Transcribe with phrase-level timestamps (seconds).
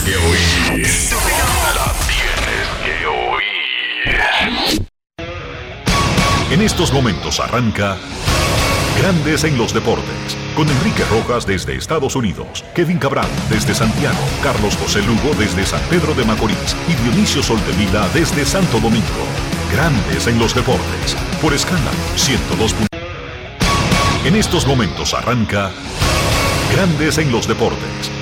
[0.00, 0.46] que oír.
[1.74, 4.88] La tienes que oír.
[6.50, 7.98] En estos momentos arranca
[8.98, 10.36] Grandes en los Deportes.
[10.56, 15.80] Con Enrique Rojas desde Estados Unidos, Kevin Cabral desde Santiago, Carlos José Lugo desde San
[15.88, 19.06] Pedro de Macorís y Dionisio Soltevila desde Santo Domingo.
[19.72, 21.16] Grandes en los Deportes.
[21.40, 22.74] Por escala 102.
[24.24, 25.70] En estos momentos arranca
[26.70, 28.21] Grandes en los Deportes.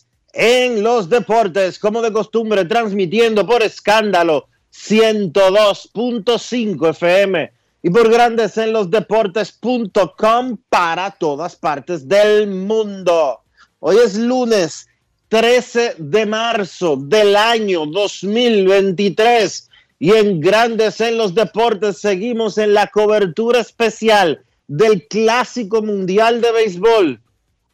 [0.33, 7.51] en los Deportes, como de costumbre, transmitiendo por escándalo 102.5 FM
[7.83, 13.41] y por Grandes en los Deportes.com para todas partes del mundo.
[13.79, 14.87] Hoy es lunes
[15.29, 22.87] 13 de marzo del año 2023 y en Grandes en los Deportes seguimos en la
[22.87, 27.21] cobertura especial del Clásico Mundial de Béisbol.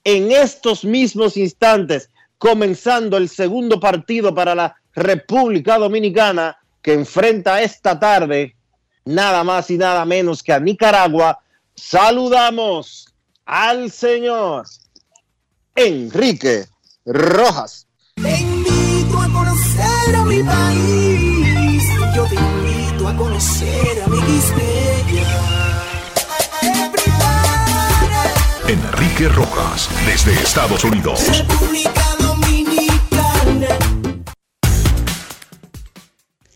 [0.04, 8.00] En estos mismos instantes, comenzando el segundo partido para la República Dominicana que enfrenta esta
[8.00, 8.56] tarde
[9.08, 11.40] nada más y nada menos que a Nicaragua,
[11.76, 13.08] saludamos
[13.46, 14.66] al señor
[15.76, 16.66] Enrique
[17.06, 17.88] Rojas.
[18.16, 21.84] Te invito a conocer a mi país.
[22.16, 24.18] Yo te invito a conocer a mi
[28.68, 31.22] Enrique Rojas desde Estados Unidos.
[31.38, 32.07] República
[32.40, 33.78] Dominicana.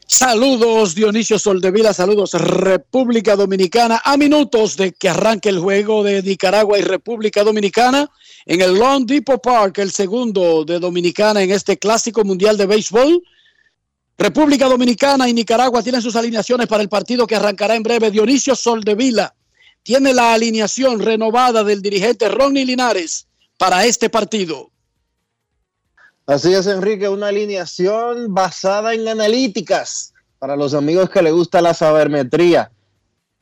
[0.07, 4.01] Saludos Dionisio Soldevila, saludos República Dominicana.
[4.03, 8.09] A minutos de que arranque el juego de Nicaragua y República Dominicana
[8.45, 13.23] en el Long Depot Park, el segundo de Dominicana en este clásico mundial de béisbol.
[14.17, 18.11] República Dominicana y Nicaragua tienen sus alineaciones para el partido que arrancará en breve.
[18.11, 19.33] Dionisio Soldevila
[19.81, 23.27] tiene la alineación renovada del dirigente Ronnie Linares
[23.57, 24.71] para este partido.
[26.31, 31.73] Así es, Enrique, una alineación basada en analíticas para los amigos que le gusta la
[31.73, 32.71] sabermetría.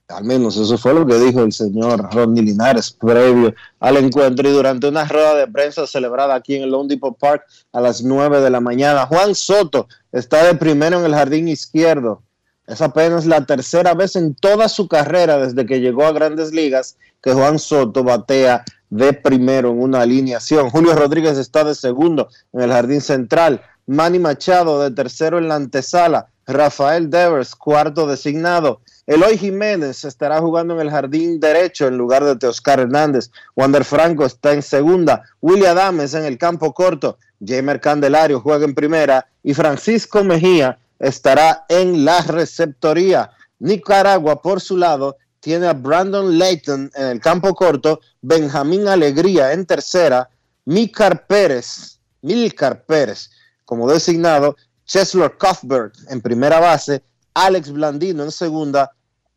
[0.07, 4.53] Al menos eso fue lo que dijo el señor Rodney Linares previo al encuentro y
[4.53, 8.49] durante una rueda de prensa celebrada aquí en el Lone Park a las 9 de
[8.49, 9.05] la mañana.
[9.05, 12.23] Juan Soto está de primero en el jardín izquierdo.
[12.65, 16.97] Es apenas la tercera vez en toda su carrera desde que llegó a grandes ligas
[17.21, 20.69] que Juan Soto batea de primero en una alineación.
[20.69, 23.61] Julio Rodríguez está de segundo en el jardín central.
[23.87, 26.27] Manny Machado de tercero en la antesala.
[26.45, 28.81] Rafael Devers, cuarto designado.
[29.05, 33.31] Eloy Jiménez estará jugando en el jardín derecho en lugar de Teoscar Hernández.
[33.55, 35.23] Wander Franco está en segunda.
[35.41, 37.17] William Adames en el campo corto.
[37.43, 39.27] Jamer Candelario juega en primera.
[39.43, 43.31] Y Francisco Mejía estará en la receptoría.
[43.59, 49.65] Nicaragua, por su lado, tiene a Brandon Layton en el campo corto, Benjamín Alegría en
[49.65, 50.29] tercera,
[50.65, 53.29] Milcar Pérez, Milcar Pérez
[53.65, 54.55] como designado,
[54.85, 57.03] Cheslor Cuthbert en primera base,
[57.33, 58.91] Alex Blandino en segunda,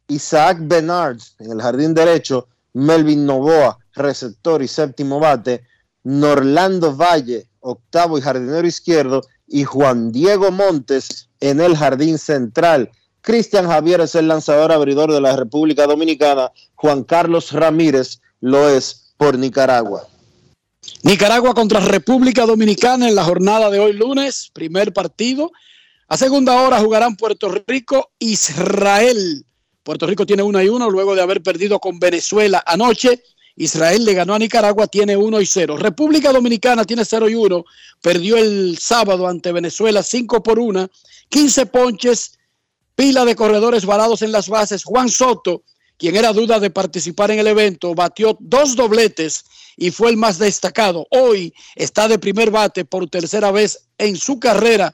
[0.09, 5.67] Isaac Bernard en el jardín derecho, Melvin Novoa, receptor y séptimo bate,
[6.05, 12.91] Norlando Valle, octavo y jardinero izquierdo, y Juan Diego Montes en el jardín central.
[13.23, 16.51] Cristian Javier es el lanzador abridor de la República Dominicana.
[16.75, 20.09] Juan Carlos Ramírez lo es por Nicaragua.
[21.05, 25.53] Nicaragua contra República Dominicana en la jornada de hoy lunes, primer partido.
[26.09, 29.47] A segunda hora jugarán Puerto Rico, Israel.
[29.85, 33.23] Puerto Rico tiene 1 y 1 luego de haber perdido con Venezuela anoche.
[33.55, 35.77] Israel le ganó a Nicaragua, tiene 1 y 0.
[35.77, 37.65] República Dominicana tiene 0 y 1.
[38.01, 40.89] Perdió el sábado ante Venezuela 5 por 1.
[41.29, 42.39] 15 ponches,
[42.95, 44.85] pila de corredores varados en las bases.
[44.85, 45.63] Juan Soto,
[45.97, 49.45] quien era duda de participar en el evento, batió dos dobletes
[49.77, 51.07] y fue el más destacado.
[51.11, 54.93] Hoy está de primer bate por tercera vez en su carrera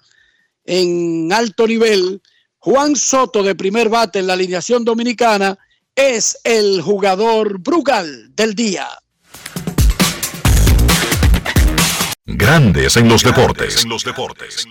[0.65, 2.23] en alto nivel.
[2.59, 5.59] Juan Soto de primer bate en la alineación dominicana
[5.95, 8.89] es el jugador Brugal del día.
[12.25, 13.83] Grandes en los deportes.
[13.83, 14.67] En los deportes.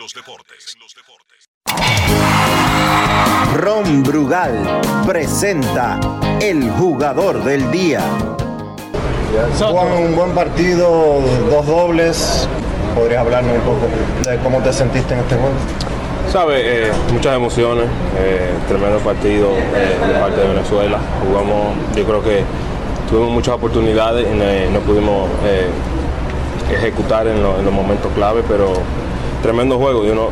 [3.56, 4.54] Ron Brugal
[5.06, 6.00] presenta
[6.42, 8.02] el jugador del día.
[9.60, 11.20] Juan, un buen partido,
[11.50, 12.48] dos dobles.
[12.96, 13.88] ¿Podrías hablarme un poco
[14.30, 15.52] de cómo te sentiste en este juego?
[16.32, 17.86] Sabe, eh, muchas emociones,
[18.18, 20.98] eh, tremendo partido eh, de parte de Venezuela.
[21.26, 22.44] Jugamos, yo creo que
[23.10, 24.44] tuvimos muchas oportunidades y no,
[24.74, 25.68] no pudimos eh,
[26.74, 28.74] ejecutar en, lo- en los momentos clave, pero
[29.42, 30.30] tremendo juego y uno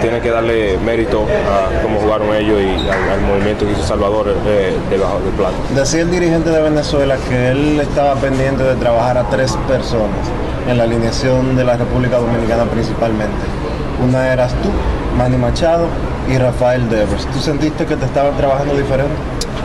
[0.00, 4.34] tiene que darle mérito a cómo jugaron ellos y al, al movimiento que hizo Salvador
[4.46, 5.54] eh, debajo del plato.
[5.74, 10.18] Decía el dirigente de Venezuela que él estaba pendiente de trabajar a tres personas
[10.68, 13.44] en la alineación de la República Dominicana principalmente.
[14.02, 14.70] Una eras tú,
[15.16, 15.86] Manny Machado
[16.28, 17.26] y Rafael Devers.
[17.26, 19.14] ¿Tú sentiste que te estaban trabajando diferente?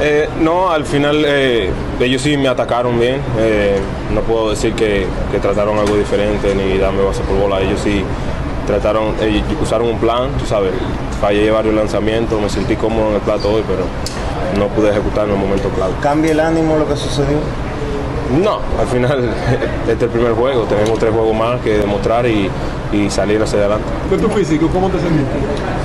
[0.01, 3.21] Eh, no, al final eh, ellos sí me atacaron bien.
[3.37, 3.79] Eh,
[4.13, 7.61] no puedo decir que, que trataron algo diferente ni darme base por bola.
[7.61, 8.03] Ellos sí
[8.65, 9.15] trataron,
[9.61, 10.71] usaron un plan, tú sabes.
[11.19, 13.83] Fallé varios lanzamientos, me sentí cómodo en el plato hoy, pero
[14.57, 15.93] no pude ejecutar en el momento clave.
[16.01, 17.39] ¿Cambia el ánimo lo que sucedió?
[18.41, 19.29] No, al final
[19.81, 20.63] este es el primer juego.
[20.63, 22.49] Tenemos tres juegos más que demostrar y,
[22.91, 23.85] y salir hacia adelante.
[24.09, 24.67] ¿De tu físico?
[24.73, 25.33] ¿Cómo te sentiste?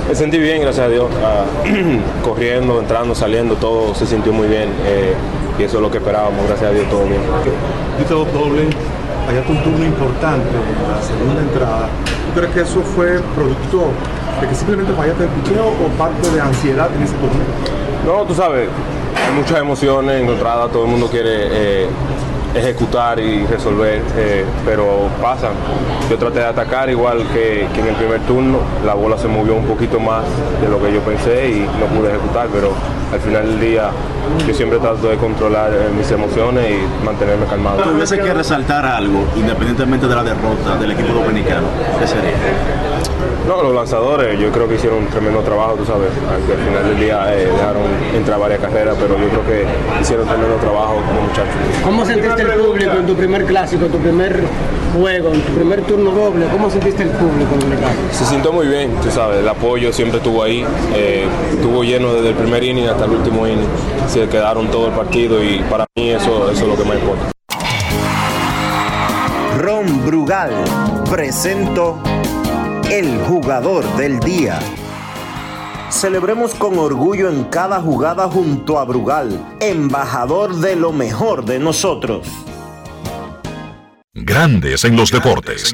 [0.07, 1.05] Me sentí bien, gracias a Dios.
[1.23, 1.43] Ah,
[2.23, 4.69] corriendo, entrando, saliendo, todo se sintió muy bien.
[4.85, 5.13] eh,
[5.57, 7.21] y eso es lo que esperábamos, gracias a Dios, todo bien.
[7.97, 8.67] Diste dos dobles,
[9.25, 11.87] fallaste un turno importante en la segunda entrada.
[12.27, 13.87] ¿Tú crees que eso fue producto
[14.41, 17.39] de que simplemente fallaste el picheo o parte de ansiedad en ese turno?
[18.05, 21.87] No, tú sabes, hay muchas emociones encontradas, todo el mundo quiere eh,
[22.55, 25.51] ejecutar y resolver, eh, pero pasan.
[26.09, 29.55] Yo traté de atacar igual que, que en el primer turno, la bola se movió
[29.55, 30.23] un poquito más
[30.61, 32.71] de lo que yo pensé y no pude ejecutar, pero
[33.11, 33.89] al final del día
[34.47, 37.83] yo siempre trato de controlar eh, mis emociones y mantenerme calmado.
[37.83, 41.67] tuviese que resaltar algo, independientemente de la derrota del equipo dominicano,
[41.99, 42.33] ¿qué sería?
[43.47, 46.83] No, los lanzadores yo creo que hicieron un tremendo trabajo, tú sabes, aunque al final
[46.83, 47.83] del día eh, dejaron
[48.15, 49.65] entrar varias carreras, pero yo creo que
[50.01, 51.53] hicieron tremendo trabajo como muchachos.
[51.83, 54.41] ¿Cómo sentiste el público en tu primer clásico, en tu primer
[54.97, 56.47] juego, en tu primer turno doble?
[56.51, 57.93] ¿Cómo sentiste el público dominicano?
[58.11, 62.29] Se sintió muy bien, tú sabes, el apoyo siempre estuvo ahí, eh, estuvo lleno desde
[62.29, 63.69] el primer inning hasta el último inning,
[64.15, 67.31] se quedaron todo el partido y para mí eso, eso es lo que más importa.
[69.57, 70.53] Ron Brugal
[71.09, 72.01] presento
[72.89, 74.57] el jugador del día.
[75.89, 82.25] Celebremos con orgullo en cada jugada junto a Brugal, embajador de lo mejor de nosotros.
[84.13, 85.73] Grandes en los deportes.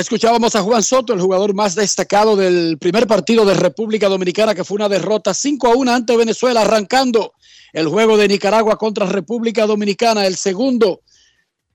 [0.00, 4.64] Escuchábamos a Juan Soto, el jugador más destacado del primer partido de República Dominicana, que
[4.64, 7.34] fue una derrota 5 a 1 ante Venezuela, arrancando
[7.74, 11.02] el juego de Nicaragua contra República Dominicana, el segundo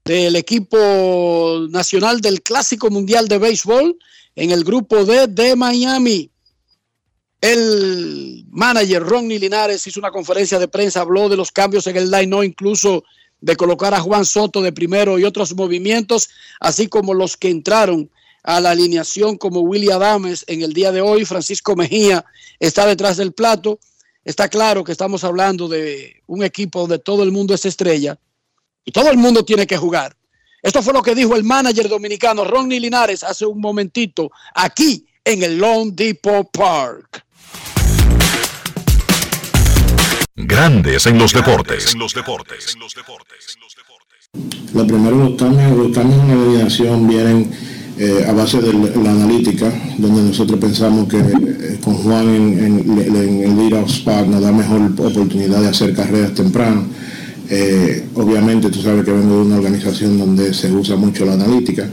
[0.04, 3.96] del equipo nacional del Clásico Mundial de Béisbol
[4.36, 6.32] en el grupo D de Miami.
[7.40, 12.10] El manager Ronnie Linares hizo una conferencia de prensa, habló de los cambios en el
[12.10, 13.04] line, incluso
[13.42, 18.10] de colocar a Juan Soto de primero y otros movimientos, así como los que entraron
[18.44, 21.26] a la alineación como Willy Adames en el día de hoy.
[21.26, 22.26] Francisco Mejía
[22.60, 23.80] está detrás del plato.
[24.24, 28.20] Está claro que estamos hablando de un equipo donde todo el mundo es estrella
[28.84, 30.16] y todo el mundo tiene que jugar.
[30.62, 35.44] Esto fue lo que dijo el manager dominicano Ronnie Linares hace un momentito aquí en
[35.44, 37.25] el Lone Depot Park.
[40.38, 41.96] Grandes en los deportes.
[44.74, 47.52] Lo primero, los cambios, los cambios en la alineación vienen
[47.98, 53.16] eh, a base de la analítica, donde nosotros pensamos que eh, con Juan en, en-
[53.16, 56.86] en el lead-off spot nos da mejor oportunidad de hacer carreras temprano.
[57.50, 61.88] Eh, obviamente tú sabes que vengo de una organización donde se usa mucho la analítica.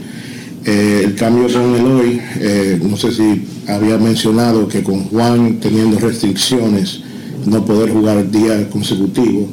[0.65, 5.97] Eh, el cambio con Eloy, eh, no sé si había mencionado que con Juan teniendo
[5.97, 7.01] restricciones,
[7.45, 9.45] no poder jugar días consecutivos,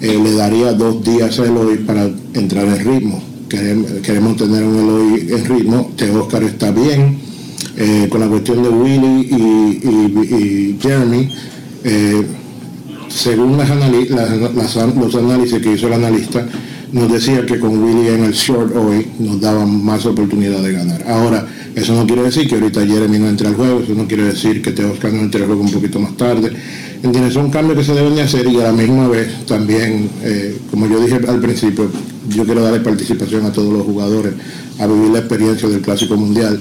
[0.00, 3.22] eh, le daría dos días a Eloy para entrar en ritmo.
[3.48, 7.18] Queremos, queremos tener un Eloy en ritmo, que Oscar está bien,
[7.76, 9.28] eh, con la cuestión de Willy
[10.30, 11.28] y, Jeremy.
[13.08, 13.68] según las
[14.94, 16.46] los análisis que hizo el analista,
[16.92, 21.04] nos decía que con Willy en el short hoy nos daban más oportunidad de ganar.
[21.06, 24.24] Ahora, eso no quiere decir que ahorita Jeremy no entre al juego, eso no quiere
[24.24, 26.52] decir que Oscar no entre al juego un poquito más tarde.
[27.02, 27.34] ¿Entiendes?
[27.34, 30.88] Son cambios que se deben de hacer y a la misma vez también, eh, como
[30.88, 31.90] yo dije al principio,
[32.28, 34.34] yo quiero darle participación a todos los jugadores
[34.78, 36.58] a vivir la experiencia del Clásico Mundial.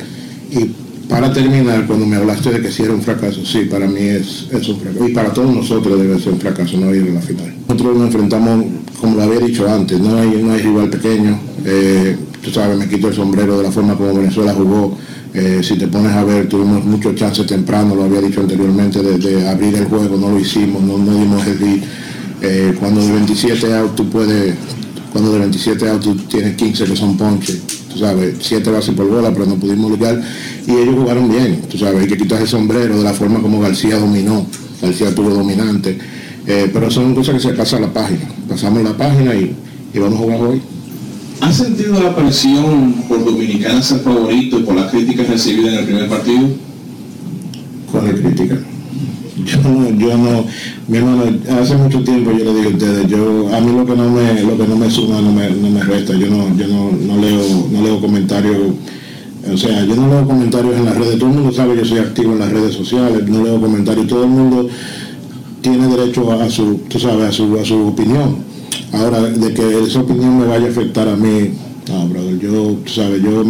[0.52, 0.72] Y
[1.10, 4.48] para terminar, cuando me hablaste de que si era un fracaso, sí, para mí es,
[4.52, 5.08] es un fracaso.
[5.08, 7.54] Y para todos nosotros debe ser un fracaso no ir a la final.
[7.68, 8.66] Nosotros nos enfrentamos,
[9.00, 11.40] como lo había dicho antes, no hay, no hay rival pequeño.
[11.66, 14.98] Eh, tú sabes, me quito el sombrero de la forma como Venezuela jugó.
[15.64, 19.76] Si te pones a ver, tuvimos muchos chances temprano, lo había dicho anteriormente, de, abrir
[19.76, 21.84] el juego, no lo hicimos, no, no dimos el lead.
[22.42, 24.56] Eh, cuando de 27 out tú puedes,
[25.12, 27.62] cuando de 27 out tú tienes 15 que son ponches
[27.98, 30.22] tú sabes, siete bases por bola, pero no pudimos luchar
[30.68, 33.60] y ellos jugaron bien, tú sabes, hay que quitar el sombrero de la forma como
[33.60, 34.46] García dominó,
[34.82, 35.98] García tuvo dominante,
[36.46, 39.56] eh, pero son cosas que se pasa la página, pasamos la página y,
[39.96, 40.62] vamos a jugar hoy.
[41.42, 46.10] ¿Han sentido la presión por Dominicana ser favorito por las críticas recibidas en el primer
[46.10, 46.50] partido?
[47.92, 48.58] ¿Cuál es crítica?
[49.48, 50.46] yo no, yo no,
[50.88, 51.24] mi hermano,
[51.62, 54.42] hace mucho tiempo yo le digo a ustedes, yo, a mí lo que no me,
[54.44, 57.22] lo que no me suma no me, no me resta, yo no, yo no, no
[57.22, 57.42] leo,
[57.72, 58.58] no leo comentarios,
[59.52, 62.00] o sea, yo no leo comentarios en las redes, todo el mundo sabe que soy
[62.00, 64.70] activo en las redes sociales, no leo comentarios, todo el mundo
[65.62, 68.47] tiene derecho a, su, tú sabes, a su, a su opinión.
[68.94, 71.52] Ahora, de que esa opinión me vaya a afectar a mí,
[71.90, 73.44] no, brother, yo, tú sabes, yo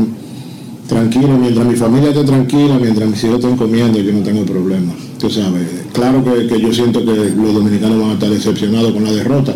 [0.87, 4.93] tranquilo, mientras mi familia esté tranquila, mientras mis hijos estén comiendo, yo no tengo problema.
[5.19, 9.11] Tú sabes, claro que, yo siento que los dominicanos van a estar decepcionados con la
[9.11, 9.53] derrota,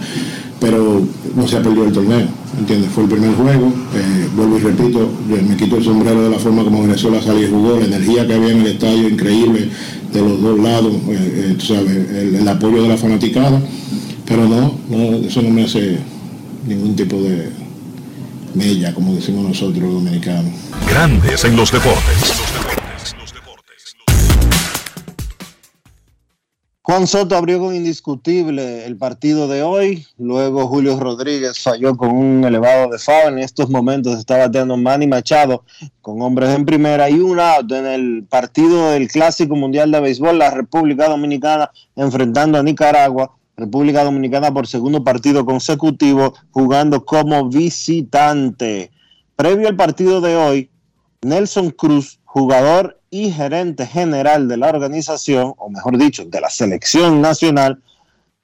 [0.59, 1.01] pero
[1.35, 2.27] no se ha perdido el torneo,
[2.59, 2.91] ¿entiendes?
[2.91, 6.63] Fue el primer juego, eh, vuelvo y repito, me quito el sombrero de la forma
[6.63, 9.69] como Venezuela salió y jugó, la energía que había en el estadio increíble
[10.13, 13.61] de los dos lados, eh, eh, tú sabes, el, apoyo de la fanaticada,
[14.31, 15.97] pero no, no, eso no me hace
[16.65, 17.51] ningún tipo de
[18.55, 20.53] mella, como decimos nosotros dominicanos.
[20.87, 22.41] Grandes en los deportes.
[26.81, 30.07] Juan Soto abrió con indiscutible el partido de hoy.
[30.17, 33.33] Luego Julio Rodríguez falló con un elevado de foul.
[33.33, 35.65] En estos momentos está bateando Manny Machado
[36.01, 40.39] con hombres en primera y un out en el partido del Clásico Mundial de Béisbol.
[40.39, 43.35] La República Dominicana enfrentando a Nicaragua.
[43.61, 48.91] República Dominicana por segundo partido consecutivo jugando como visitante.
[49.35, 50.69] Previo al partido de hoy,
[51.21, 57.21] Nelson Cruz, jugador y gerente general de la organización, o mejor dicho, de la selección
[57.21, 57.81] nacional,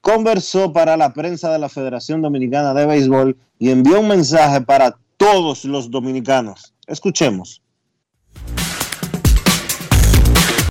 [0.00, 4.96] conversó para la prensa de la Federación Dominicana de Béisbol y envió un mensaje para
[5.16, 6.74] todos los dominicanos.
[6.86, 7.60] Escuchemos.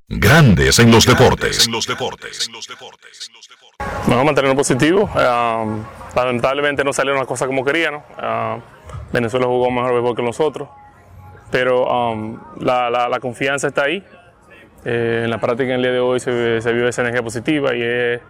[0.10, 1.68] Grandes en los deportes.
[4.08, 5.10] Vamos a mantenernos positivos.
[5.14, 5.84] Uh,
[6.16, 8.04] lamentablemente no salió una cosa como queríamos.
[8.18, 8.62] Uh,
[9.12, 10.70] Venezuela jugó mejor béisbol que nosotros
[11.52, 14.04] pero um, la, confianza está ahí.
[14.86, 18.22] Eh, en la práctica el día de hoy se, vio esa energía positiva y es,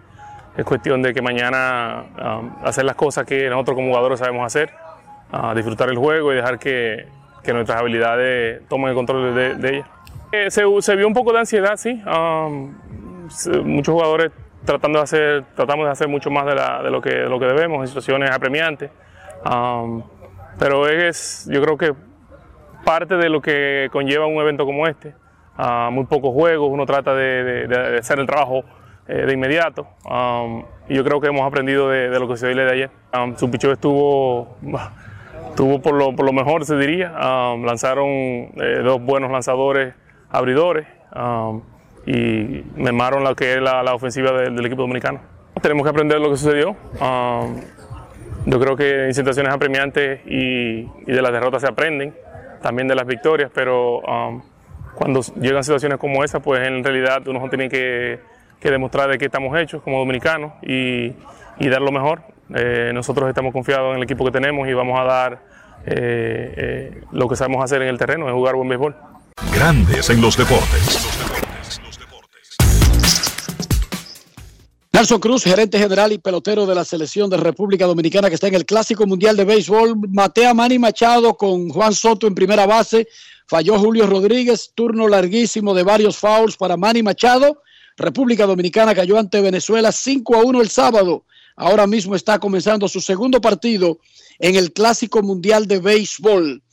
[0.66, 4.72] cuestión de que mañana um, hacer las cosas que nosotros como jugadores sabemos hacer,
[5.56, 7.06] disfrutar el juego y dejar que,
[7.48, 9.88] nuestras habilidades tomen el control de, de ellas.
[10.34, 12.02] Eh, se, vio un poco de ansiedad, sí.
[13.64, 14.32] Muchos jugadores
[14.68, 17.88] tratando de hacer, tratamos de hacer mucho más de, lo, que, lo que debemos en
[17.88, 18.92] situaciones apremiantes.
[20.60, 21.96] pero es, yo creo que
[22.84, 25.16] parte de lo que conlleva un evento como este.
[25.58, 28.64] Ah, muy pocos juegos, uno trata de, hacer el trabajo
[29.08, 29.88] eh, de inmediato.
[30.06, 32.90] Um, y yo creo que hemos aprendido de, lo que se dio de ayer.
[33.18, 34.58] Um, su picheo estuvo,
[35.50, 37.12] estuvo por, lo, por lo mejor, se diría.
[37.12, 39.96] Um, lanzaron eh, dos buenos lanzadores
[40.30, 40.86] abridores
[42.08, 45.20] y mermaron lo que es la, ofensiva del equipo dominicano.
[45.62, 46.76] Tenemos que aprender lo que sucedió.
[48.46, 52.16] yo creo que en situaciones apremiantes y, y de las derrotas se aprenden
[52.62, 54.42] también de las victorias, pero um,
[54.96, 58.20] cuando llegan situaciones como esa, pues en realidad uno tiene que,
[58.62, 61.14] demostrar de qué estamos hechos como dominicanos y,
[61.60, 62.22] dar lo mejor.
[62.54, 65.40] Eh, nosotros estamos confiados en el equipo que tenemos y vamos a dar
[65.86, 68.96] eh, eh, lo que sabemos hacer en el terreno, es jugar buen béisbol.
[69.54, 71.07] Grandes en los deportes.
[74.98, 78.56] Nelson Cruz, gerente general y pelotero de la selección de República Dominicana que está en
[78.56, 79.96] el Clásico Mundial de Béisbol.
[80.10, 83.08] Matea Manny Machado con Juan Soto en primera base.
[83.46, 87.62] Falló Julio Rodríguez, turno larguísimo de varios fouls para Manny Machado.
[87.96, 91.26] República Dominicana cayó ante Venezuela 5 a 1 el sábado.
[91.56, 94.00] ahora mismo está comenzando su segundo partido
[94.40, 96.64] en el Clásico Mundial de Béisbol.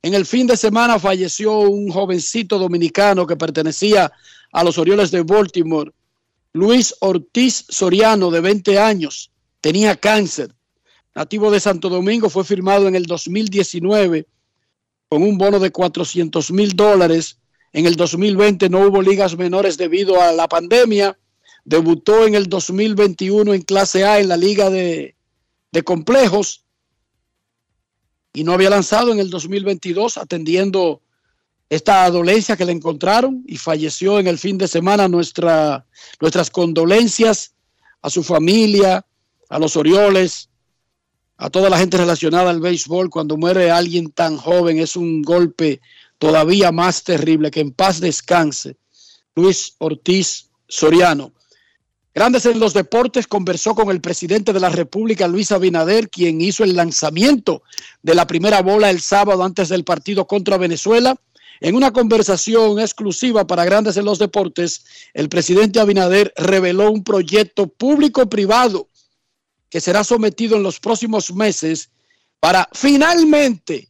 [0.00, 4.12] En el fin de semana falleció un jovencito dominicano que pertenecía
[4.52, 5.90] a los Orioles de Baltimore,
[6.54, 9.32] Luis Ortiz Soriano, de 20 años.
[9.60, 10.54] Tenía cáncer.
[11.14, 14.26] Nativo de Santo Domingo, fue firmado en el 2019
[15.08, 17.38] con un bono de 400 mil dólares.
[17.72, 21.18] En el 2020 no hubo ligas menores debido a la pandemia.
[21.64, 25.16] Debutó en el 2021 en clase A en la liga de,
[25.72, 26.64] de complejos
[28.32, 31.02] y no había lanzado en el 2022 atendiendo
[31.74, 35.08] esta dolencia que le encontraron y falleció en el fin de semana.
[35.08, 35.84] Nuestra,
[36.20, 37.52] nuestras condolencias
[38.00, 39.04] a su familia,
[39.48, 40.50] a los Orioles,
[41.36, 43.10] a toda la gente relacionada al béisbol.
[43.10, 45.80] Cuando muere alguien tan joven es un golpe
[46.18, 47.50] todavía más terrible.
[47.50, 48.76] Que en paz descanse.
[49.34, 51.32] Luis Ortiz Soriano.
[52.14, 56.62] Grandes en los deportes conversó con el presidente de la República, Luis Abinader, quien hizo
[56.62, 57.64] el lanzamiento
[58.02, 61.16] de la primera bola el sábado antes del partido contra Venezuela.
[61.64, 67.68] En una conversación exclusiva para Grandes en los Deportes, el presidente Abinader reveló un proyecto
[67.68, 68.90] público-privado
[69.70, 71.88] que será sometido en los próximos meses
[72.38, 73.88] para finalmente,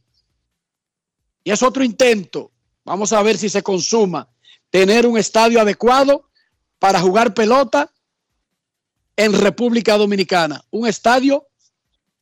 [1.43, 2.53] y es otro intento,
[2.85, 4.29] vamos a ver si se consuma,
[4.69, 6.29] tener un estadio adecuado
[6.79, 7.91] para jugar pelota
[9.17, 10.63] en República Dominicana.
[10.71, 11.45] Un estadio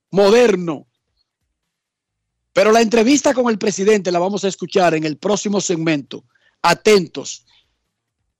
[0.09, 0.87] moderno.
[2.53, 6.23] Pero la entrevista con el presidente la vamos a escuchar en el próximo segmento.
[6.61, 7.45] Atentos.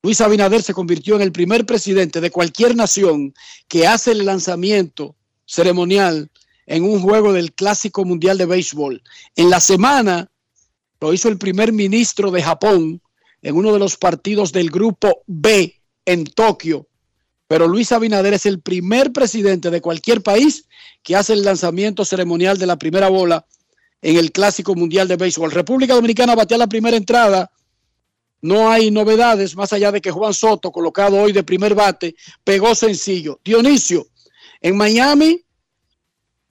[0.02, 3.34] Luis Abinader se convirtió en el primer presidente de cualquier nación
[3.68, 5.16] que hace el lanzamiento
[5.46, 6.30] ceremonial
[6.66, 9.02] en un juego del Clásico Mundial de Béisbol.
[9.36, 10.30] En la semana
[11.02, 13.02] lo hizo el primer ministro de Japón
[13.42, 16.88] en uno de los partidos del grupo B en Tokio
[17.54, 20.66] pero Luis Abinader es el primer presidente de cualquier país
[21.04, 23.46] que hace el lanzamiento ceremonial de la primera bola
[24.04, 25.52] en el Clásico Mundial de Béisbol.
[25.52, 27.50] República Dominicana batea la primera entrada.
[28.42, 32.76] No hay novedades más allá de que Juan Soto, colocado hoy de primer bate, pegó
[32.76, 33.40] sencillo.
[33.46, 34.06] Dionisio,
[34.60, 35.42] en Miami,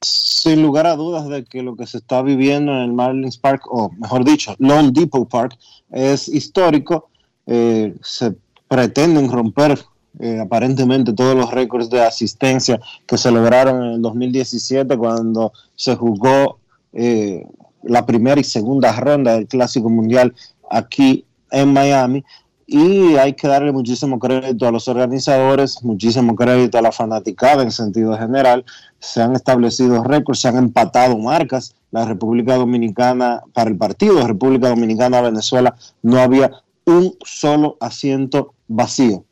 [0.00, 3.64] Sin lugar a dudas de que lo que se está viviendo en el Marlins Park,
[3.70, 5.58] o mejor dicho, Lone Depot Park,
[5.90, 7.10] es histórico.
[7.46, 8.34] Eh, se
[8.68, 9.78] pretenden romper
[10.18, 15.96] eh, aparentemente todos los récords de asistencia que se lograron en el 2017 cuando se
[15.96, 16.58] jugó
[16.92, 17.46] eh,
[17.82, 20.34] la primera y segunda ronda del Clásico Mundial
[20.70, 22.24] aquí en Miami.
[22.66, 27.70] Y hay que darle muchísimo crédito a los organizadores, muchísimo crédito a la fanaticada en
[27.70, 28.64] sentido general.
[28.98, 31.74] Se han establecido récords, se han empatado marcas.
[31.90, 36.50] La República Dominicana, para el partido República Dominicana-Venezuela, no había
[36.86, 39.24] un solo asiento vacío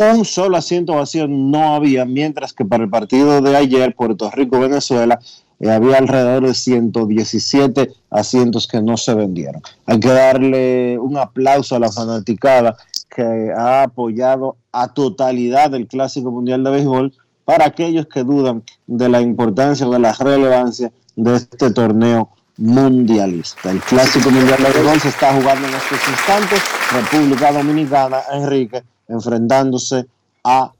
[0.00, 5.18] un solo asiento vacío no había, mientras que para el partido de ayer, Puerto Rico-Venezuela,
[5.60, 9.60] eh, había alrededor de 117 asientos que no se vendieron.
[9.86, 12.76] Hay que darle un aplauso a la fanaticada
[13.08, 17.12] que ha apoyado a totalidad el Clásico Mundial de Béisbol
[17.44, 23.70] para aquellos que dudan de la importancia o de la relevancia de este torneo mundialista.
[23.70, 26.60] El Clásico Mundial de Béisbol se está jugando en estos instantes.
[26.92, 30.06] República Dominicana, Enrique, enfrentándose
[30.44, 30.72] a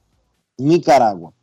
[0.57, 1.33] Nicaragua.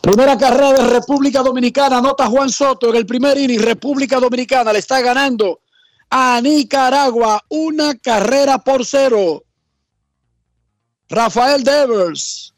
[0.00, 3.60] Primera carrera de República Dominicana, anota Juan Soto en el primer inning.
[3.60, 5.60] República Dominicana le está ganando
[6.10, 9.44] a Nicaragua una carrera por cero.
[11.08, 12.52] Rafael Devers,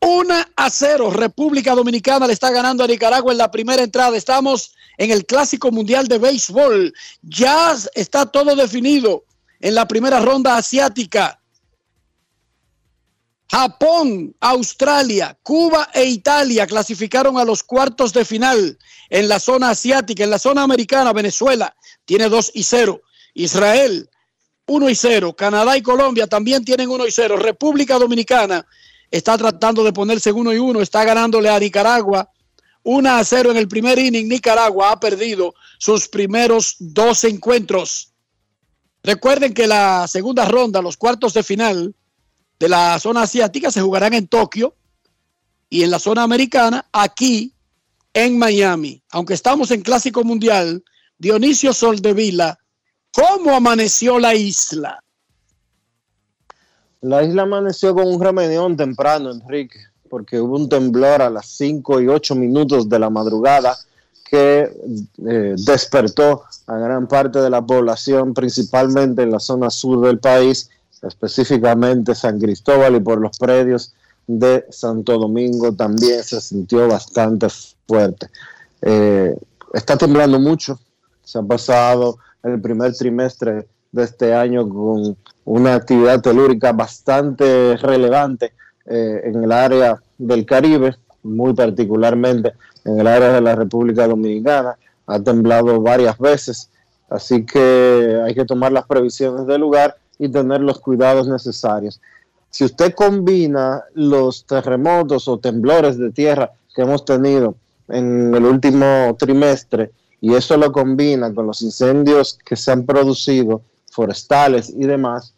[0.00, 1.10] una a cero.
[1.10, 4.16] República Dominicana le está ganando a Nicaragua en la primera entrada.
[4.16, 6.92] Estamos en el Clásico Mundial de Béisbol.
[7.22, 9.24] Ya está todo definido
[9.60, 11.38] en la primera ronda asiática.
[13.50, 18.78] Japón, Australia, Cuba e Italia clasificaron a los cuartos de final
[19.10, 20.24] en la zona asiática.
[20.24, 21.76] En la zona americana, Venezuela
[22.06, 23.02] tiene 2 y 0.
[23.34, 24.08] Israel,
[24.66, 25.36] 1 y 0.
[25.36, 27.36] Canadá y Colombia también tienen 1 y 0.
[27.36, 28.66] República Dominicana
[29.10, 30.80] está tratando de ponerse en 1 y 1.
[30.80, 32.30] Está ganándole a Nicaragua
[32.82, 34.28] 1 a 0 en el primer inning.
[34.28, 38.12] Nicaragua ha perdido sus primeros dos encuentros.
[39.02, 41.94] Recuerden que la segunda ronda, los cuartos de final
[42.58, 44.76] de la zona asiática se jugarán en Tokio
[45.68, 47.54] y en la zona americana aquí
[48.14, 49.02] en Miami.
[49.10, 50.84] Aunque estamos en Clásico Mundial,
[51.18, 52.58] Dionisio Soldevila,
[53.12, 55.02] ¿cómo amaneció la isla?
[57.00, 59.78] La isla amaneció con un remedión temprano, Enrique,
[60.12, 63.78] porque hubo un temblor a las 5 y 8 minutos de la madrugada
[64.22, 64.70] que
[65.26, 70.68] eh, despertó a gran parte de la población, principalmente en la zona sur del país,
[71.00, 73.94] específicamente San Cristóbal y por los predios
[74.26, 77.46] de Santo Domingo también se sintió bastante
[77.88, 78.28] fuerte.
[78.82, 79.34] Eh,
[79.72, 80.78] está temblando mucho,
[81.24, 88.52] se ha pasado el primer trimestre de este año con una actividad telúrica bastante relevante
[88.86, 92.52] eh, en el área del Caribe, muy particularmente
[92.84, 94.76] en el área de la República Dominicana.
[95.06, 96.70] Ha temblado varias veces,
[97.10, 102.00] así que hay que tomar las previsiones del lugar y tener los cuidados necesarios.
[102.50, 107.56] Si usted combina los terremotos o temblores de tierra que hemos tenido
[107.88, 109.90] en el último trimestre
[110.20, 115.34] y eso lo combina con los incendios que se han producido, forestales y demás,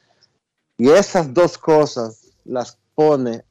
[0.76, 3.44] y esas dos cosas las pone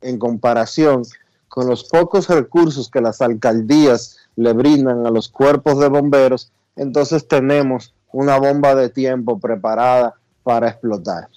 [0.00, 1.02] en comparación
[1.48, 7.26] con los pocos recursos que las alcaldías le brindan a los cuerpos de bomberos, entonces
[7.26, 11.28] tenemos una bomba de tiempo preparada para explotar.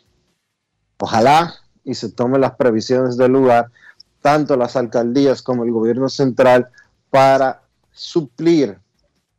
[1.00, 3.72] Ojalá y se tomen las previsiones del lugar,
[4.22, 6.70] tanto las alcaldías como el gobierno central,
[7.10, 8.78] para suplir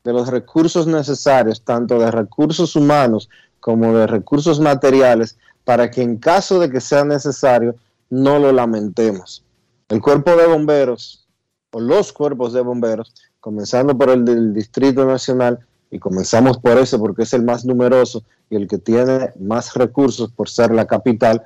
[0.02, 3.28] de los recursos necesarios, tanto de recursos humanos
[3.60, 5.38] como de recursos materiales,
[5.70, 7.76] para que en caso de que sea necesario,
[8.08, 9.44] no lo lamentemos.
[9.88, 11.28] El cuerpo de bomberos,
[11.70, 16.98] o los cuerpos de bomberos, comenzando por el del Distrito Nacional, y comenzamos por ese
[16.98, 21.44] porque es el más numeroso y el que tiene más recursos por ser la capital,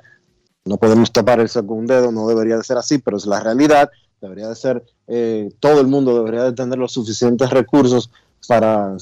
[0.65, 3.91] no podemos tapar el un dedo, no debería de ser así, pero es la realidad,
[4.21, 8.09] debería de ser, eh, todo el mundo debería de tener los suficientes recursos
[8.47, 8.97] para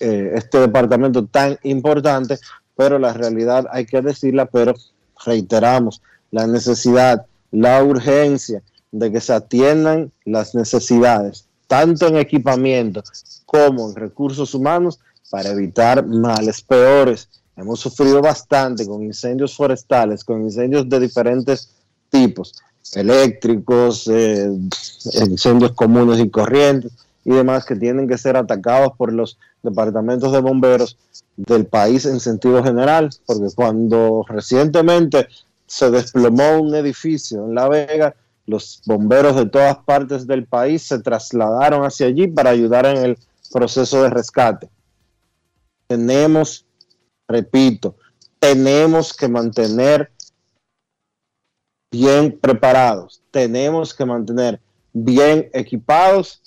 [0.00, 2.38] eh, este departamento tan importante,
[2.76, 4.74] pero la realidad hay que decirla, pero
[5.24, 8.62] reiteramos la necesidad, la urgencia
[8.92, 13.02] de que se atiendan las necesidades, tanto en equipamiento
[13.46, 17.28] como en recursos humanos, para evitar males peores.
[17.56, 21.70] Hemos sufrido bastante con incendios forestales, con incendios de diferentes
[22.10, 22.54] tipos,
[22.94, 24.48] eléctricos, eh,
[25.28, 26.92] incendios comunes y corrientes
[27.24, 30.96] y demás que tienen que ser atacados por los departamentos de bomberos
[31.36, 35.28] del país en sentido general, porque cuando recientemente
[35.66, 38.14] se desplomó un edificio en La Vega,
[38.46, 43.18] los bomberos de todas partes del país se trasladaron hacia allí para ayudar en el
[43.52, 44.70] proceso de rescate.
[45.88, 46.64] Tenemos,
[47.28, 47.96] repito,
[48.38, 50.10] tenemos que mantener
[51.90, 54.60] bien preparados, tenemos que mantener
[54.92, 56.40] bien equipados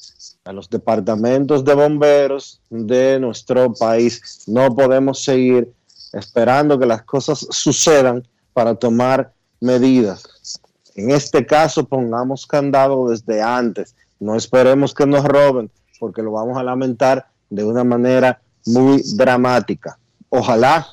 [0.49, 4.45] a los departamentos de bomberos de nuestro país.
[4.47, 5.71] No podemos seguir
[6.12, 9.31] esperando que las cosas sucedan para tomar
[9.62, 10.23] medidas.
[10.95, 13.93] En este caso, pongamos candado desde antes.
[14.19, 19.99] No esperemos que nos roben, porque lo vamos a lamentar de una manera muy dramática.
[20.29, 20.88] Ojalá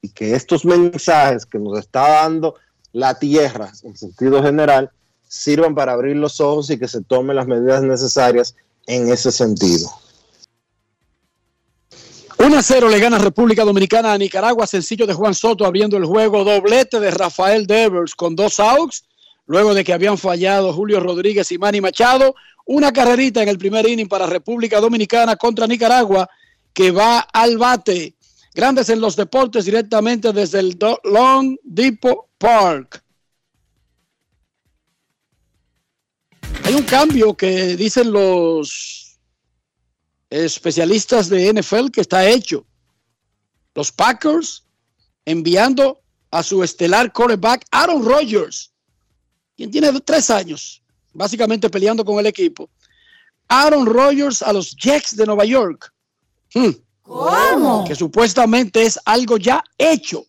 [0.00, 2.54] y que estos mensajes que nos está dando
[2.92, 4.92] la tierra en sentido general
[5.26, 8.54] sirvan para abrir los ojos y que se tomen las medidas necesarias
[8.86, 9.90] en ese sentido.
[12.38, 16.04] 1 a 0 le gana República Dominicana a Nicaragua, sencillo de Juan Soto abriendo el
[16.04, 19.04] juego, doblete de Rafael Devers con dos outs,
[19.46, 22.34] luego de que habían fallado Julio Rodríguez y Manny Machado,
[22.66, 26.28] una carrerita en el primer inning para República Dominicana contra Nicaragua
[26.74, 28.14] que va al bate.
[28.54, 33.02] Grandes en los deportes directamente desde el Long Depot Park.
[36.66, 39.20] Hay un cambio que dicen los
[40.28, 42.66] especialistas de NFL que está hecho.
[43.72, 44.64] Los Packers
[45.24, 46.02] enviando
[46.32, 48.72] a su estelar quarterback Aaron Rodgers,
[49.56, 52.68] quien tiene tres años, básicamente peleando con el equipo.
[53.46, 55.94] Aaron Rodgers a los Jets de Nueva York.
[56.52, 56.72] Hmm.
[57.02, 57.84] ¿Cómo?
[57.86, 60.26] Que supuestamente es algo ya hecho,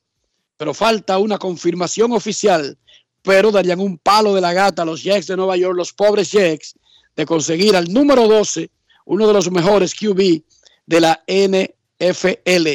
[0.55, 2.77] pero falta una confirmación oficial
[3.27, 6.31] pero darían un palo de la gata a los Jets de Nueva York, los pobres
[6.31, 6.75] Jets,
[7.13, 8.71] de conseguir al número 12,
[9.05, 10.43] uno de los mejores QB
[10.85, 12.67] de la NFL.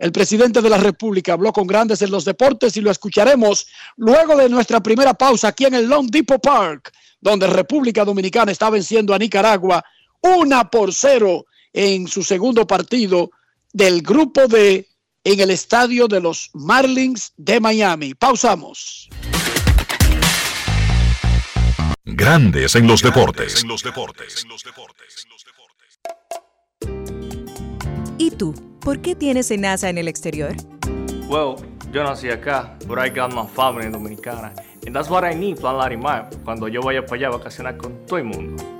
[0.00, 3.68] El presidente de la República habló con grandes en los deportes y lo escucharemos
[3.98, 8.68] luego de nuestra primera pausa aquí en el Long Depot Park, donde República Dominicana está
[8.68, 9.84] venciendo a Nicaragua
[10.22, 13.30] una por cero en su segundo partido
[13.72, 14.88] del grupo D
[15.22, 18.14] en el estadio de los Marlins de Miami.
[18.14, 19.08] Pausamos.
[22.20, 23.64] Grandes en los deportes.
[28.18, 28.54] ¿Y tú?
[28.82, 30.54] ¿Por qué tienes NASA en el exterior?
[31.30, 31.56] Well,
[31.90, 34.52] yo nací acá, but I got my family dominicana.
[34.86, 38.04] And that's what I need, Plan Larimar, cuando yo vaya para allá a vacacionar con
[38.04, 38.79] todo el mundo.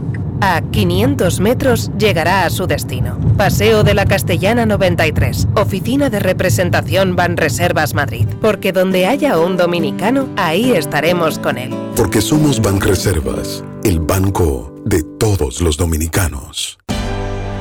[0.43, 3.15] A 500 metros llegará a su destino.
[3.37, 8.27] Paseo de la Castellana 93, Oficina de Representación Banreservas Madrid.
[8.41, 11.75] Porque donde haya un dominicano, ahí estaremos con él.
[11.95, 16.79] Porque somos Banreservas, el banco de todos los dominicanos.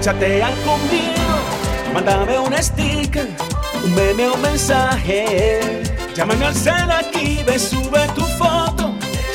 [0.00, 3.28] Chatea conmigo, mándame un sticker,
[3.84, 5.82] un meme o un mensaje.
[6.16, 8.69] Llámame al cel aquí, ve, sube tu foto.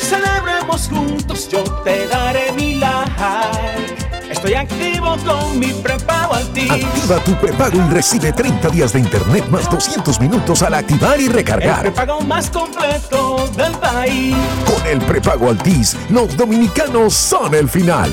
[0.09, 3.95] Celebremos juntos, yo te daré mi like.
[4.29, 6.69] Estoy activo con mi prepago Altis.
[6.69, 11.25] Activa tu prepago y recibe 30 días de internet más 200 minutos al activar y
[11.25, 11.81] El recargar.
[11.81, 14.35] prepago más completo del país.
[14.71, 18.11] Con el prepago Altis, los dominicanos son el final.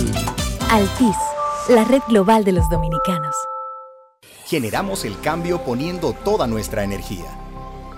[0.71, 1.17] Altis,
[1.69, 3.35] la red global de los dominicanos.
[4.47, 7.27] Generamos el cambio poniendo toda nuestra energía.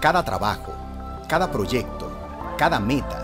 [0.01, 0.73] Cada trabajo,
[1.29, 2.11] cada proyecto,
[2.57, 3.24] cada meta,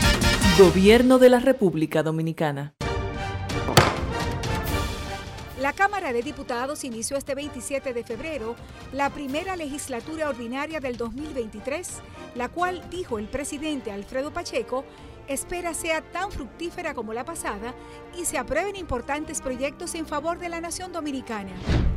[0.61, 2.75] Gobierno de la República Dominicana.
[5.59, 8.55] La Cámara de Diputados inició este 27 de febrero
[8.93, 11.89] la primera legislatura ordinaria del 2023,
[12.35, 14.85] la cual, dijo el presidente Alfredo Pacheco,
[15.27, 17.73] espera sea tan fructífera como la pasada
[18.15, 21.53] y se aprueben importantes proyectos en favor de la nación dominicana.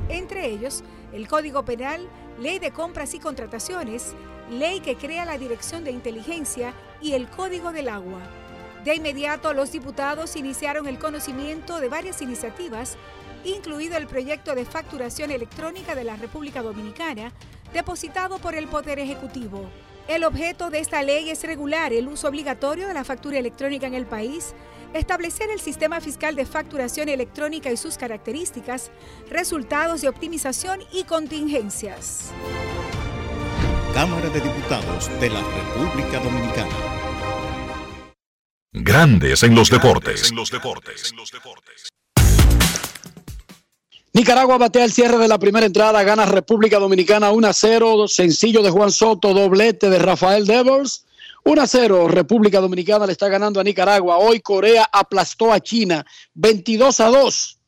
[0.08, 2.08] Entre ellos, el Código Penal,
[2.40, 4.14] Ley de Compras y Contrataciones,
[4.50, 6.72] Ley que crea la Dirección de Inteligencia
[7.02, 8.22] y el Código del Agua.
[8.84, 12.98] De inmediato, los diputados iniciaron el conocimiento de varias iniciativas
[13.44, 17.32] incluido el proyecto de facturación electrónica de la República Dominicana,
[17.72, 19.68] depositado por el Poder Ejecutivo.
[20.08, 23.94] El objeto de esta ley es regular el uso obligatorio de la factura electrónica en
[23.94, 24.54] el país,
[24.92, 28.90] establecer el sistema fiscal de facturación electrónica y sus características,
[29.30, 32.32] resultados de optimización y contingencias.
[33.92, 37.03] Cámara de Diputados de la República Dominicana.
[38.76, 40.32] Grandes en los deportes.
[44.12, 48.64] Nicaragua batea el cierre de la primera entrada, gana República Dominicana 1 a 0, sencillo
[48.64, 51.06] de Juan Soto, doblete de Rafael Devers.
[51.44, 54.18] 1 a 0, República Dominicana le está ganando a Nicaragua.
[54.18, 57.58] Hoy Corea aplastó a China 22 a 2.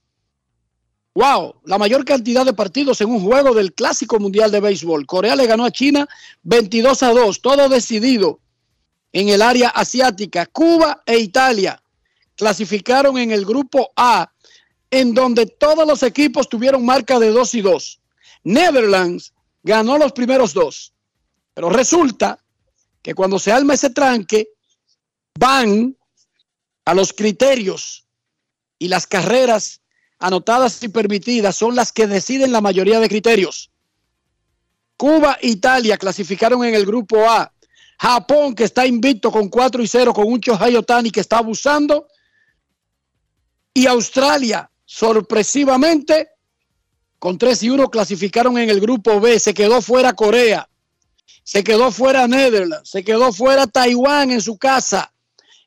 [1.14, 5.06] Wow, la mayor cantidad de partidos en un juego del Clásico Mundial de Béisbol.
[5.06, 6.08] Corea le ganó a China
[6.42, 8.40] 22 a 2, todo decidido
[9.16, 10.44] en el área asiática.
[10.44, 11.82] Cuba e Italia
[12.34, 14.30] clasificaron en el grupo A
[14.90, 18.00] en donde todos los equipos tuvieron marca de 2 y 2.
[18.44, 20.92] Netherlands ganó los primeros dos.
[21.54, 22.44] Pero resulta
[23.00, 24.48] que cuando se arma ese tranque,
[25.38, 25.96] van
[26.84, 28.06] a los criterios
[28.78, 29.80] y las carreras
[30.18, 33.70] anotadas y permitidas son las que deciden la mayoría de criterios.
[34.98, 37.50] Cuba e Italia clasificaron en el grupo A.
[37.98, 42.08] Japón, que está invicto con 4 y 0, con un Chohei Otani que está abusando.
[43.72, 46.28] Y Australia, sorpresivamente,
[47.18, 49.38] con 3 y 1, clasificaron en el grupo B.
[49.38, 50.68] Se quedó fuera Corea.
[51.42, 52.90] Se quedó fuera Netherlands.
[52.90, 55.12] Se quedó fuera Taiwán en su casa.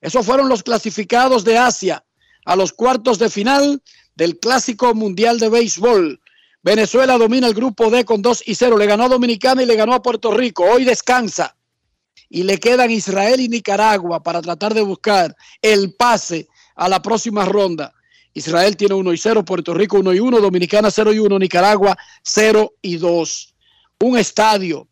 [0.01, 2.05] Esos fueron los clasificados de Asia
[2.45, 3.81] a los cuartos de final
[4.15, 6.21] del Clásico Mundial de Béisbol.
[6.61, 8.77] Venezuela domina el grupo D con 2 y 0.
[8.77, 10.63] Le ganó a Dominicana y le ganó a Puerto Rico.
[10.63, 11.55] Hoy descansa.
[12.29, 17.45] Y le quedan Israel y Nicaragua para tratar de buscar el pase a la próxima
[17.45, 17.93] ronda.
[18.33, 21.97] Israel tiene 1 y 0, Puerto Rico 1 y 1, Dominicana 0 y 1, Nicaragua
[22.23, 23.55] 0 y 2.
[24.01, 24.87] Un estadio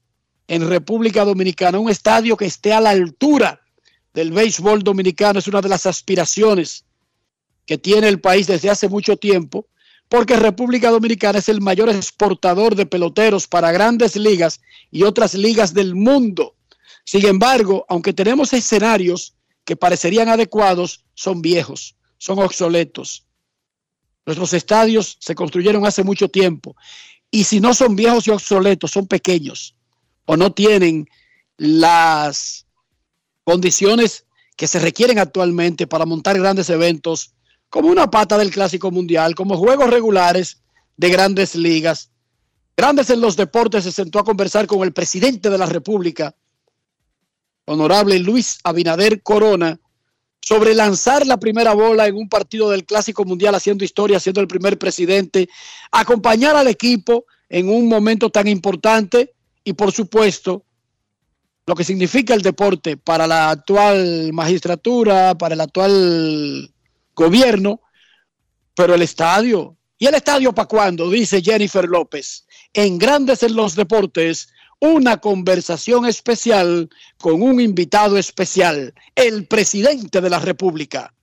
[0.47, 3.61] en República Dominicana, un estadio que esté a la altura
[4.13, 6.85] del béisbol dominicano es una de las aspiraciones
[7.65, 9.67] que tiene el país desde hace mucho tiempo,
[10.09, 15.73] porque República Dominicana es el mayor exportador de peloteros para grandes ligas y otras ligas
[15.73, 16.56] del mundo.
[17.07, 23.25] Sin embargo, aunque tenemos escenarios que parecerían adecuados, son viejos, son obsoletos.
[24.25, 26.75] Nuestros estadios se construyeron hace mucho tiempo
[27.31, 29.73] y si no son viejos y obsoletos, son pequeños
[30.25, 31.07] o no tienen
[31.55, 32.65] las
[33.45, 34.25] condiciones
[34.57, 37.31] que se requieren actualmente para montar grandes eventos
[37.69, 40.61] como una pata del Clásico Mundial, como juegos regulares
[40.97, 42.11] de grandes ligas.
[42.75, 46.35] Grandes en los deportes se sentó a conversar con el presidente de la República,
[47.67, 49.79] honorable Luis Abinader Corona,
[50.41, 54.47] sobre lanzar la primera bola en un partido del Clásico Mundial haciendo historia, siendo el
[54.47, 55.49] primer presidente,
[55.91, 60.63] acompañar al equipo en un momento tan importante y por supuesto
[61.65, 66.71] lo que significa el deporte para la actual magistratura, para el actual
[67.13, 67.81] gobierno,
[68.73, 69.75] pero el estadio.
[69.97, 71.09] ¿Y el estadio para cuándo?
[71.09, 72.45] Dice Jennifer López.
[72.71, 74.47] En Grandes en los Deportes,
[74.79, 81.13] una conversación especial con un invitado especial, el presidente de la República.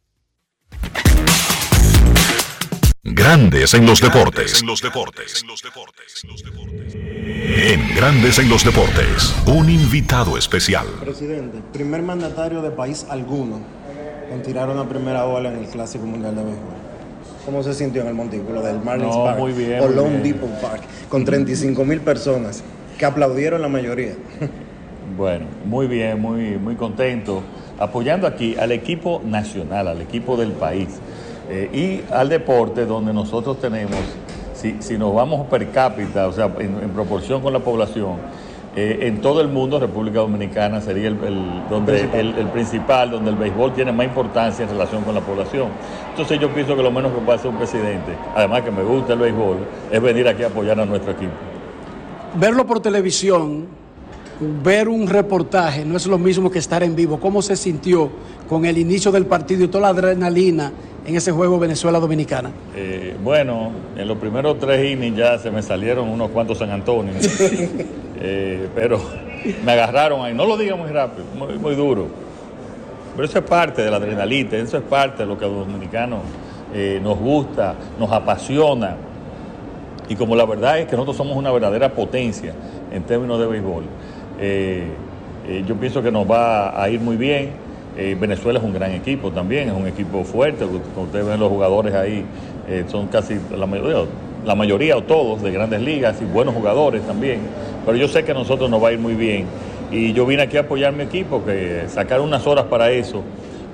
[3.07, 4.61] Grandes en los deportes.
[4.62, 5.45] En los deportes.
[7.47, 10.87] En Grandes en los deportes, un invitado especial.
[11.01, 13.61] Presidente, primer mandatario de país alguno
[14.33, 16.75] en tirar una primera bola en el Clásico Mundial de Béisbol.
[17.45, 20.21] ¿Cómo se sintió en el montículo del Marlins No, Park muy bien, o Lone.
[20.21, 22.62] Depot Park con 35 mil personas
[22.98, 24.14] que aplaudieron la mayoría?
[25.16, 27.42] Bueno, muy bien, muy, muy contento,
[27.78, 30.88] apoyando aquí al equipo nacional, al equipo del país
[31.50, 31.68] eh,
[32.09, 33.98] y al deporte donde nosotros tenemos,
[34.54, 38.16] si, si nos vamos per cápita, o sea, en, en proporción con la población,
[38.76, 42.20] eh, en todo el mundo, República Dominicana sería el, el- donde, Principal.
[42.20, 45.68] el, el principal, donde el béisbol tiene más importancia en relación con la población.
[46.11, 49.12] Entonces yo pienso que lo menos que puede hacer un presidente, además que me gusta
[49.12, 49.59] el béisbol,
[49.92, 51.30] es venir aquí a apoyar a nuestro equipo.
[52.37, 53.66] Verlo por televisión,
[54.64, 57.20] ver un reportaje, no es lo mismo que estar en vivo.
[57.20, 58.11] ¿Cómo se sintió
[58.49, 60.73] con el inicio del partido y toda la adrenalina
[61.07, 62.51] en ese juego Venezuela-Dominicana?
[62.75, 67.14] Eh, bueno, en los primeros tres innings ya se me salieron unos cuantos San Antonio,
[68.27, 68.99] Eh, pero
[69.66, 70.33] me agarraron ahí.
[70.33, 72.07] No lo diga muy rápido, muy, muy duro.
[73.14, 75.66] Pero eso es parte de la adrenalina, eso es parte de lo que a los
[75.66, 76.20] dominicanos
[76.73, 78.97] eh, nos gusta, nos apasiona.
[80.09, 82.53] Y como la verdad es que nosotros somos una verdadera potencia
[82.93, 83.85] en términos de béisbol,
[84.38, 84.85] eh,
[85.49, 87.51] eh, yo pienso que nos va a ir muy bien.
[87.97, 90.67] Eh, Venezuela es un gran equipo también, es un equipo fuerte.
[90.95, 92.25] Como ustedes ven los jugadores ahí,
[92.88, 94.05] son casi la mayoría,
[94.45, 97.40] la mayoría o todos de grandes ligas y buenos jugadores también.
[97.85, 99.47] Pero yo sé que a nosotros nos va a ir muy bien.
[99.90, 103.23] Y yo vine aquí a apoyar mi equipo, que sacar unas horas para eso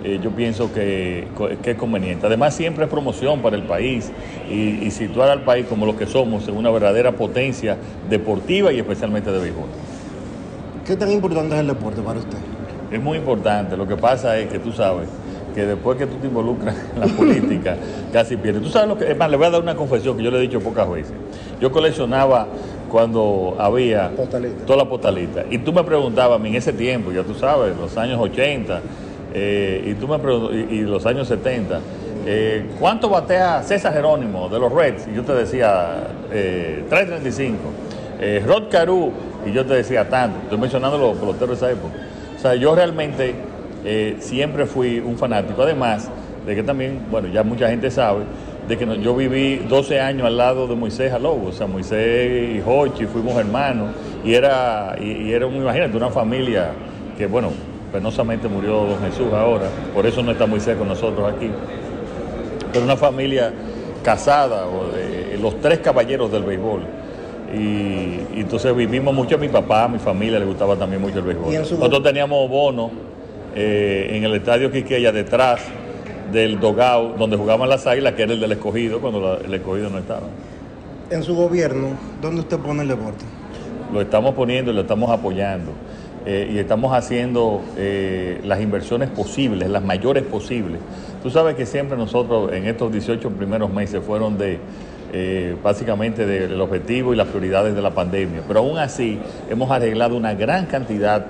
[0.03, 1.27] eh, yo pienso que,
[1.63, 2.27] que es conveniente.
[2.27, 4.11] Además, siempre es promoción para el país
[4.51, 7.77] y, y situar al país como lo que somos en una verdadera potencia
[8.09, 9.67] deportiva y especialmente de béisbol.
[10.87, 12.39] ¿Qué tan importante es el deporte para usted?
[12.91, 13.77] Es muy importante.
[13.77, 15.09] Lo que pasa es que tú sabes
[15.55, 17.77] que después que tú te involucras en la política,
[18.13, 18.63] casi pierdes.
[18.63, 19.11] Tú sabes lo que.
[19.11, 21.13] Es más, le voy a dar una confesión que yo le he dicho pocas veces.
[21.61, 22.47] Yo coleccionaba
[22.91, 24.11] cuando había
[24.67, 25.45] toda la postalita.
[25.51, 28.81] Y tú me preguntabas a mí en ese tiempo, ya tú sabes, los años 80
[29.33, 30.17] eh, y, tú me
[30.55, 31.81] y, y los años 70,
[32.27, 35.09] eh, ¿cuánto batea César Jerónimo de los Reds?
[35.09, 37.59] Y yo te decía eh, 335.
[38.21, 39.13] Eh, Rod Carew,
[39.47, 40.39] y yo te decía tanto.
[40.43, 41.95] Estoy mencionando los peloteros de esa época.
[42.37, 43.35] O sea, yo realmente
[43.85, 45.63] eh, siempre fui un fanático.
[45.63, 46.11] Además
[46.47, 48.25] de que también, bueno, ya mucha gente sabe
[48.69, 52.63] de que yo viví 12 años al lado de Moisés Alobo, o sea, Moisés y
[52.65, 53.91] Hochi fuimos hermanos
[54.25, 56.69] y era, y, y era imagínate, una familia
[57.19, 57.51] que, bueno,
[57.93, 61.51] penosamente murió don Jesús ahora, por eso no está Moisés con nosotros aquí,
[62.73, 63.53] pero una familia
[64.03, 66.83] casada, o de- los tres caballeros del béisbol.
[67.53, 71.19] Y, y entonces vivimos mucho, a mi papá, a mi familia le gustaba también mucho
[71.19, 71.53] el béisbol.
[71.79, 72.91] Nosotros teníamos bono
[73.57, 75.61] eh, en el estadio Quiqueya detrás
[76.33, 79.91] del dogao donde jugaban las águilas, que era el del escogido, cuando la- el escogido
[79.91, 80.29] no estaba.
[81.11, 81.89] En su gobierno,
[82.23, 83.25] ¿dónde usted pone el deporte?
[83.93, 85.73] Lo estamos poniendo y lo estamos apoyando.
[86.27, 90.81] Eh, y estamos haciendo eh, las inversiones posibles, las mayores posibles.
[91.23, 94.59] Tú sabes que siempre nosotros en estos 18 primeros meses fueron de
[95.13, 99.19] eh, básicamente del objetivo y las prioridades de la pandemia, pero aún así
[99.49, 101.27] hemos arreglado una gran cantidad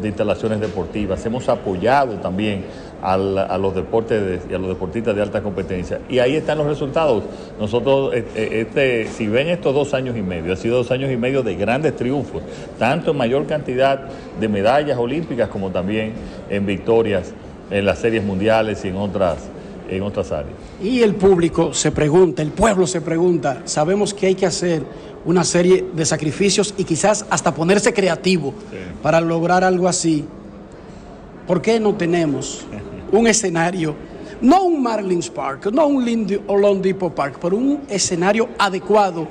[0.00, 2.64] de instalaciones deportivas, hemos apoyado también
[3.04, 6.00] al- a los deportes de- y a los deportistas de alta competencia.
[6.08, 7.22] Y ahí están los resultados.
[7.60, 11.12] Nosotros, eh, eh, este, si ven estos dos años y medio, ha sido dos años
[11.12, 12.42] y medio de grandes triunfos,
[12.78, 14.08] tanto en mayor cantidad
[14.40, 16.12] de medallas olímpicas como también
[16.50, 17.32] en victorias
[17.70, 19.36] en las series mundiales y en otras,
[19.90, 20.54] en otras áreas.
[20.82, 24.82] Y el público se pregunta, el pueblo se pregunta, sabemos que hay que hacer
[25.26, 28.52] una serie de sacrificios y quizás hasta ponerse creativo
[29.02, 30.24] para lograr algo así.
[31.46, 32.66] ¿Por qué no tenemos
[33.12, 33.94] un escenario,
[34.40, 36.04] no un Marlins Park, no un
[36.48, 39.26] Lone Depot Park, pero un escenario adecuado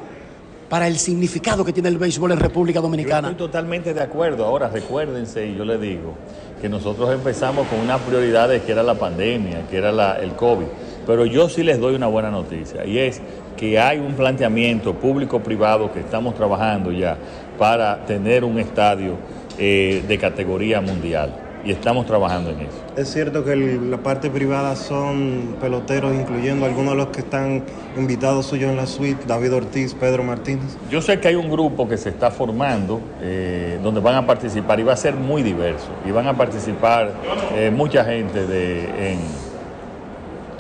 [0.69, 3.29] para el significado que tiene el béisbol en República Dominicana?
[3.29, 4.45] Estoy totalmente de acuerdo.
[4.45, 6.15] Ahora, recuérdense, y yo les digo,
[6.59, 10.65] que nosotros empezamos con unas prioridades que era la pandemia, que era la- el COVID.
[11.05, 13.21] Pero yo sí les doy una buena noticia, y es
[13.57, 17.17] que hay un planteamiento público-privado que estamos trabajando ya
[17.59, 19.17] para tener un estadio
[19.59, 21.35] eh, de categoría mundial.
[21.65, 22.77] Y estamos trabajando en eso.
[22.97, 27.63] Es cierto que el- la parte privada son peloteros, incluyendo algunos de los que están
[27.97, 30.77] invitados suyos en la suite, David Ortiz, Pedro Martínez.
[30.91, 34.77] Yo sé que hay un grupo que se está formando eh, donde van a participar
[34.81, 35.87] y va a ser muy diverso.
[36.05, 37.13] Y van a participar
[37.55, 39.19] eh, mucha gente de, en,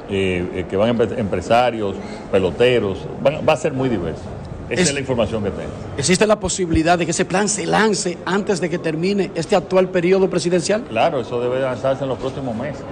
[0.09, 1.95] eh, que van empresarios,
[2.31, 3.05] peloteros.
[3.21, 4.23] Van- va a ser muy diverso.
[4.69, 5.69] Esa es, Es- la información que tengo.
[5.97, 9.89] ¿Existe la posibilidad de que ese plan se lance antes de que termine este actual
[9.89, 10.83] periodo presidencial?
[10.83, 12.83] Claro, eso debe lanzarse en los próximos meses.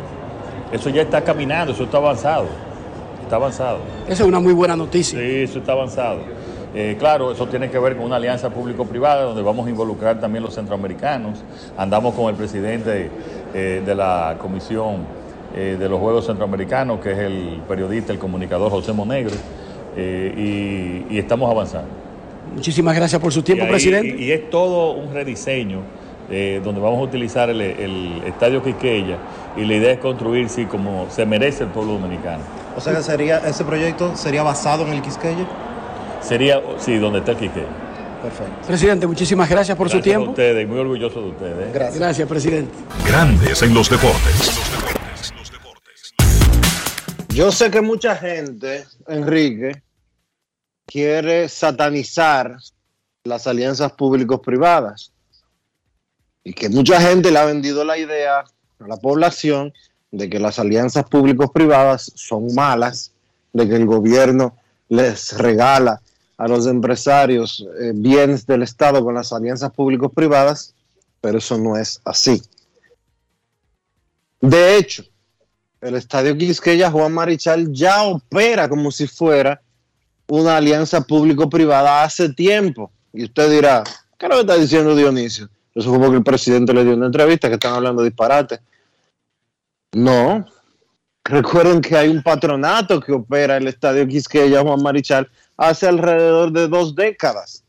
[0.71, 2.45] Eso ya está caminando, eso está avanzado.
[3.23, 3.79] Está avanzado.
[4.07, 5.17] Esa es una muy buena noticia.
[5.19, 6.19] Sí, eso está avanzado.
[6.73, 10.43] Eh, claro, eso tiene que ver con una alianza público-privada donde vamos a involucrar también
[10.43, 11.39] los centroamericanos.
[11.77, 13.09] Andamos con el presidente
[13.53, 14.99] eh, de la Comisión
[15.55, 19.35] eh, de los Juegos Centroamericanos, que es el periodista, el comunicador José Monegro,
[19.95, 21.89] eh, y, y estamos avanzando.
[22.55, 24.15] Muchísimas gracias por su tiempo, Y ahí- presidente.
[24.21, 25.79] Y, y es todo un rediseño
[26.29, 29.17] eh, donde vamos a utilizar el, el Estadio Quiqueya
[29.57, 32.43] y la idea es construir, sí, como se merece el pueblo dominicano.
[32.77, 35.45] O sea que sería, ese proyecto sería basado en el Quisqueya.
[36.21, 37.65] Sería, sí, donde está el Quiqueya.
[38.21, 38.53] Perfecto.
[38.67, 40.31] Presidente, muchísimas gracias por su Gracias a tiempo.
[40.31, 41.67] ustedes, muy orgulloso de ustedes.
[41.75, 41.91] ¿eh?
[41.95, 42.27] Gracias.
[42.29, 42.71] presidente.
[43.07, 44.60] Grandes en los deportes.
[47.41, 49.81] Yo sé que mucha gente, Enrique,
[50.85, 52.55] quiere satanizar
[53.23, 55.11] las alianzas públicos-privadas
[56.43, 59.73] y que mucha gente le ha vendido la idea a la población
[60.11, 63.11] de que las alianzas públicos-privadas son malas,
[63.53, 64.55] de que el gobierno
[64.89, 65.99] les regala
[66.37, 70.75] a los empresarios eh, bienes del Estado con las alianzas públicos-privadas,
[71.19, 72.39] pero eso no es así.
[74.39, 75.05] De hecho,
[75.81, 79.61] el Estadio Quisqueya Juan Marichal ya opera como si fuera
[80.27, 82.91] una alianza público-privada hace tiempo.
[83.11, 83.83] Y usted dirá,
[84.17, 85.49] ¿qué lo está diciendo Dionisio?
[85.73, 88.59] Eso fue porque el presidente le dio una entrevista que están hablando disparate.
[89.93, 90.45] No.
[91.23, 96.67] Recuerden que hay un patronato que opera el Estadio Quisqueya Juan Marichal hace alrededor de
[96.67, 97.63] dos décadas.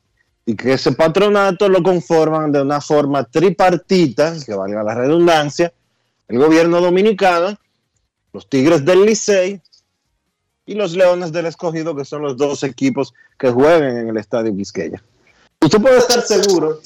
[0.44, 5.72] Y que ese patronato lo conforman de una forma tripartita, que valga la redundancia,
[6.28, 7.56] el gobierno dominicano,
[8.32, 9.60] los Tigres del Licey
[10.64, 14.54] y los Leones del Escogido, que son los dos equipos que juegan en el Estadio
[14.56, 15.02] Quisqueya.
[15.60, 16.80] Usted puede estar seguro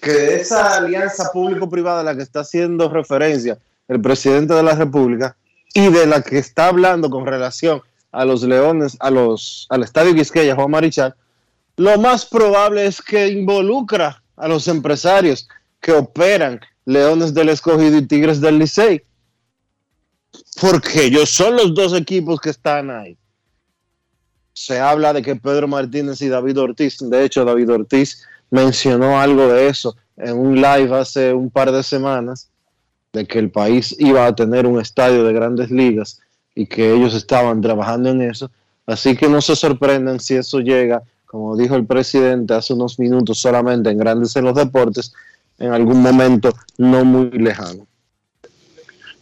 [0.00, 3.58] que esa alianza público-privada a la que está haciendo referencia
[3.88, 5.36] el presidente de la República
[5.74, 10.14] y de la que está hablando con relación a los Leones, a los, al Estadio
[10.14, 11.14] Quisqueya, Juan Marichal,
[11.76, 15.48] lo más probable es que involucra a los empresarios
[15.80, 19.02] que operan Leones del Escogido y Tigres del Licey
[20.60, 23.16] porque ellos son los dos equipos que están ahí.
[24.52, 29.48] Se habla de que Pedro Martínez y David Ortiz, de hecho David Ortiz mencionó algo
[29.48, 32.50] de eso en un live hace un par de semanas,
[33.12, 36.20] de que el país iba a tener un estadio de grandes ligas
[36.54, 38.50] y que ellos estaban trabajando en eso,
[38.86, 43.38] Así que no se sorprendan si eso llega, como dijo el presidente hace unos minutos,
[43.38, 45.12] solamente en Grandes en los Deportes,
[45.58, 47.86] en algún momento no muy lejano.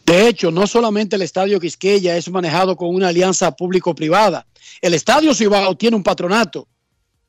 [0.05, 4.45] De hecho, no solamente el Estadio Quisqueya es manejado con una alianza público-privada.
[4.81, 6.67] El Estadio Cibao tiene un patronato.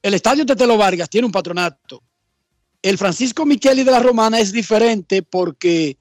[0.02, 2.02] El Estadio Tetelo Vargas tiene un patronato.
[2.80, 5.96] El Francisco Micheli de la Romana es diferente porque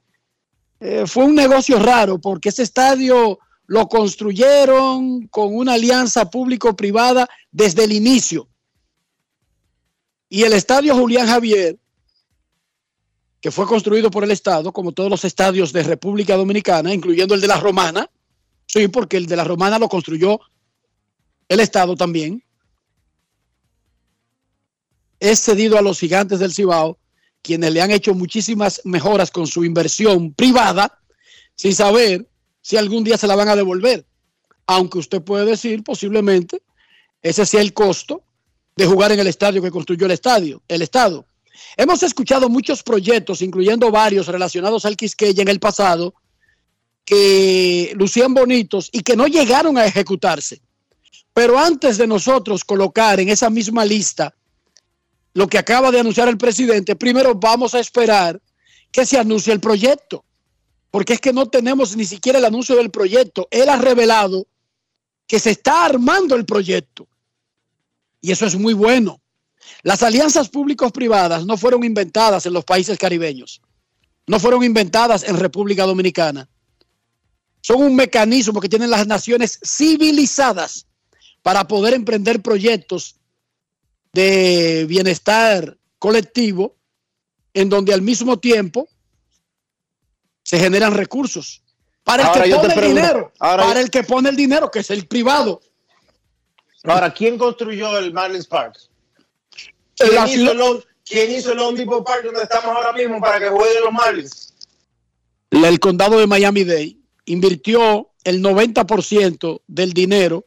[0.79, 7.83] eh, fue un negocio raro, porque ese estadio lo construyeron con una alianza público-privada desde
[7.83, 8.47] el inicio.
[10.27, 11.77] Y el estadio Julián Javier,
[13.41, 17.41] que fue construido por el Estado, como todos los estadios de República Dominicana, incluyendo el
[17.41, 18.07] de la Romana,
[18.67, 20.39] sí, porque el de la Romana lo construyó
[21.49, 22.43] el Estado también,
[25.19, 26.97] es cedido a los gigantes del Cibao,
[27.41, 30.99] quienes le han hecho muchísimas mejoras con su inversión privada,
[31.55, 32.27] sin saber
[32.61, 34.05] si algún día se la van a devolver.
[34.67, 36.61] Aunque usted puede decir, posiblemente,
[37.21, 38.23] ese sea el costo
[38.75, 41.25] de jugar en el estadio que construyó el estadio, el Estado.
[41.77, 46.13] Hemos escuchado muchos proyectos, incluyendo varios relacionados al Quisqueya en el pasado,
[47.05, 50.61] que lucían bonitos y que no llegaron a ejecutarse.
[51.33, 54.33] Pero antes de nosotros colocar en esa misma lista
[55.33, 58.41] lo que acaba de anunciar el presidente, primero vamos a esperar
[58.91, 60.25] que se anuncie el proyecto,
[60.89, 63.47] porque es que no tenemos ni siquiera el anuncio del proyecto.
[63.49, 64.47] Él ha revelado
[65.25, 67.07] que se está armando el proyecto.
[68.19, 69.21] Y eso es muy bueno.
[69.83, 73.61] Las alianzas públicos-privadas no fueron inventadas en los países caribeños,
[74.27, 76.47] no fueron inventadas en República Dominicana.
[77.61, 80.87] Son un mecanismo que tienen las naciones civilizadas
[81.41, 83.15] para poder emprender proyectos
[84.13, 86.75] de bienestar colectivo
[87.53, 88.87] en donde al mismo tiempo
[90.43, 91.63] se generan recursos
[92.03, 95.07] para el que pone el dinero, para el que pone el dinero, que es el
[95.07, 95.61] privado.
[96.83, 98.90] Ahora, ¿quién construyó el Marlins Park?
[99.95, 103.93] ¿Quién, hizo el, ¿Quién hizo el Park donde estamos ahora mismo para que jueguen los
[103.93, 104.53] Marlins?
[105.51, 110.45] El condado de Miami-Dade invirtió el 90% del dinero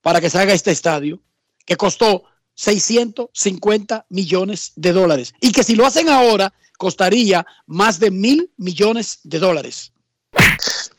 [0.00, 1.20] para que se haga este estadio,
[1.64, 2.24] que costó
[2.54, 5.34] 650 millones de dólares.
[5.40, 9.92] Y que si lo hacen ahora, costaría más de mil millones de dólares.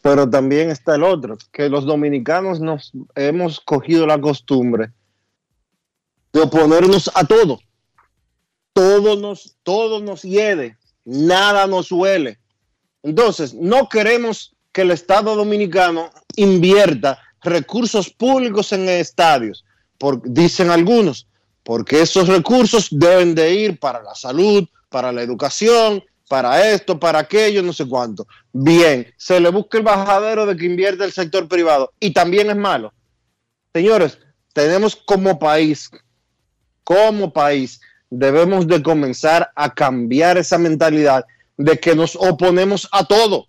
[0.02, 4.92] Pero también está el otro, que los dominicanos nos hemos cogido la costumbre
[6.32, 7.60] de oponernos a todo.
[8.76, 12.40] Todo nos, todo nos hiede, nada nos huele.
[13.04, 19.64] Entonces, no queremos que el Estado dominicano invierta recursos públicos en estadios,
[20.26, 21.26] dicen algunos,
[21.64, 27.20] porque esos recursos deben de ir para la salud, para la educación, para esto, para
[27.20, 28.28] aquello, no sé cuánto.
[28.52, 32.58] Bien, se le busca el bajadero de que invierte el sector privado y también es
[32.58, 32.94] malo.
[33.74, 34.18] Señores,
[34.52, 35.90] tenemos como país,
[36.84, 37.80] como país,
[38.10, 41.26] debemos de comenzar a cambiar esa mentalidad
[41.58, 43.48] de que nos oponemos a todo.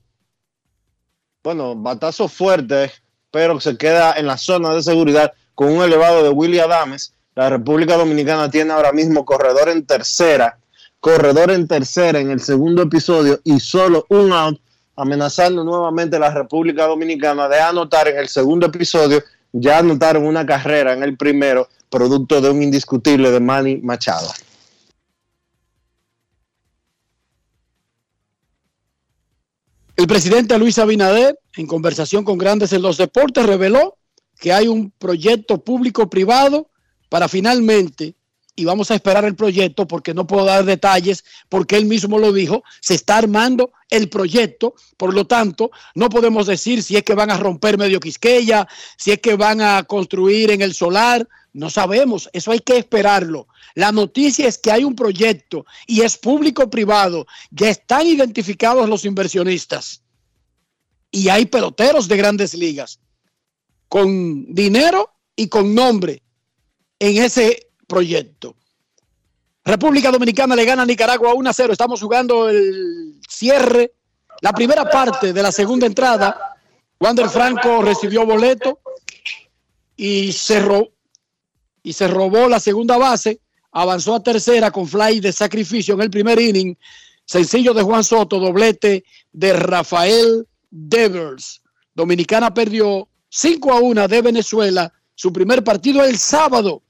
[1.42, 2.92] Bueno, batazo fuerte,
[3.30, 7.50] pero se queda en la zona de seguridad con un elevado de Willy Adames la
[7.50, 10.58] República Dominicana tiene ahora mismo corredor en tercera,
[11.00, 14.58] corredor en tercera en el segundo episodio y solo un out,
[14.96, 19.22] amenazando nuevamente a la República Dominicana de anotar en el segundo episodio.
[19.52, 24.30] Ya anotaron una carrera en el primero, producto de un indiscutible de Manny Machado.
[29.96, 33.96] El presidente Luis Abinader, en conversación con Grandes en los Deportes, reveló
[34.38, 36.70] que hay un proyecto público-privado
[37.08, 38.14] para finalmente,
[38.54, 42.32] y vamos a esperar el proyecto porque no puedo dar detalles, porque él mismo lo
[42.32, 47.14] dijo, se está armando el proyecto, por lo tanto, no podemos decir si es que
[47.14, 48.66] van a romper medio Quisqueya,
[48.98, 51.26] si es que van a construir en el solar,
[51.56, 53.48] no sabemos, eso hay que esperarlo.
[53.74, 60.02] La noticia es que hay un proyecto y es público-privado, ya están identificados los inversionistas
[61.10, 63.00] y hay peloteros de grandes ligas
[63.88, 66.22] con dinero y con nombre
[66.98, 68.54] en ese proyecto.
[69.64, 71.72] República Dominicana le gana a Nicaragua 1 a 0.
[71.72, 73.94] Estamos jugando el cierre,
[74.42, 76.54] la primera parte de la segunda entrada.
[77.00, 78.78] Wander Franco recibió boleto
[79.96, 80.95] y cerró
[81.86, 83.40] y se robó la segunda base.
[83.70, 86.76] Avanzó a tercera con fly de sacrificio en el primer inning.
[87.24, 91.62] Sencillo de Juan Soto, doblete de Rafael Devers.
[91.94, 96.82] Dominicana perdió 5 a 1 de Venezuela su primer partido el sábado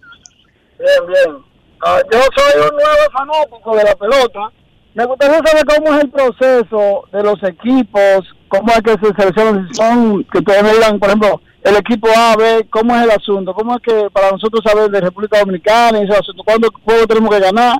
[0.79, 1.37] Bien, bien.
[1.85, 4.51] Ah, yo soy un nuevo fanático de la pelota.
[4.95, 9.67] Me gustaría saber cómo es el proceso de los equipos, cómo es que se seleccionan,
[9.67, 13.11] si son, que ustedes me digan, por ejemplo, el equipo A, B, cómo es el
[13.11, 17.05] asunto, cómo es que para nosotros saber de República Dominicana y ese asunto, cuándo juego
[17.05, 17.79] tenemos que ganar,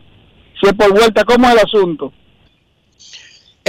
[0.62, 2.14] si es por vuelta, cómo es el asunto.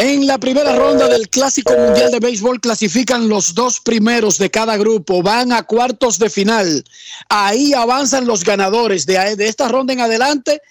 [0.01, 4.77] En la primera ronda del Clásico Mundial de Béisbol clasifican los dos primeros de cada
[4.77, 6.85] grupo, van a cuartos de final.
[7.29, 9.07] Ahí avanzan los ganadores.
[9.07, 10.63] De, de, esta ronda en adelante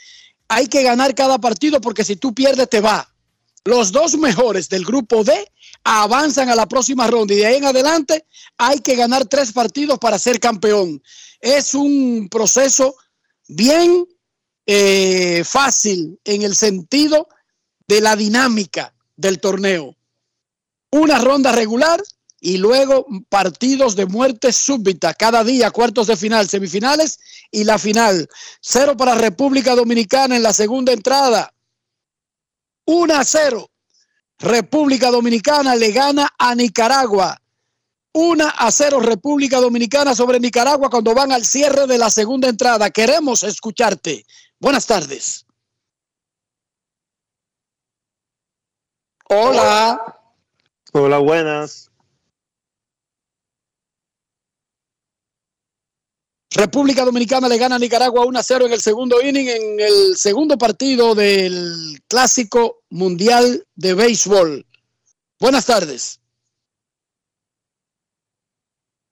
[0.47, 3.13] hay que ganar cada partido porque si tú pierdes te va.
[3.65, 5.33] Los dos mejores del grupo D
[5.83, 8.25] avanzan a la próxima ronda y de ahí en adelante
[8.57, 11.03] hay que ganar tres partidos para ser campeón.
[11.41, 12.95] Es un proceso
[13.49, 14.07] bien
[14.65, 17.27] eh, fácil en el sentido
[17.89, 19.95] de la dinámica del torneo.
[20.91, 22.01] Una ronda regular
[22.39, 27.19] y luego partidos de muerte súbita cada día, cuartos de final, semifinales
[27.51, 28.29] y la final.
[28.61, 31.51] Cero para República Dominicana en la segunda entrada.
[32.85, 33.69] 1 a 0.
[34.39, 37.41] República Dominicana le gana a Nicaragua.
[38.13, 42.89] 1 a 0 República Dominicana sobre Nicaragua cuando van al cierre de la segunda entrada.
[42.89, 44.25] Queremos escucharte.
[44.59, 45.46] Buenas tardes.
[49.29, 50.19] Hola.
[50.93, 51.91] Hola, buenas.
[56.49, 60.17] República Dominicana le gana a Nicaragua 1 a 0 en el segundo inning, en el
[60.17, 64.65] segundo partido del Clásico Mundial de Béisbol.
[65.39, 66.21] Buenas tardes.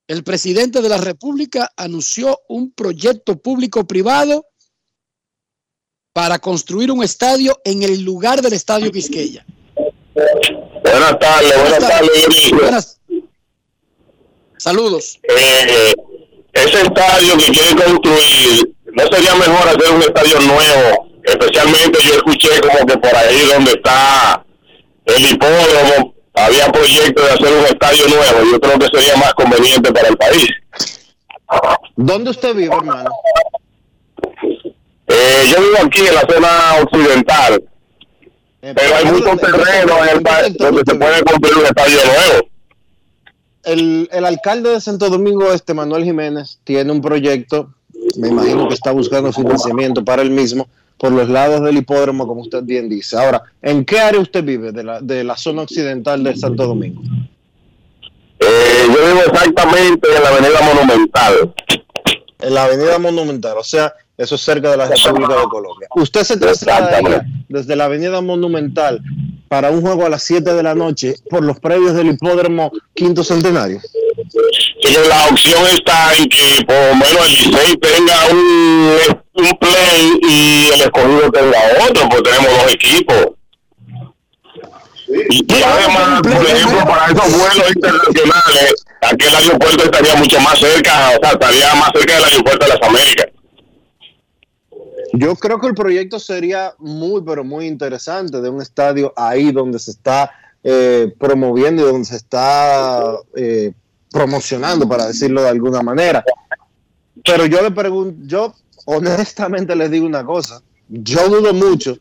[0.07, 4.45] El presidente de la República anunció un proyecto público-privado
[6.13, 9.45] para construir un estadio en el lugar del Estadio Quisqueya.
[10.15, 12.51] Buenas tardes, buenas, tardes.
[12.51, 13.01] Buenas.
[14.57, 15.19] Saludos.
[15.23, 15.93] Eh,
[16.53, 21.07] ese estadio que quiere construir, ¿no sería mejor hacer un estadio nuevo?
[21.23, 24.45] Especialmente yo escuché como que por ahí donde está
[25.05, 28.51] el hipódromo, había proyectos de hacer un estadio nuevo.
[28.51, 30.49] Yo creo que sería más conveniente para el país.
[31.97, 33.09] ¿Dónde usted vive, hermano?
[35.07, 36.49] Eh, yo vivo aquí en la zona
[36.81, 37.63] occidental
[38.73, 42.47] pero hay muchos terrenos en el país donde se puede construir un estadio nuevo.
[43.63, 47.73] El, el, alcalde de Santo Domingo Este, Manuel Jiménez, tiene un proyecto,
[48.17, 52.41] me imagino que está buscando financiamiento para el mismo, por los lados del hipódromo, como
[52.41, 53.17] usted bien dice.
[53.17, 57.01] Ahora, ¿en qué área usted vive de la, de la zona occidental de Santo Domingo?
[58.39, 61.53] Eh, yo vivo exactamente en la Avenida Monumental.
[62.39, 65.87] En la Avenida Monumental, o sea, eso es cerca de la República de Colombia.
[65.95, 69.01] ¿Usted se traslada desde la Avenida Monumental
[69.49, 73.23] para un juego a las 7 de la noche por los predios del hipódromo Quinto
[73.23, 73.81] Centenario?
[74.29, 78.97] Sí, la opción está en que por lo menos el Licey tenga un,
[79.33, 81.57] un play y el escogido tenga
[81.89, 83.27] otro, porque tenemos dos equipos.
[85.07, 91.09] Y, y además, por ejemplo, para esos vuelos internacionales, aquel aeropuerto estaría mucho más cerca,
[91.09, 93.27] o sea, estaría más cerca del aeropuerto de las Américas.
[95.17, 99.79] Yo creo que el proyecto sería muy, pero muy interesante de un estadio ahí donde
[99.79, 100.31] se está
[100.63, 103.73] eh, promoviendo y donde se está eh,
[104.11, 106.23] promocionando, para decirlo de alguna manera.
[107.23, 108.53] Pero yo le pregunto, yo
[108.85, 111.97] honestamente les digo una cosa, yo dudo mucho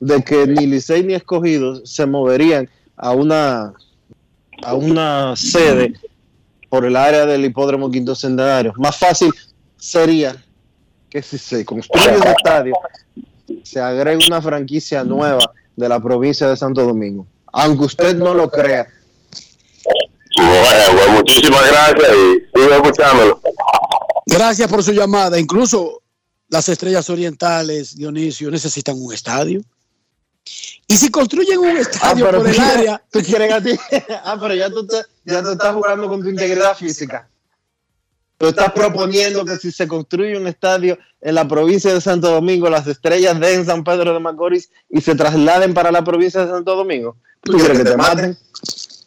[0.00, 3.74] de que ni Licey ni Escogidos se moverían a una,
[4.62, 5.94] a una sede
[6.68, 8.72] por el área del hipódromo Quinto Centenario.
[8.76, 9.30] Más fácil
[9.76, 10.36] sería
[11.14, 12.74] que si se construye un estadio,
[13.62, 15.38] se agrega una franquicia nueva
[15.76, 17.24] de la provincia de Santo Domingo.
[17.52, 18.88] Aunque usted no lo crea.
[20.36, 23.40] Bueno, pues muchísimas gracias y sigo escuchándolo.
[24.26, 25.38] Gracias por su llamada.
[25.38, 26.02] Incluso
[26.48, 29.60] las estrellas orientales, Dionisio, necesitan un estadio.
[30.88, 33.78] Y si construyen un estadio por tú el quieres- área, tú quieres a ti.
[34.24, 37.28] Ah, pero ya tú, te- ya tú estás jugando con tu integridad física.
[38.36, 42.68] Tú estás proponiendo que si se construye un estadio en la provincia de Santo Domingo,
[42.68, 46.74] las estrellas den San Pedro de Macorís y se trasladen para la provincia de Santo
[46.74, 47.16] Domingo.
[47.42, 48.36] ¿Tú quieres que te maten?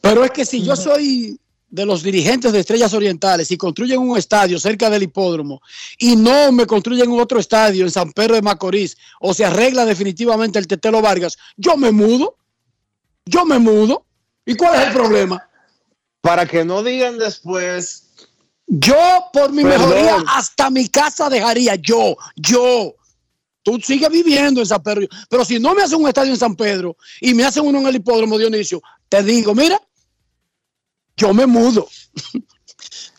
[0.01, 4.17] Pero es que si yo soy de los dirigentes de Estrellas Orientales y construyen un
[4.17, 5.61] estadio cerca del hipódromo
[5.99, 10.59] y no me construyen otro estadio en San Pedro de Macorís o se arregla definitivamente
[10.59, 12.37] el Tetelo Vargas, yo me mudo.
[13.25, 14.05] Yo me mudo.
[14.45, 15.49] ¿Y cuál es el problema?
[16.21, 18.06] Para que no digan después.
[18.67, 18.95] Yo,
[19.31, 19.89] por mi Perdón.
[19.89, 21.75] mejoría, hasta mi casa dejaría.
[21.75, 22.93] Yo, yo.
[23.63, 25.07] Tú sigues viviendo en San Pedro.
[25.29, 27.87] Pero si no me hacen un estadio en San Pedro y me hacen uno en
[27.87, 29.81] el hipódromo Dionisio, te digo, mira,
[31.15, 31.87] yo me mudo.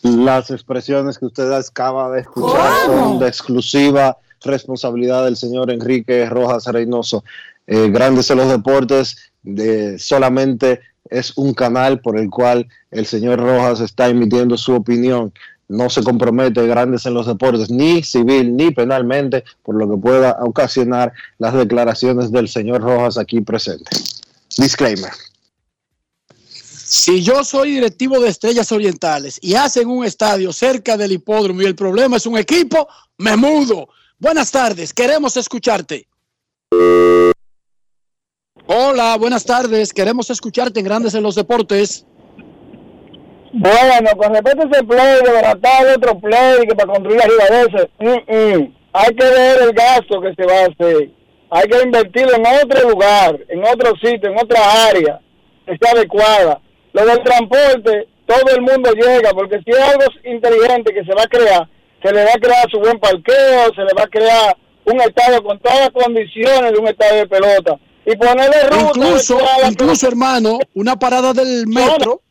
[0.03, 6.66] Las expresiones que usted acaba de escuchar son de exclusiva responsabilidad del señor Enrique Rojas
[6.66, 7.24] Reynoso.
[7.66, 10.80] Eh, Grandes en los deportes de, solamente
[11.11, 15.32] es un canal por el cual el señor Rojas está emitiendo su opinión.
[15.68, 20.38] No se compromete Grandes en los deportes, ni civil ni penalmente, por lo que pueda
[20.40, 23.90] ocasionar las declaraciones del señor Rojas aquí presente.
[24.57, 25.11] Disclaimer.
[26.90, 31.66] Si yo soy directivo de Estrellas Orientales y hacen un estadio cerca del hipódromo y
[31.66, 32.88] el problema es un equipo,
[33.18, 33.90] me mudo.
[34.18, 36.09] Buenas tardes, queremos escucharte.
[38.71, 42.05] Hola, buenas tardes, queremos escucharte en Grandes en los Deportes.
[43.51, 47.61] Bueno, con respecto a ese play, de baratar otro play que para construir arriba de
[47.62, 51.09] ese, mm, hay que ver el gasto que se va a hacer.
[51.49, 54.61] Hay que invertirlo en otro lugar, en otro sitio, en otra
[54.91, 55.19] área
[55.64, 56.61] que sea adecuada.
[56.93, 61.23] Lo del transporte, todo el mundo llega, porque si es algo inteligente que se va
[61.23, 61.66] a crear,
[62.03, 64.55] se le va a crear su buen parqueo, se le va a crear
[64.85, 67.79] un estadio con todas las condiciones de un estadio de pelota.
[68.11, 68.87] Y ponerle ruta.
[68.87, 69.39] Incluso,
[69.69, 72.23] incluso hermano, una parada del metro,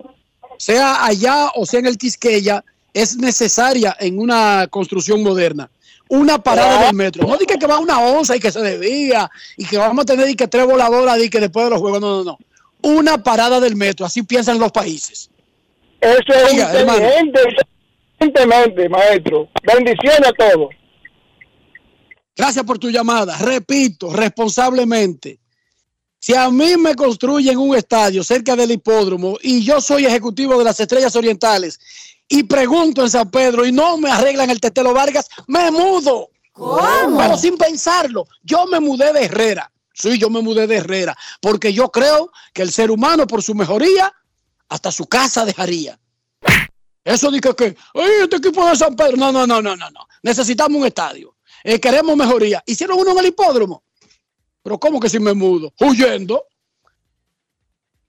[0.58, 2.64] sea allá o sea en el Quisqueya,
[2.96, 5.70] es necesaria en una construcción moderna.
[6.10, 7.28] Una parada del metro.
[7.28, 10.28] No diga que va una onza y que se desvía y que vamos a tener
[10.28, 12.02] y que tres voladoras y que después de los juegos.
[12.02, 12.38] No, no, no.
[12.82, 14.04] Una parada del metro.
[14.04, 15.30] Así piensan los países.
[16.02, 17.40] Eso es Oiga, inteligente,
[18.20, 19.48] inteligentemente, maestro.
[19.62, 20.70] Bendiciones a todos.
[22.36, 23.38] Gracias por tu llamada.
[23.38, 25.40] Repito, responsablemente.
[26.20, 30.64] Si a mí me construyen un estadio cerca del hipódromo y yo soy ejecutivo de
[30.64, 31.80] las Estrellas Orientales
[32.28, 36.30] y pregunto en San Pedro y no me arreglan el Tetelo Vargas, me mudo.
[37.18, 39.72] Pero sin pensarlo, yo me mudé de Herrera.
[39.94, 43.54] Sí, yo me mudé de Herrera porque yo creo que el ser humano por su
[43.56, 44.12] mejoría
[44.70, 45.98] hasta su casa dejaría.
[47.04, 49.16] Eso dice que, "Ay, este equipo de San Pedro.
[49.16, 50.08] No, no, no, no, no, no.
[50.24, 51.36] Necesitamos un estadio.
[51.64, 52.62] Eh, queremos mejoría.
[52.66, 53.84] Hicieron uno en el hipódromo.
[54.68, 55.72] Pero ¿cómo que si me mudo?
[55.80, 56.44] Huyendo.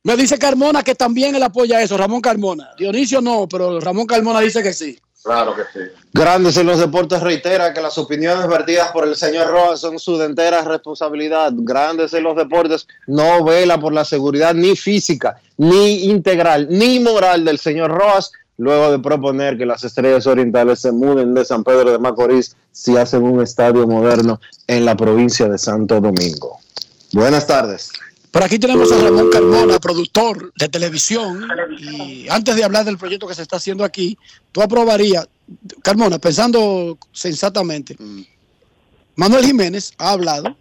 [0.02, 2.70] Me dice Carmona que también él apoya eso, Ramón Carmona.
[2.76, 4.98] Dionisio no, pero Ramón Carmona dice que sí.
[5.22, 5.86] Claro que sí.
[6.12, 10.20] Grandes en los deportes reitera que las opiniones vertidas por el señor Rojas son su
[10.20, 11.52] entera responsabilidad.
[11.54, 17.44] Grandes en los deportes no vela por la seguridad ni física, ni integral, ni moral
[17.44, 21.92] del señor Rojas, luego de proponer que las estrellas orientales se muden de San Pedro
[21.92, 26.58] de Macorís si hacen un estadio moderno en la provincia de Santo Domingo.
[27.12, 27.90] Buenas tardes.
[28.30, 31.48] Por aquí tenemos a Ramón Carmona, productor de televisión.
[31.78, 34.18] Y antes de hablar del proyecto que se está haciendo aquí,
[34.52, 35.26] tú aprobarías,
[35.82, 37.96] Carmona, pensando sensatamente,
[39.14, 40.56] Manuel Jiménez ha hablado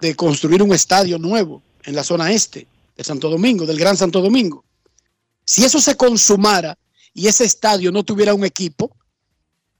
[0.00, 4.20] de construir un estadio nuevo en la zona este de Santo Domingo, del Gran Santo
[4.20, 4.64] Domingo.
[5.44, 6.76] Si eso se consumara
[7.14, 8.96] y ese estadio no tuviera un equipo,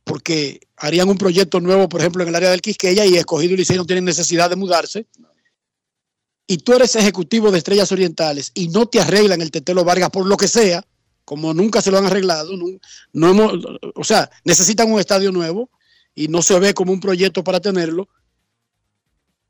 [0.04, 3.58] porque harían un proyecto nuevo, por ejemplo, en el área del Quisqueya y Escogido y
[3.58, 5.06] Licey no tienen necesidad de mudarse,
[6.46, 10.26] y tú eres ejecutivo de Estrellas Orientales y no te arreglan el Tetelo Vargas por
[10.26, 10.84] lo que sea,
[11.24, 12.50] como nunca se lo han arreglado,
[13.12, 13.52] no, hemos,
[13.94, 15.70] o sea, necesitan un estadio nuevo
[16.14, 18.08] y no se ve como un proyecto para tenerlo,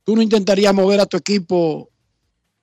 [0.04, 1.90] ¿tú no intentarías mover a tu equipo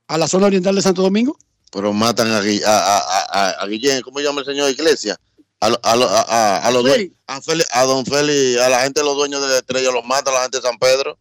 [0.07, 1.37] a la zona oriental de Santo Domingo?
[1.71, 2.99] Pero matan a, a, a,
[3.31, 5.17] a, a Guillén, ¿cómo llama el señor Iglesia?
[5.61, 9.05] A, a, lo- a, a- a los due- a, don Félix, a la gente de
[9.05, 11.17] los dueños de la estrella, los mata a la gente de San Pedro.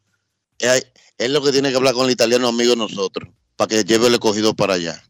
[0.58, 0.86] Es,
[1.18, 4.06] es lo que tiene que hablar con el italiano amigo de nosotros, para que lleve
[4.06, 5.02] el escogido para allá.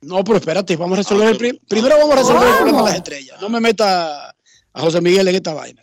[0.00, 2.84] No, pero espérate, vamos a resolver el pri- primero vamos a resolver el problema de
[2.88, 3.40] las estrellas.
[3.40, 5.80] No me meta a José Miguel en esta vaina.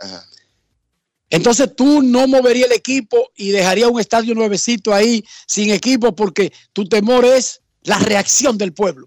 [1.30, 6.52] Entonces tú no moverías el equipo y dejarías un estadio nuevecito ahí sin equipo porque
[6.74, 9.06] tu temor es la reacción del pueblo.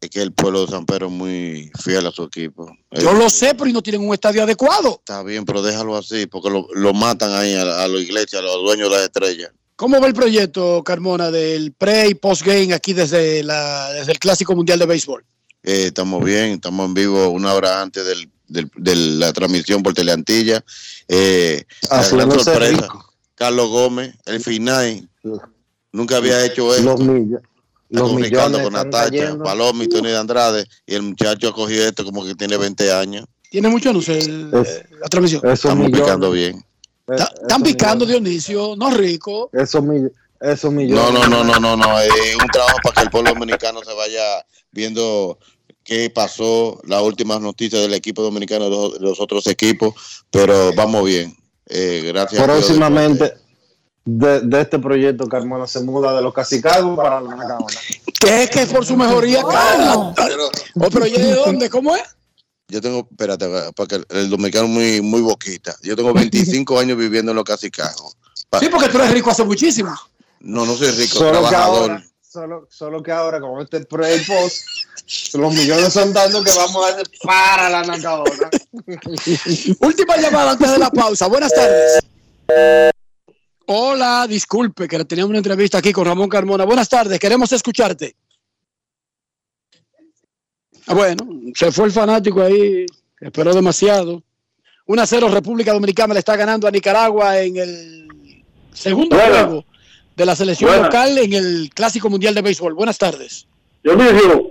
[0.00, 2.66] Es que el pueblo de San Pedro es muy fiel a su equipo.
[2.90, 4.96] Yo Eh, lo sé, pero y no tienen un estadio adecuado.
[4.98, 8.40] Está bien, pero déjalo así, porque lo, lo matan ahí a, la- a la iglesia,
[8.40, 9.52] a los dueños de las estrellas.
[9.76, 14.18] ¿Cómo va el proyecto, Carmona, del pre y post game aquí desde, la, desde el
[14.18, 15.24] Clásico Mundial de Béisbol?
[15.62, 19.94] Eh, estamos bien, estamos en vivo una hora antes del, del- de la transmisión por
[19.94, 20.64] Teleantilla.
[21.06, 23.14] Eh, la gran sorpresa, rico.
[23.36, 25.08] Carlos Gómez, el final,
[25.92, 26.84] nunca había hecho esto.
[26.96, 27.48] Los, mill- Está
[27.92, 29.38] los con están Natacha.
[29.42, 32.92] Paloma y Tony de Andrade, y el muchacho ha cogido esto como que tiene 20
[32.92, 33.26] años.
[33.50, 35.42] Tiene mucho anuncio la transmisión.
[35.46, 36.00] Estamos millones.
[36.00, 36.64] picando bien.
[37.06, 39.50] Están picando, Dionisio, no rico.
[39.52, 41.12] Esos, mill- esos millones.
[41.12, 42.00] No, no, no, no, no, no.
[42.00, 44.22] Es un trabajo para que el pueblo dominicano se vaya
[44.70, 45.38] viendo
[45.84, 49.94] qué pasó, las últimas noticias del equipo dominicano de los, de los otros equipos,
[50.30, 51.36] pero vamos bien.
[51.66, 52.42] Eh, gracias.
[52.42, 53.34] Próximamente,
[54.04, 57.66] de, de este proyecto, Carmona se muda de los Casicagos para la Nacaona.
[58.20, 59.42] ¿Qué es que por su mejoría?
[59.44, 60.14] Oh,
[60.92, 61.70] pero ¿y de dónde?
[61.70, 62.02] ¿Cómo es?
[62.68, 63.46] Yo tengo, espérate,
[63.76, 65.74] porque el, el dominicano es muy, muy boquita.
[65.82, 68.16] Yo tengo 25 años viviendo en los casicajos.
[68.48, 69.94] Pa- Sí, porque tú eres rico hace muchísimo.
[70.40, 71.90] No, no soy rico, Solo que, trabajador.
[71.90, 74.64] ahora, solo, solo que ahora, con este pre y post,
[75.34, 78.50] los millones son tantos que vamos a hacer para la Nacaona.
[79.80, 81.26] Última llamada antes de la pausa.
[81.28, 82.00] Buenas tardes.
[83.66, 86.64] Hola, disculpe, que teníamos una entrevista aquí con Ramón Carmona.
[86.64, 88.16] Buenas tardes, queremos escucharte.
[90.86, 92.84] Ah, bueno, se fue el fanático ahí,
[93.20, 94.22] esperó demasiado.
[94.86, 99.44] 1 a 0, República Dominicana le está ganando a Nicaragua en el segundo Buena.
[99.44, 99.64] juego
[100.16, 100.86] de la selección Buena.
[100.86, 102.74] local en el Clásico Mundial de Béisbol.
[102.74, 103.46] Buenas tardes.
[103.84, 104.50] Dionisio,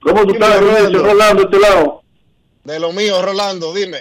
[0.00, 1.02] ¿cómo tú estás, Dionisio?
[1.02, 2.02] Rolando, este lado.
[2.62, 3.98] De lo mío, Rolando, dime.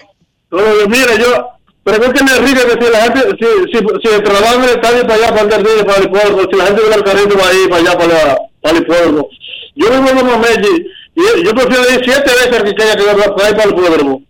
[0.87, 1.47] Mira, yo,
[1.83, 5.01] pregúntale a Enrique que si la gente, si, si, si el trabajo en el estadio
[5.07, 7.67] para allá, para el Jardín, para el pueblo, si la gente de Alcarrito va ahí,
[7.67, 9.27] para allá, para, la- para el pueblo.
[9.75, 13.35] Yo vivo en los Meji, y yo prefiero ir siete veces a Quiqueya que va
[13.35, 14.21] para ir para el pueblo.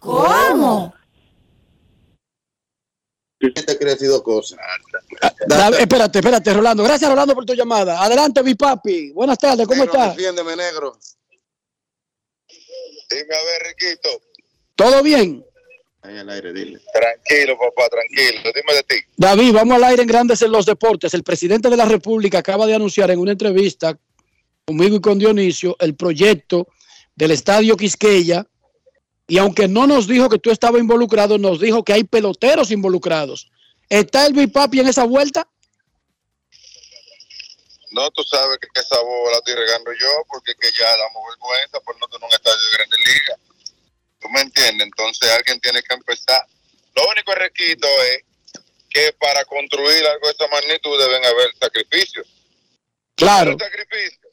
[0.00, 0.94] ¿Cómo?
[3.40, 4.58] Gente crecido cosas.
[5.46, 6.82] Da- espérate, espérate, Rolando.
[6.82, 8.02] Gracias, Rolando, por tu llamada.
[8.02, 9.10] Adelante, mi papi.
[9.12, 10.16] Buenas tardes, ¿cómo estás?
[10.16, 10.96] Defiéndeme, negro.
[12.48, 14.08] Dime a ver, Riquito.
[14.74, 15.44] ¿Todo bien?
[16.04, 16.78] Ahí al aire, dile.
[16.92, 18.52] Tranquilo, papá, tranquilo.
[18.54, 18.96] Dime de ti.
[19.16, 21.14] David, vamos al aire en Grandes en los Deportes.
[21.14, 23.98] El presidente de la República acaba de anunciar en una entrevista
[24.66, 26.68] conmigo y con Dionisio el proyecto
[27.14, 28.46] del Estadio Quisqueya.
[29.26, 33.50] Y aunque no nos dijo que tú estabas involucrado, nos dijo que hay peloteros involucrados.
[33.88, 35.48] ¿Está el Papi en esa vuelta?
[37.92, 41.80] No, tú sabes que esa bola la estoy regando yo porque que ya damos vergüenza
[41.80, 43.43] por no tener un estadio de Grandes Ligas.
[44.24, 44.86] ¿Tú me entiendes?
[44.86, 46.46] Entonces alguien tiene que empezar.
[46.94, 48.22] Lo único requisito es
[48.88, 52.26] que para construir algo de esta magnitud deben haber sacrificios.
[53.16, 53.54] Claro.
[53.54, 54.30] ¿Cuál sacrificio?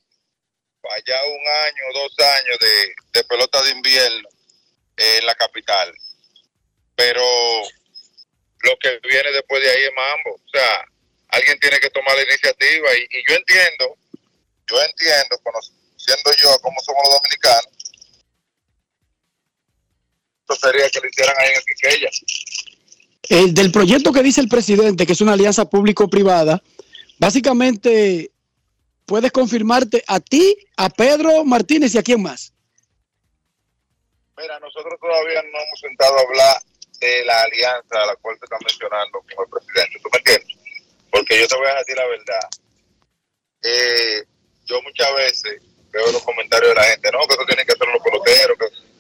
[0.90, 4.30] Allá un año, dos años de, de pelota de invierno
[4.96, 5.94] en la capital.
[6.96, 7.22] Pero
[8.60, 10.36] lo que viene después de ahí es mambo.
[10.36, 10.86] O sea,
[11.28, 13.98] alguien tiene que tomar la iniciativa y, y yo entiendo,
[14.68, 17.71] yo entiendo, conociendo yo cómo somos los dominicanos,
[20.62, 22.10] sería que lo hicieran ahí en Quiqueya.
[23.30, 26.62] El del proyecto que dice el presidente, que es una alianza público-privada,
[27.18, 28.32] básicamente
[29.06, 32.54] puedes confirmarte a ti, a Pedro Martínez y a quién más.
[34.38, 36.62] Mira, nosotros todavía no hemos sentado a hablar
[37.00, 40.00] de la alianza a la cual se está mencionando con el presidente.
[40.02, 40.58] ¿Tú me entiendes?
[41.12, 42.50] Porque yo te voy a decir la verdad.
[43.64, 44.24] Eh,
[44.66, 47.88] yo muchas veces veo los comentarios de la gente, no, que eso tienen que hacer
[47.88, 48.58] los peloteros.
[48.58, 48.91] Que...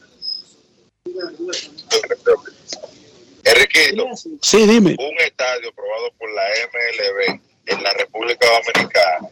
[3.43, 4.05] Enriquito,
[4.41, 4.95] Sí, dime.
[4.99, 9.30] un estadio aprobado por la MLB en la República Dominicana,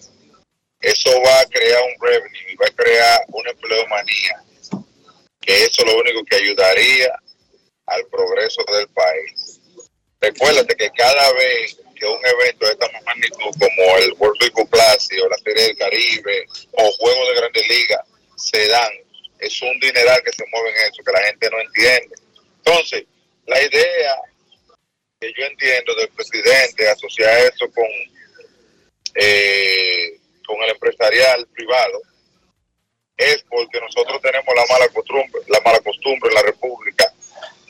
[0.82, 4.43] eso va a crear un revenue va a crear una empleomanía,
[5.39, 7.13] que eso es lo único que ayudaría
[7.86, 9.59] al progreso del país.
[10.21, 15.21] Recuérdate que cada vez que un evento de esta magnitud como el World Rico Classic
[15.23, 18.05] o la Serie del Caribe o Juegos de Grandes Ligas
[18.38, 18.91] se dan,
[19.40, 22.16] es un dineral que se mueve en eso, que la gente no entiende.
[22.58, 23.06] Entonces,
[23.46, 24.16] la idea
[25.20, 27.88] que yo entiendo del presidente asociar eso con,
[29.16, 32.02] eh, con el empresarial privado
[33.18, 37.14] es porque nosotros tenemos la mala costumbre, la mala costumbre en la República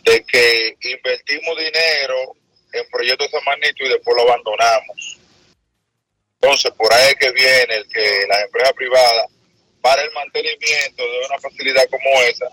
[0.03, 2.35] de que invertimos dinero
[2.73, 5.17] en proyectos de magnitud y después lo abandonamos.
[6.41, 9.27] Entonces, por ahí que viene el que las empresas privadas,
[9.81, 12.47] para el mantenimiento de una facilidad como esa,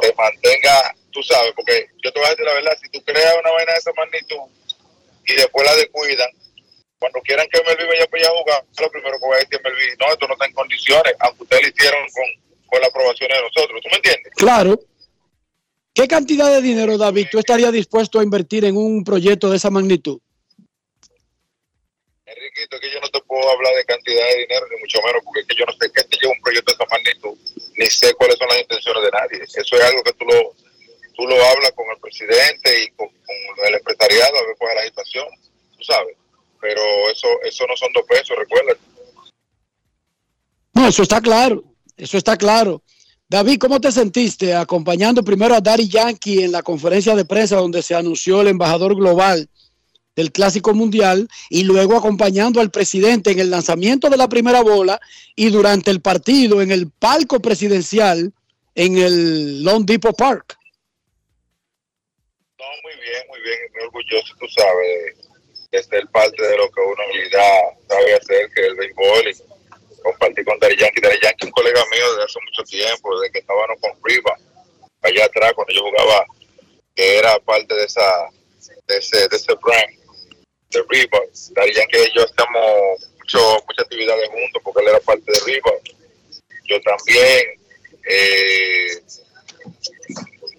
[0.00, 3.34] se mantenga, tú sabes, porque yo te voy a decir la verdad, si tú creas
[3.40, 4.46] una vaina de esa magnitud
[5.26, 6.28] y después la descuidan,
[6.98, 9.60] cuando quieran que Melvin vaya para allá a jugar, lo primero que voy a decir
[9.64, 13.28] Melvin, no, esto no está en condiciones, aunque ustedes lo hicieron con, con la aprobación
[13.28, 14.32] de nosotros, ¿tú me entiendes?
[14.36, 14.80] Claro.
[15.94, 19.68] ¿Qué cantidad de dinero, David, tú estarías dispuesto a invertir en un proyecto de esa
[19.68, 20.20] magnitud?
[22.36, 25.40] Enriquito, que yo no te puedo hablar de cantidad de dinero, ni mucho menos, porque
[25.40, 27.36] es que yo no sé qué te lleva un proyecto de esa magnitud,
[27.76, 29.42] ni sé cuáles son las intenciones de nadie.
[29.42, 30.54] Eso es algo que tú lo,
[31.14, 34.76] tú lo hablas con el presidente y con, con el empresariado a ver cuál es
[34.76, 35.26] la situación,
[35.76, 36.16] tú sabes.
[36.60, 38.72] Pero eso, eso no son dos pesos, recuerda.
[40.74, 41.64] No, eso está claro,
[41.96, 42.82] eso está claro.
[43.28, 47.82] David, ¿cómo te sentiste acompañando primero a Daddy Yankee en la conferencia de prensa donde
[47.82, 49.48] se anunció el embajador global
[50.14, 55.00] del Clásico Mundial y luego acompañando al presidente en el lanzamiento de la primera bola
[55.34, 58.32] y durante el partido en el palco presidencial
[58.74, 60.56] en el Lone Depot Park?
[62.82, 65.16] Muy bien, muy bien, muy orgulloso, tú sabes,
[65.70, 69.28] de ser parte de lo que uno en realidad sabe hacer, que es el béisbol
[69.28, 71.00] y compartir con Dari Yankee.
[71.00, 74.36] Dari Yankee un colega mío desde hace mucho tiempo, desde que estábamos con Riva,
[75.02, 76.26] allá atrás, cuando yo jugaba,
[76.94, 78.28] que era parte de esa
[78.86, 80.01] de ese, de ese brand,
[80.72, 81.18] de Riva.
[81.50, 85.72] Dari Yankee y yo hacemos mucho, muchas actividades juntos, porque él era parte de Riva.
[86.64, 87.60] Yo también,
[88.08, 89.02] eh,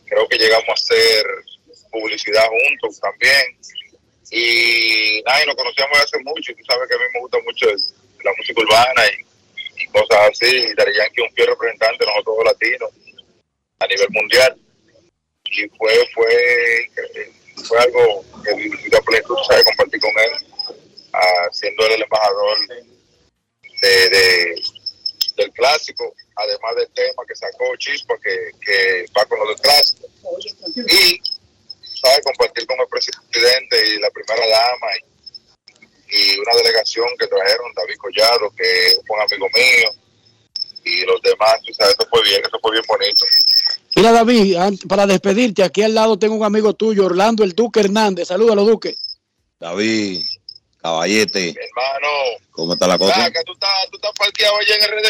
[0.05, 1.25] creo que llegamos a hacer
[1.91, 3.57] publicidad juntos también.
[4.31, 7.67] Y nada, nos conocíamos hace mucho, y tú sabes que a mí me gusta mucho
[8.23, 10.47] la música urbana y, y cosas así.
[10.47, 12.89] Y Daddy Yankee es un fiel representante de nosotros los latinos
[13.79, 14.57] a nivel mundial.
[15.45, 16.89] Y fue, fue,
[17.67, 20.31] fue algo que viví la plenitud, sabes, compartir con él,
[21.13, 22.57] ah, siendo él el embajador
[23.81, 24.61] de, de-
[25.35, 30.07] del clásico, además del tema que sacó Chispa, que, que va con lo del clásico.
[30.75, 31.19] Y,
[32.01, 32.21] ¿sabes?
[32.23, 34.87] Compartir con el presidente y la primera dama
[36.09, 39.89] y, y una delegación que trajeron, David Collado, que es un amigo mío,
[40.85, 43.25] y los demás, sabes, esto fue bien, esto fue bien bonito.
[44.03, 44.57] Mira, David,
[44.89, 48.27] para despedirte, aquí al lado tengo un amigo tuyo, Orlando el Duque Hernández.
[48.27, 48.97] Salúdalo, Duque.
[49.61, 50.25] David,
[50.81, 52.09] caballete, Hermano,
[52.51, 53.15] ¿cómo está la cosa?
[53.15, 55.07] Saca, tú estás, tú estás parqueado allá en RD.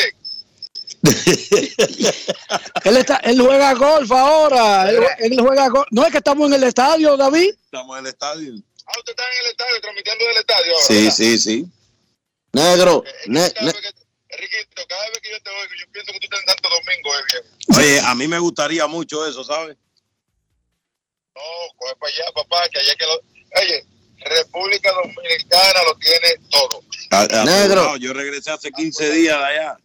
[2.83, 4.87] Él, está, él juega golf ahora.
[4.87, 5.87] Él, él juega golf.
[5.89, 7.49] No es que estamos en el estadio, David.
[7.65, 8.53] Estamos en el estadio.
[8.85, 10.85] Ah, usted está en el estadio, transmitiendo del estadio ahora.
[10.85, 11.15] Sí, ¿verdad?
[11.15, 11.67] sí, sí.
[12.51, 13.73] Negro, ne- ne-
[14.33, 17.15] Enriquito, cada vez que yo te oigo, yo pienso que tú estás en Santo Domingo,
[17.15, 17.79] eh, viejo.
[17.79, 19.77] oye, a mí me gustaría mucho eso, ¿sabes?
[21.35, 21.41] No,
[21.77, 23.21] coge para allá, papá, que allá que lo...
[23.61, 23.85] Oye,
[24.25, 27.45] República Dominicana lo tiene todo.
[27.45, 27.97] Negro.
[27.97, 29.77] Yo regresé hace 15 días de allá.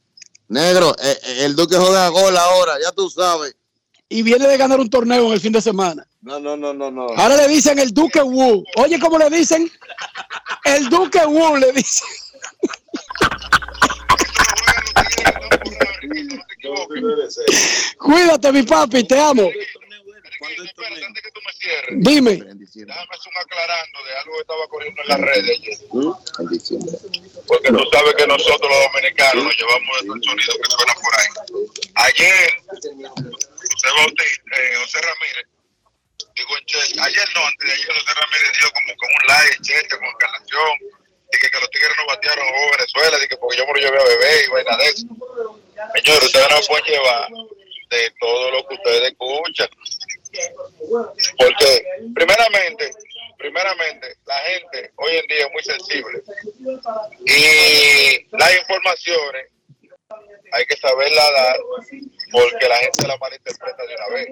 [0.48, 3.54] Negro, eh, eh, el Duque juega gol ahora, ya tú sabes.
[4.08, 6.06] Y viene de ganar un torneo en el fin de semana.
[6.22, 7.08] No, no, no, no, no.
[7.16, 8.64] Ahora le dicen el Duque Wu.
[8.76, 9.70] Oye, ¿cómo le dicen?
[10.64, 12.08] El Duque Wu le dicen.
[17.98, 19.50] Cuídate, mi papi, te amo.
[21.90, 22.32] Dime.
[22.32, 25.78] Déjame hacer un aclarando de algo que estaba corriendo en las redes ayer.
[27.46, 31.26] Porque tú sabes que nosotros los dominicanos nos llevamos el sonido que suena por ahí.
[31.94, 35.46] Ayer, José Bautista, eh, José Ramírez,
[36.36, 39.58] digo en Che, ayer no, antes de ayer José Ramírez dijo como con un like,
[39.62, 40.78] chete, con encarnación,
[41.30, 44.04] dije que los tigres no batearon a Venezuela, dije porque yo me lo llevé a
[44.04, 45.06] beber y vaina de eso.
[45.94, 47.28] Señores, ustedes no pueden llevar
[47.90, 49.68] de todo lo que ustedes escuchan.
[51.38, 52.90] Porque, primeramente,
[53.38, 56.22] primeramente, la gente hoy en día es muy sensible.
[57.26, 59.46] Y las informaciones
[60.52, 61.56] hay que saberla dar
[62.32, 64.28] porque la gente la malinterpreta de una vez.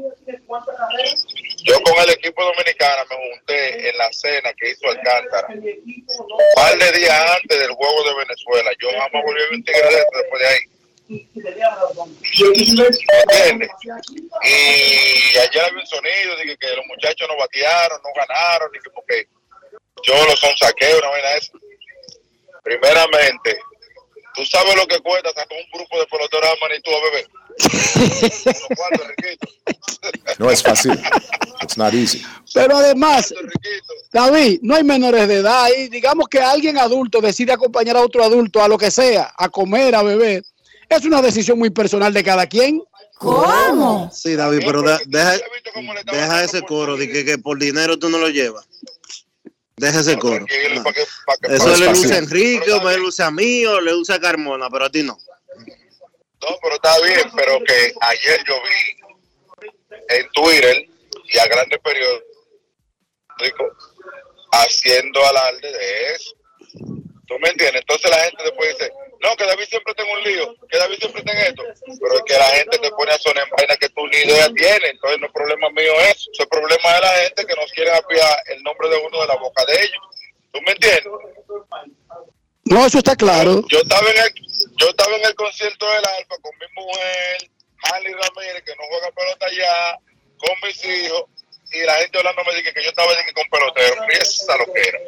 [1.64, 5.48] Yo con el equipo dominicano me junté en la cena que hizo Alcántara.
[5.48, 8.70] Un par de días antes del juego de Venezuela.
[8.80, 10.60] Yo jamás volví a ver un después de ahí.
[13.28, 13.70] ¿Entiendes?
[14.44, 18.90] Y ayer había un sonido de que, los muchachos no batearon, no ganaron, ni que
[18.90, 19.28] porque
[20.02, 21.52] yo los son saqueo, una vaina eso.
[22.62, 23.58] Primeramente,
[24.36, 27.26] tú sabes lo que cuesta sacar un grupo de peloteros a Manitú a beber.
[30.38, 30.92] No es fácil.
[31.62, 32.22] It's not easy.
[32.54, 33.34] Pero además,
[34.12, 35.88] David, no hay menores de edad ahí.
[35.88, 39.94] Digamos que alguien adulto decide acompañar a otro adulto a lo que sea, a comer,
[39.94, 40.44] a beber.
[40.88, 42.82] Es una decisión muy personal de cada quien.
[43.18, 44.10] ¿Cómo?
[44.12, 45.32] Sí, David, pero de- deja,
[46.12, 48.66] deja ese coro de que, que por dinero tú no lo llevas.
[49.76, 50.40] Deja ese coro.
[50.40, 51.54] No.
[51.54, 54.86] Eso le luce a Enrique, me luce a mí, o le luce a Carmona, pero
[54.86, 55.18] a ti no.
[56.42, 59.70] No, pero está bien, pero que ayer yo vi
[60.08, 60.88] en Twitter
[61.24, 62.24] y a grandes periódicos
[64.52, 66.34] haciendo alarde de eso.
[67.26, 67.82] ¿Tú me entiendes?
[67.82, 68.92] Entonces la gente después dice,
[69.26, 71.62] no, que David siempre tenga un lío, que David siempre tenga esto.
[72.00, 74.48] Pero es que la gente te pone a sonar en vaina que tú ni idea
[74.54, 74.90] tienes.
[74.92, 76.30] Entonces no es problema mío eso.
[76.32, 79.26] Eso es problema de la gente que nos quiere apiar el nombre de uno de
[79.26, 80.02] la boca de ellos.
[80.52, 81.06] ¿Tú me entiendes?
[82.64, 83.64] No, eso está claro.
[83.68, 84.32] Yo estaba en el,
[84.76, 87.50] yo estaba en el concierto del Alfa con mi mujer,
[87.82, 89.98] Harley Ramírez, que no juega pelota ya,
[90.38, 91.24] con mis hijos,
[91.72, 94.04] y la gente hablando me dice que yo estaba con pelotero.
[94.08, 94.98] Y esa lo que era.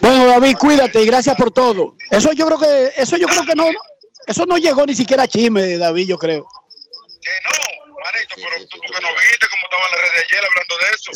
[0.00, 1.96] Bueno, David, cuídate y gracias por todo.
[2.10, 3.66] Eso yo creo que, eso yo creo que no,
[4.26, 6.46] eso no llegó ni siquiera a chisme, David, yo creo.
[8.04, 11.10] Manito, pero tú porque no viste cómo estaban las redes ayer hablando de eso.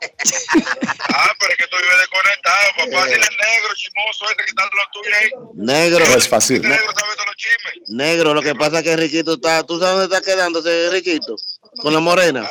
[1.14, 3.06] ah, pero es que tú vives desconectado, papá.
[3.06, 5.30] Dile negro, chimoso, ese que está lo tuyo ahí.
[5.54, 6.06] Negro.
[6.08, 6.62] No es fácil.
[6.62, 7.88] Negro sabe todos los chismes.
[7.88, 11.34] Negro, lo que pasa es que Riquito está, ¿tú sabes dónde está quedándose Riquito?
[11.82, 12.48] Con la morena.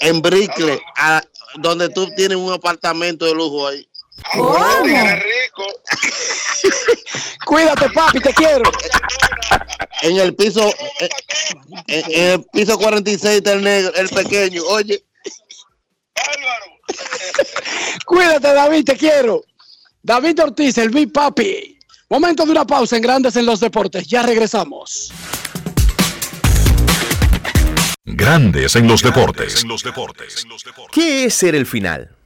[0.00, 1.22] En Brickle, a-
[1.56, 3.88] donde tú tienes un apartamento de lujo ahí.
[7.46, 8.70] Cuídate, papi, te quiero.
[10.02, 11.08] En el piso, en,
[11.86, 14.62] en- en el piso 46 está el negro, el pequeño.
[14.64, 15.02] Oye,
[18.04, 19.42] Cuídate, David, te quiero.
[20.02, 21.78] David Ortiz, el Big Papi.
[22.08, 24.06] Momento de una pausa en Grandes en los Deportes.
[24.06, 25.12] Ya regresamos.
[28.04, 29.62] Grandes en los deportes.
[29.62, 30.44] En los deportes.
[30.92, 32.10] ¿Qué es ser el final?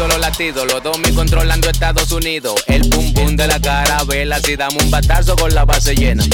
[0.00, 2.54] Solo latido, los dos me controlando Estados Unidos.
[2.68, 6.24] El pum pum de la carabela, si damos un batazo con la base llena.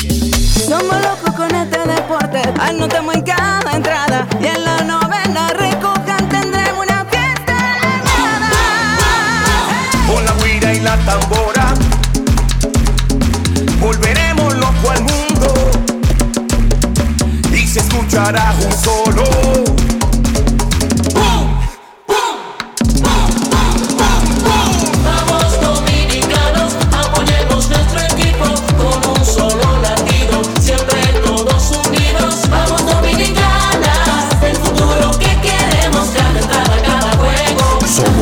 [0.68, 6.86] Somos locos con este deporte, anotamos en cada entrada y en la novena recojan tendremos
[6.86, 7.56] una fiesta
[10.06, 11.74] Con la guira y la tambora
[13.80, 15.54] Volveremos loco al mundo
[17.52, 19.86] Y se escuchará un solo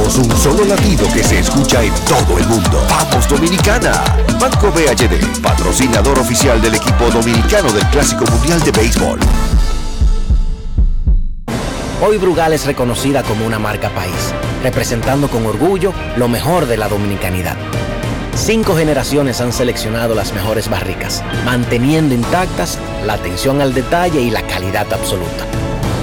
[0.05, 2.87] Un solo latido que se escucha en todo el mundo.
[2.89, 4.05] ¡Vamos Dominicana!
[4.39, 9.19] Banco BHD, patrocinador oficial del equipo dominicano del Clásico Mundial de Béisbol.
[12.07, 14.33] Hoy Brugal es reconocida como una marca país,
[14.63, 17.57] representando con orgullo lo mejor de la dominicanidad.
[18.37, 24.43] Cinco generaciones han seleccionado las mejores barricas, manteniendo intactas la atención al detalle y la
[24.43, 25.47] calidad absoluta.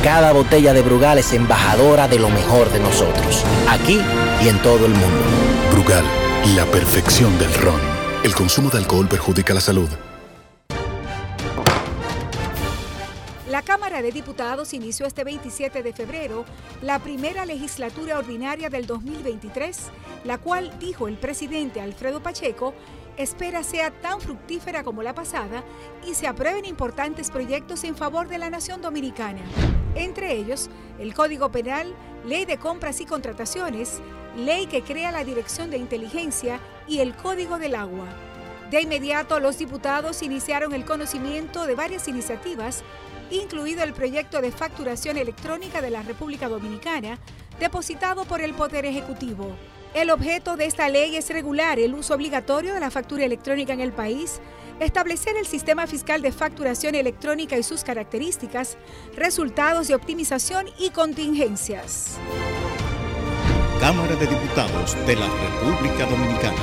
[0.04, 4.02] Cada botella de Brugal es embajadora de lo mejor de nosotros, aquí
[4.44, 5.24] y en todo el mundo.
[5.72, 6.04] Brugal,
[6.56, 7.80] la perfección del ron.
[8.24, 9.88] El consumo de alcohol perjudica la salud.
[13.48, 16.46] La Cámara de Diputados inició este 27 de febrero
[16.82, 19.78] la primera legislatura ordinaria del 2023,
[20.24, 22.74] la cual, dijo el presidente Alfredo Pacheco,
[23.22, 25.64] espera sea tan fructífera como la pasada
[26.08, 29.42] y se aprueben importantes proyectos en favor de la nación dominicana.
[29.96, 30.70] Entre ellos,
[31.00, 31.94] el Código Penal,
[32.26, 34.02] Ley de Compras y Contrataciones,
[34.36, 38.08] Ley que crea la Dirección de Inteligencia y el Código del Agua.
[38.70, 42.84] De inmediato, los diputados iniciaron el conocimiento de varias iniciativas
[43.32, 47.18] incluido el proyecto de facturación electrónica de la República Dominicana,
[47.60, 49.56] depositado por el Poder Ejecutivo.
[49.94, 53.82] El objeto de esta ley es regular el uso obligatorio de la factura electrónica en
[53.82, 54.40] el país,
[54.80, 58.78] establecer el sistema fiscal de facturación electrónica y sus características,
[59.16, 62.18] resultados de optimización y contingencias.
[63.82, 66.56] Cámara de Diputados de la República Dominicana.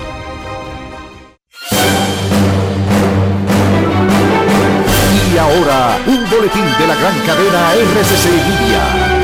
[5.30, 9.18] Y ahora, un boletín de la gran cadena RCC Media.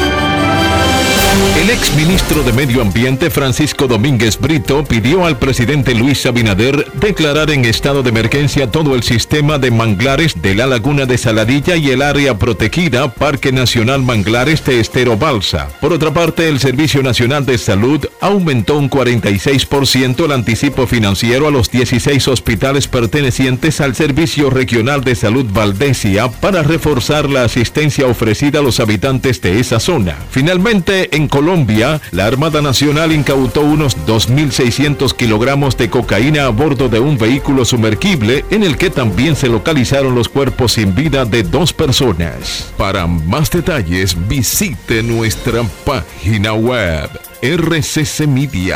[1.60, 7.64] El exministro de Medio Ambiente Francisco Domínguez Brito pidió al presidente Luis Abinader declarar en
[7.64, 12.02] estado de emergencia todo el sistema de manglares de la laguna de Saladilla y el
[12.02, 15.68] área protegida Parque Nacional Manglares de Estero Balsa.
[15.80, 21.50] Por otra parte, el Servicio Nacional de Salud aumentó un 46% el anticipo financiero a
[21.50, 28.58] los 16 hospitales pertenecientes al Servicio Regional de Salud Valdesia para reforzar la asistencia ofrecida
[28.58, 30.16] a los habitantes de esa zona.
[30.30, 37.00] Finalmente, en Colombia, la Armada Nacional incautó unos 2.600 kilogramos de cocaína a bordo de
[37.00, 41.72] un vehículo sumergible en el que también se localizaron los cuerpos sin vida de dos
[41.72, 42.72] personas.
[42.76, 47.10] Para más detalles, visite nuestra página web
[47.42, 48.74] rccmedia.com.do.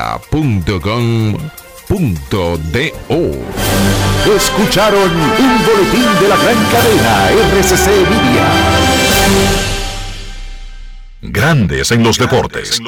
[4.36, 9.77] Escucharon un boletín de la gran cadena RCC Media.
[11.20, 12.80] Grandes en los deportes.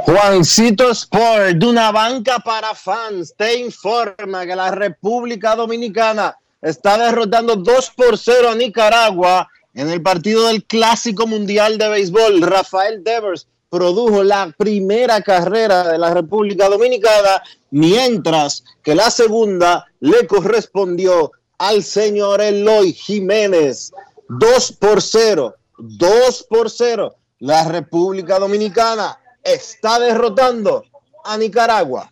[0.00, 7.56] Juancito Sport, de una banca para fans, te informa que la República Dominicana está derrotando
[7.56, 12.42] 2 por 0 a Nicaragua en el partido del Clásico Mundial de Béisbol.
[12.42, 20.26] Rafael Devers produjo la primera carrera de la República Dominicana, mientras que la segunda le
[20.26, 23.90] correspondió al señor Eloy Jiménez.
[24.28, 27.14] 2 por 0, 2 por 0.
[27.38, 30.84] La República Dominicana está derrotando
[31.24, 32.11] a Nicaragua.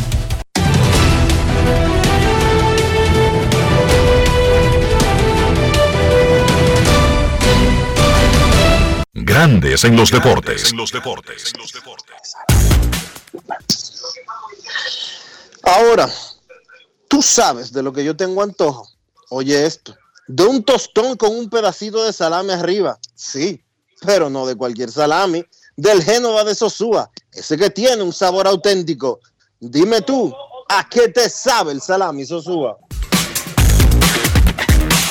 [9.13, 10.73] Grandes en los deportes.
[15.63, 16.09] Ahora,
[17.09, 18.87] tú sabes de lo que yo tengo antojo.
[19.29, 19.93] Oye esto,
[20.27, 22.97] de un tostón con un pedacito de salame arriba.
[23.13, 23.61] Sí,
[23.99, 25.43] pero no de cualquier salami,
[25.75, 29.19] del Génova de Sosúa, ese que tiene un sabor auténtico.
[29.59, 30.33] Dime tú,
[30.69, 32.77] ¿a qué te sabe el salami Sosúa?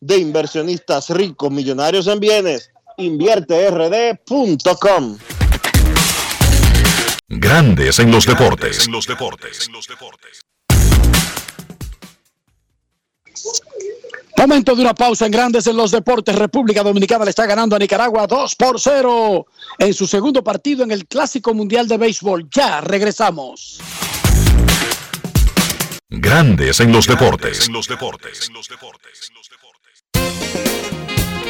[0.00, 2.70] de inversionistas ricos, millonarios en bienes.
[2.96, 5.18] InvierteRD.com.
[7.28, 8.88] Grandes en los deportes.
[14.36, 16.34] Momento de una pausa en Grandes en los Deportes.
[16.34, 19.46] República Dominicana le está ganando a Nicaragua 2 por 0
[19.78, 22.48] en su segundo partido en el Clásico Mundial de Béisbol.
[22.50, 23.78] Ya regresamos.
[26.08, 27.68] Grandes en los deportes.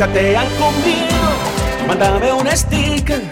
[0.00, 3.22] Chatean conmigo, mándame un sticker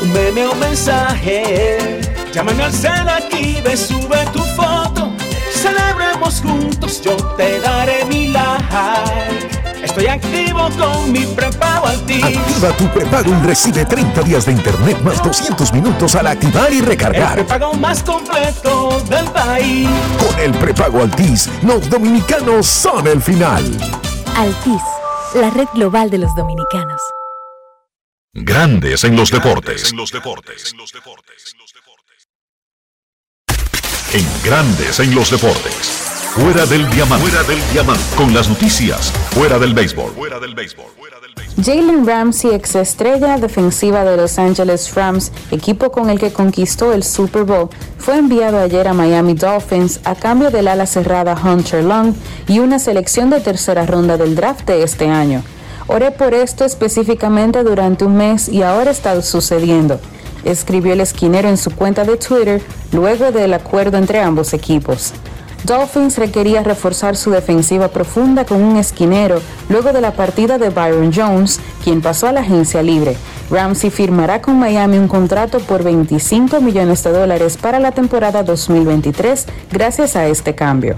[0.00, 2.00] un meme o mensaje.
[2.32, 5.12] Llámame al cel aquí, ve, sube tu foto.
[5.52, 9.82] Celebremos juntos, yo te daré mi like.
[9.82, 12.24] Estoy activo con mi prepago Altis.
[12.24, 16.78] Activa tu prepago y recibe 30 días de internet más 200 minutos al activar y
[16.78, 17.34] El recargar.
[17.34, 19.90] prepago más completo del país.
[20.26, 23.62] Con el prepago Altis, los dominicanos son el final.
[24.38, 24.82] Altis,
[25.34, 27.00] la red global de los dominicanos.
[28.32, 29.92] Grandes en los deportes.
[34.12, 36.04] En Grandes en los deportes.
[36.34, 37.28] Fuera del diamante.
[37.28, 38.16] Fuera del diamante.
[38.16, 39.12] Con las noticias.
[39.30, 40.12] Fuera del béisbol.
[40.12, 40.86] Fuera del béisbol.
[41.62, 47.04] Jalen Ramsey, ex estrella defensiva de Los Angeles Rams, equipo con el que conquistó el
[47.04, 52.12] Super Bowl, fue enviado ayer a Miami Dolphins a cambio del ala cerrada Hunter Long
[52.48, 55.42] y una selección de tercera ronda del draft de este año.
[55.86, 60.00] Oré por esto específicamente durante un mes y ahora está sucediendo,
[60.44, 65.12] escribió el esquinero en su cuenta de Twitter luego del acuerdo entre ambos equipos.
[65.64, 71.10] Dolphins requería reforzar su defensiva profunda con un esquinero luego de la partida de Byron
[71.14, 73.16] Jones, quien pasó a la agencia libre.
[73.50, 79.46] Ramsey firmará con Miami un contrato por 25 millones de dólares para la temporada 2023
[79.70, 80.96] gracias a este cambio.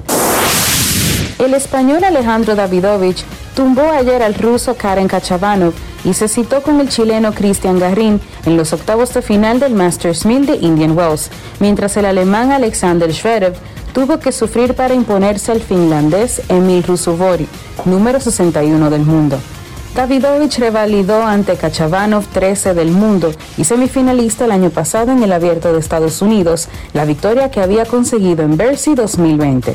[1.38, 3.22] El español Alejandro Davidovich
[3.54, 8.56] tumbó ayer al ruso Karen Kachabanov y se citó con el chileno Cristian Garrin en
[8.56, 11.30] los octavos de final del Masters 1000 de Indian Wells,
[11.60, 13.54] mientras el alemán Alexander Zverev
[13.92, 17.46] tuvo que sufrir para imponerse al finlandés Emil Rusuvori,
[17.84, 19.38] número 61 del mundo.
[19.94, 25.72] Davidovich revalidó ante Kachabanov 13 del mundo y semifinalista el año pasado en el Abierto
[25.72, 29.74] de Estados Unidos, la victoria que había conseguido en Bercy 2020.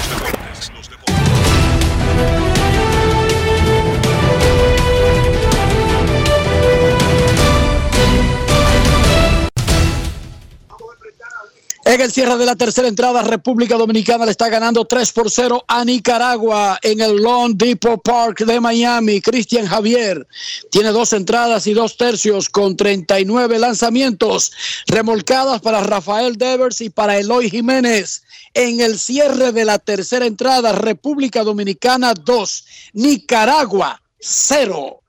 [11.91, 15.65] En el cierre de la tercera entrada, República Dominicana le está ganando 3 por 0
[15.67, 19.19] a Nicaragua en el Long Depot Park de Miami.
[19.19, 20.25] Cristian Javier
[20.69, 24.53] tiene dos entradas y dos tercios con 39 lanzamientos
[24.87, 28.23] remolcadas para Rafael Devers y para Eloy Jiménez.
[28.53, 35.00] En el cierre de la tercera entrada, República Dominicana 2, Nicaragua 0.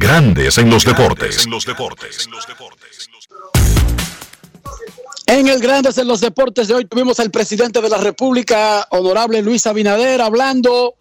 [0.00, 1.44] Grandes en los deportes.
[1.44, 2.28] En los deportes.
[5.26, 9.42] En el Grandes en los Deportes de hoy tuvimos al presidente de la República, honorable
[9.42, 10.94] Luis Abinader, hablando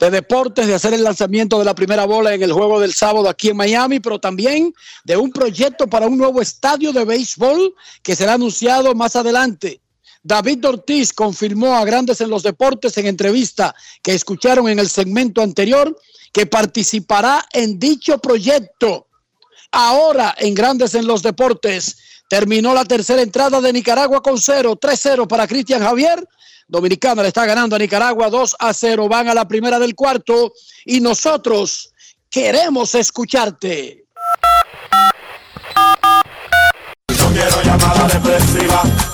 [0.00, 3.28] de deportes, de hacer el lanzamiento de la primera bola en el juego del sábado
[3.28, 4.74] aquí en Miami, pero también
[5.04, 9.80] de un proyecto para un nuevo estadio de béisbol que será anunciado más adelante.
[10.24, 15.42] David Ortiz confirmó a Grandes en los Deportes en entrevista que escucharon en el segmento
[15.42, 15.94] anterior
[16.32, 19.06] que participará en dicho proyecto.
[19.70, 25.28] Ahora en Grandes en los Deportes terminó la tercera entrada de Nicaragua con 0, 3-0
[25.28, 26.26] para Cristian Javier.
[26.66, 29.06] Dominicana le está ganando a Nicaragua 2 a 0.
[29.08, 30.54] Van a la primera del cuarto
[30.86, 31.92] y nosotros
[32.30, 34.06] queremos escucharte.
[37.06, 39.13] Quiero llamada depresiva.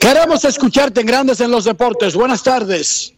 [0.00, 2.14] Queremos escucharte en Grandes en los Deportes.
[2.14, 3.14] Buenas tardes.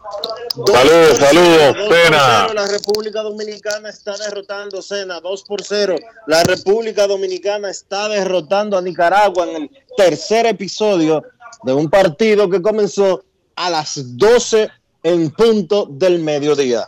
[0.54, 2.48] Saludos, saludos, Cena.
[2.54, 5.96] La República Dominicana está derrotando Cena 2 por 0.
[6.26, 11.22] La República Dominicana está derrotando a Nicaragua en el tercer episodio
[11.62, 13.24] de un partido que comenzó
[13.56, 14.70] a las 12
[15.02, 16.86] en punto del mediodía.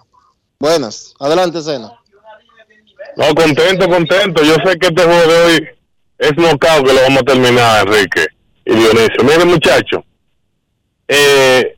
[0.58, 1.92] Buenas, adelante Cena.
[3.16, 4.42] No, contento, contento.
[4.42, 5.68] Yo sé que este juego de hoy
[6.18, 8.35] es knockout que lo vamos a terminar, Enrique
[8.66, 9.22] y Dionisio.
[9.24, 10.02] Miren, muchachos,
[11.08, 11.76] eh,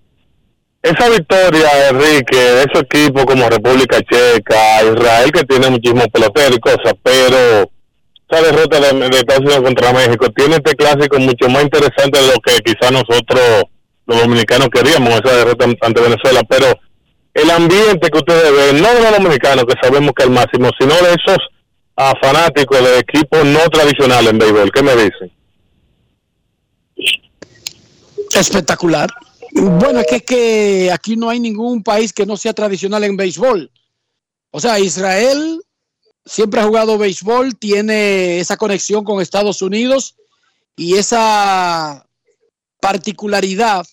[0.83, 6.61] esa victoria, Enrique, de esos equipos como República Checa, Israel, que tiene muchísimos peloteros y
[6.61, 7.71] cosas, pero
[8.31, 12.35] esa derrota de, Estados Unidos contra México tiene este clásico mucho más interesante de lo
[12.41, 13.65] que quizás nosotros,
[14.07, 16.67] los dominicanos, queríamos, esa derrota ante Venezuela, pero
[17.35, 20.71] el ambiente que ustedes ven, no de los dominicanos, que sabemos que es el máximo,
[20.79, 21.39] sino de esos
[21.97, 25.38] ah, fanáticos de equipos no tradicionales en béisbol, ¿qué me dicen?
[28.35, 29.11] Espectacular.
[29.53, 33.71] Bueno, es que, aquí no hay ningún país que no sea tradicional en béisbol.
[34.51, 35.63] O sea, Israel
[36.25, 40.17] siempre ha jugado béisbol, tiene esa conexión con Estados Unidos
[40.77, 42.07] y esa
[42.81, 43.87] particularidad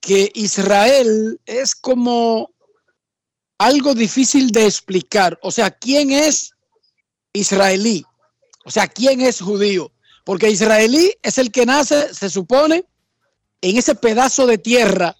[0.00, 2.50] que Israel es como
[3.58, 5.38] algo difícil de explicar.
[5.42, 6.52] O sea, ¿quién es
[7.32, 8.04] israelí?
[8.64, 9.92] O sea, ¿quién es judío?
[10.24, 12.84] Porque israelí es el que nace, se supone,
[13.62, 15.16] en ese pedazo de tierra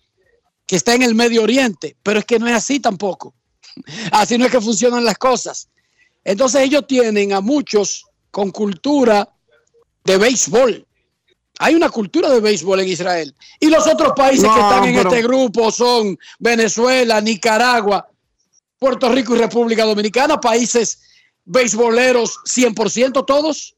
[0.67, 3.35] que está en el Medio Oriente, pero es que no es así tampoco.
[4.13, 5.69] Así no es que funcionan las cosas.
[6.25, 9.29] Entonces ellos tienen a muchos con cultura
[10.05, 10.87] de béisbol.
[11.61, 13.35] Hay una cultura de béisbol en Israel.
[13.61, 18.09] Y los otros países No, que están en pero- este grupo son Venezuela, Nicaragua,
[18.79, 21.01] Puerto Rico y República Dominicana, países
[21.45, 23.77] beisboleros 100% todos.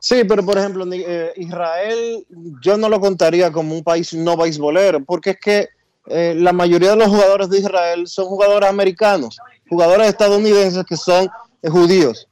[0.00, 2.24] Sí, pero por ejemplo, eh, Israel
[2.62, 5.68] yo no lo contaría como un país no beisbolero, porque es que
[6.06, 9.38] eh, la mayoría de los jugadores de Israel son jugadores americanos,
[9.68, 11.28] jugadores estadounidenses que son
[11.62, 12.28] eh, judíos,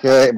[0.00, 0.32] que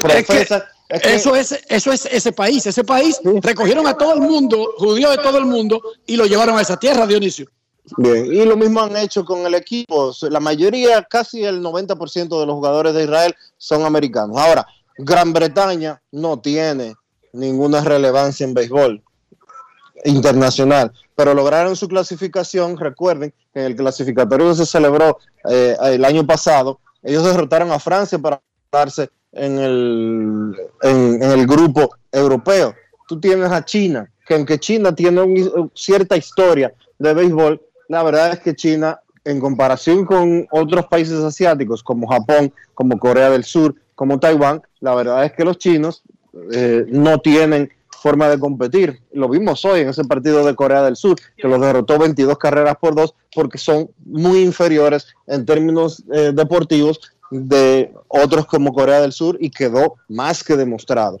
[0.00, 2.64] profesan- es que- Eso es, eso es ese país.
[2.66, 6.56] Ese país recogieron a todo el mundo, judíos de todo el mundo, y lo llevaron
[6.56, 7.46] a esa tierra, Dionisio.
[7.96, 10.12] Bien, y lo mismo han hecho con el equipo.
[10.30, 14.36] La mayoría, casi el 90% de los jugadores de Israel son americanos.
[14.36, 14.66] Ahora,
[14.98, 16.94] Gran Bretaña no tiene
[17.32, 19.02] ninguna relevancia en béisbol
[20.04, 22.76] internacional, pero lograron su clasificación.
[22.76, 27.78] Recuerden que en el clasificatorio que se celebró eh, el año pasado, ellos derrotaron a
[27.78, 28.40] Francia para
[28.70, 32.74] darse en el, en, el grupo europeo.
[33.06, 38.32] Tú tienes a China, que aunque China tiene un- cierta historia de béisbol, la verdad
[38.32, 43.74] es que China, en comparación con otros países asiáticos como Japón, como Corea del Sur,
[43.94, 46.02] como Taiwán, la verdad es que los chinos
[46.52, 47.70] eh, no tienen
[48.00, 49.00] forma de competir.
[49.12, 52.76] Lo vimos hoy en ese partido de Corea del Sur, que los derrotó 22 carreras
[52.80, 57.00] por dos, porque son muy inferiores en términos eh, deportivos
[57.30, 61.18] de otros como Corea del Sur y quedó más que demostrado.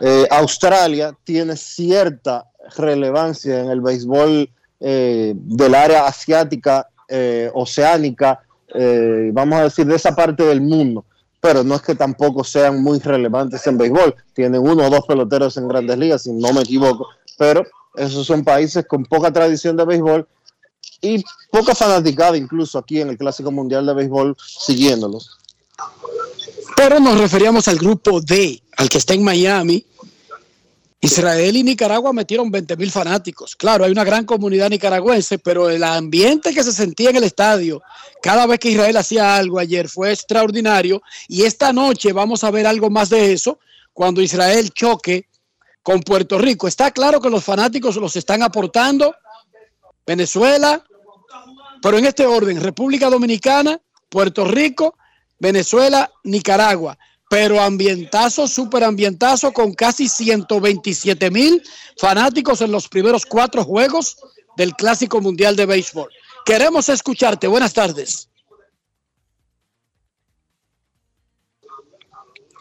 [0.00, 2.46] Eh, Australia tiene cierta
[2.76, 4.50] relevancia en el béisbol
[4.80, 8.40] eh, del área asiática, eh, oceánica,
[8.74, 11.04] eh, vamos a decir, de esa parte del mundo,
[11.40, 14.14] pero no es que tampoco sean muy relevantes en béisbol.
[14.34, 17.06] Tienen uno o dos peloteros en grandes ligas, si no me equivoco,
[17.36, 17.64] pero
[17.96, 20.28] esos son países con poca tradición de béisbol
[21.00, 25.38] y poca fanaticada incluso aquí en el Clásico Mundial de Béisbol siguiéndolos.
[26.76, 29.84] Pero nos referíamos al grupo D, al que está en Miami.
[31.00, 33.54] Israel y Nicaragua metieron 20 mil fanáticos.
[33.54, 37.80] Claro, hay una gran comunidad nicaragüense, pero el ambiente que se sentía en el estadio
[38.20, 41.00] cada vez que Israel hacía algo ayer fue extraordinario.
[41.28, 43.60] Y esta noche vamos a ver algo más de eso
[43.92, 45.28] cuando Israel choque
[45.82, 46.66] con Puerto Rico.
[46.66, 49.14] Está claro que los fanáticos los están aportando.
[50.04, 50.84] Venezuela,
[51.80, 54.96] pero en este orden, República Dominicana, Puerto Rico,
[55.38, 56.98] Venezuela, Nicaragua.
[57.28, 61.62] Pero ambientazo, super ambientazo, con casi 127 mil
[61.98, 64.16] fanáticos en los primeros cuatro juegos
[64.56, 66.10] del Clásico Mundial de Béisbol.
[66.44, 67.46] Queremos escucharte.
[67.46, 68.28] Buenas tardes.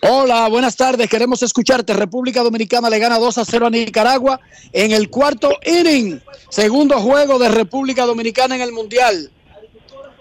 [0.03, 1.09] Hola, buenas tardes.
[1.09, 1.93] Queremos escucharte.
[1.93, 4.39] República Dominicana le gana 2 a 0 a Nicaragua
[4.71, 6.21] en el cuarto inning.
[6.49, 9.31] Segundo juego de República Dominicana en el Mundial.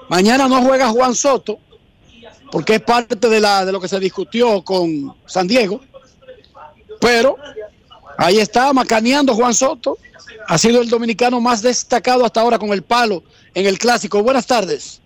[0.09, 1.59] Mañana no juega Juan Soto
[2.51, 5.81] porque es parte de, la, de lo que se discutió con San Diego.
[7.01, 7.36] Pero
[8.16, 9.98] ahí está macaneando Juan Soto.
[10.48, 13.23] Ha sido el dominicano más destacado hasta ahora con el palo
[13.55, 14.23] en el clásico.
[14.23, 15.01] Buenas tardes.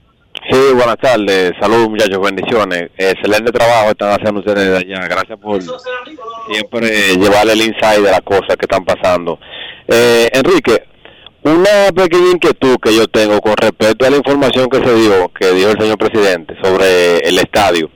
[0.48, 1.52] Sí, buenas tardes.
[1.60, 2.20] Saludos, muchachos.
[2.20, 2.90] Bendiciones.
[2.96, 5.06] Excelente trabajo están haciendo ustedes de allá.
[5.08, 5.62] Gracias por
[6.50, 9.38] siempre llevarle el insight de las cosas que están pasando.
[9.88, 10.84] Eh, Enrique,
[11.42, 15.52] una pequeña inquietud que yo tengo con respecto a la información que se dio, que
[15.52, 17.90] dijo el señor presidente sobre el estadio.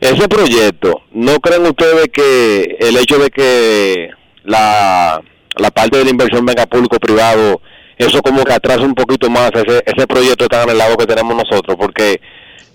[0.00, 4.10] Ese proyecto, ¿no creen ustedes que el hecho de que
[4.44, 5.20] la,
[5.56, 7.60] la parte de la inversión venga público-privado,
[7.96, 11.76] eso como que atrasa un poquito más ese, ese proyecto tan anhelado que tenemos nosotros?
[11.78, 12.20] Porque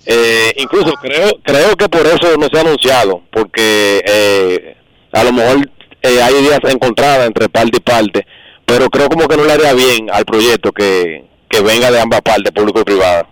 [0.06, 4.76] eh, incluso creo creo que por eso no se ha anunciado, porque eh,
[5.12, 5.70] a lo mejor
[6.02, 8.26] eh, hay ideas encontradas entre parte y parte,
[8.70, 12.22] pero creo como que no le haría bien al proyecto que, que venga de ambas
[12.22, 13.28] partes, público y privado.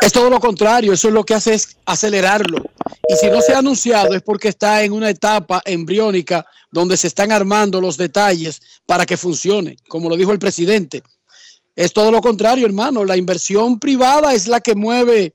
[0.00, 2.62] Es todo lo contrario, eso es lo que hace es acelerarlo.
[3.08, 7.08] Y si no se ha anunciado es porque está en una etapa embriónica donde se
[7.08, 11.02] están armando los detalles para que funcione, como lo dijo el presidente.
[11.74, 13.04] Es todo lo contrario, hermano.
[13.04, 15.34] La inversión privada es la que mueve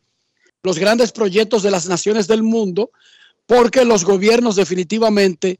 [0.64, 2.92] los grandes proyectos de las naciones del mundo
[3.46, 5.60] porque los gobiernos definitivamente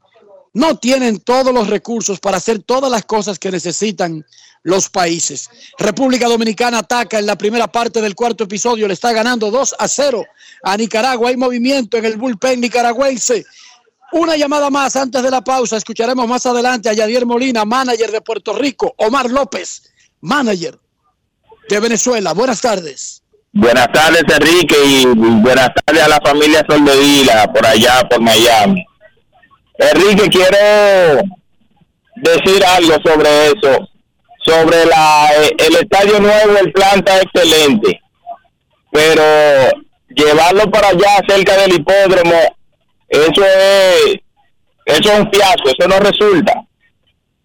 [0.56, 4.26] no tienen todos los recursos para hacer todas las cosas que necesitan
[4.64, 5.50] los países.
[5.78, 9.88] República Dominicana ataca en la primera parte del cuarto episodio, le está ganando 2 a
[9.88, 10.26] 0
[10.64, 11.30] a Nicaragua.
[11.30, 13.46] Hay movimiento en el bullpen nicaragüense.
[14.14, 15.76] Una llamada más antes de la pausa.
[15.76, 18.96] Escucharemos más adelante a Yadier Molina, manager de Puerto Rico.
[18.98, 19.92] Omar López,
[20.22, 20.80] manager
[21.68, 22.34] de Venezuela.
[22.34, 23.22] Buenas tardes.
[23.52, 28.86] Buenas tardes, Enrique, y buenas tardes a la familia Soldevila por allá, por Miami.
[29.78, 31.22] Enrique, quiero
[32.16, 33.90] decir algo sobre eso.
[34.46, 38.00] Sobre la, eh, el estadio nuevo, el plan está excelente,
[38.92, 39.24] pero
[40.10, 42.36] llevarlo para allá, cerca del hipódromo,
[43.10, 44.16] eso es,
[44.86, 46.54] eso es un fiasco, eso no resulta.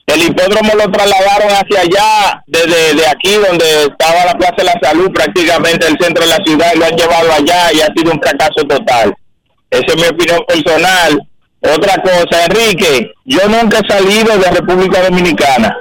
[0.07, 4.79] El hipódromo lo trasladaron hacia allá, desde de aquí donde estaba la Plaza de la
[4.83, 8.13] Salud, prácticamente el centro de la ciudad, y lo han llevado allá y ha sido
[8.13, 9.15] un fracaso total.
[9.71, 11.30] Esa es mi opinión personal.
[11.63, 15.77] Otra cosa, Enrique, yo nunca he salido de República Dominicana.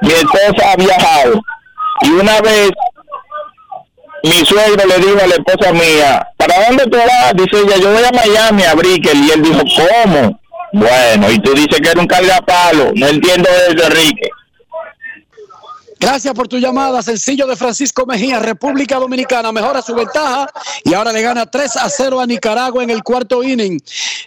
[0.00, 1.40] Mi esposa ha viajado.
[2.02, 2.70] Y una vez
[4.24, 7.32] mi suegro le dijo a la esposa mía, ¿para dónde tú vas?
[7.34, 9.24] Dice ella, yo voy a Miami a Brickell.
[9.24, 10.40] Y él dijo, ¿cómo?
[10.72, 12.92] Bueno, y tú dices que era un cargapalo.
[12.94, 14.30] No entiendo eso, Enrique.
[16.02, 17.00] Gracias por tu llamada.
[17.00, 20.52] Sencillo de Francisco Mejía, República Dominicana mejora su ventaja
[20.84, 23.78] y ahora le gana 3 a 0 a Nicaragua en el cuarto inning.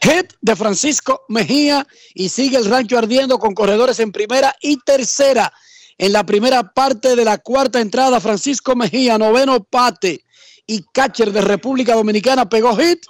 [0.02, 5.52] Hit de Francisco Mejía y sigue el rancho ardiendo con corredores en primera y tercera.
[5.98, 10.24] En la primera parte de la cuarta entrada, Francisco Mejía, noveno pate
[10.66, 13.06] y catcher de República Dominicana pegó hit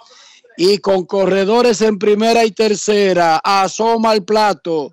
[0.58, 4.90] y con corredores en primera y tercera asoma el plato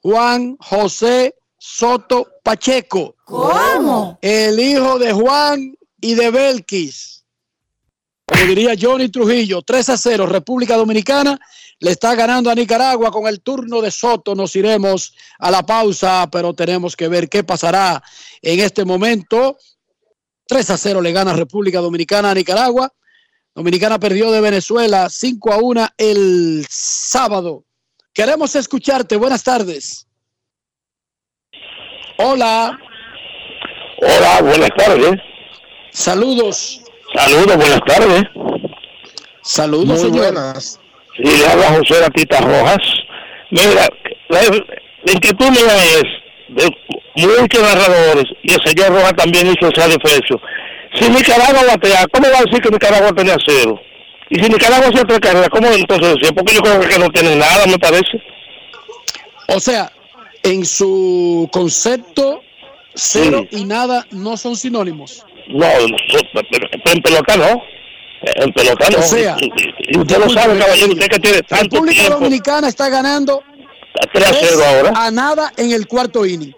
[0.00, 3.16] Juan José Soto Pacheco.
[3.26, 4.18] ¿Cómo?
[4.22, 7.26] El hijo de Juan y de Belkis.
[8.24, 11.38] Como diría Johnny Trujillo, 3 a 0, República Dominicana
[11.78, 14.34] le está ganando a Nicaragua con el turno de Soto.
[14.34, 18.02] Nos iremos a la pausa, pero tenemos que ver qué pasará
[18.40, 19.58] en este momento.
[20.46, 22.90] 3 a 0 le gana República Dominicana a Nicaragua.
[23.54, 27.66] Dominicana perdió de Venezuela 5 a 1 el sábado.
[28.14, 29.16] Queremos escucharte.
[29.16, 30.06] Buenas tardes.
[32.22, 32.78] Hola.
[33.96, 35.12] Hola, buenas tardes.
[35.90, 36.82] Saludos.
[37.14, 38.22] Saludos, buenas tardes.
[39.42, 40.78] Saludos, Muy buenas.
[41.16, 42.82] Sí, le habla José Gatita Rojas.
[43.50, 43.88] Mira,
[44.28, 44.40] la,
[45.04, 46.04] la inquietud mía es
[46.48, 50.34] de muchos narradores, y el señor Rojas también hizo esa defensa.
[50.94, 53.80] Si Nicaragua batea, ¿cómo va a decir que Nicaragua tenía cero?
[54.28, 56.32] Y si Nicaragua hace tres carreras, ¿cómo entonces decía?
[56.34, 58.22] Porque yo creo que no tiene nada, me parece.
[59.48, 59.90] O sea,
[60.42, 62.40] en su concepto,
[62.94, 65.24] cero y nada no son sinónimos.
[65.48, 65.66] No,
[66.50, 67.62] pero en pelota no.
[68.22, 68.98] En pelota no.
[68.98, 72.18] O sea, y, y- y usted lo sabe, caballero, usted que tiene tanto República tiempo.
[72.18, 73.42] Dominicana está ganando
[74.12, 74.92] 3 a 0 ahora.
[75.06, 76.54] a nada en el cuarto inning.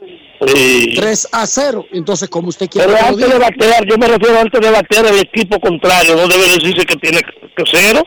[0.47, 0.95] Sí.
[0.97, 1.87] 3 a 0.
[1.93, 5.19] Entonces, como usted quiere Pero antes de batear, yo me refiero antes de batear el
[5.21, 8.03] equipo contrario, no debe decirse que tiene que cero,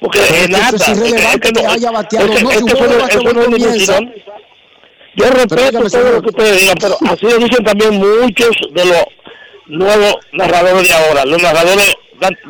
[0.00, 0.76] porque es nada.
[0.76, 4.00] es irrelevante que haya bateado, es que- no, si un juego no-
[5.16, 6.14] Yo respeto todo señor.
[6.14, 9.04] lo que ustedes digan, pero así lo dicen también muchos de los
[9.66, 11.24] nuevos narradores de ahora.
[11.24, 11.94] Los narradores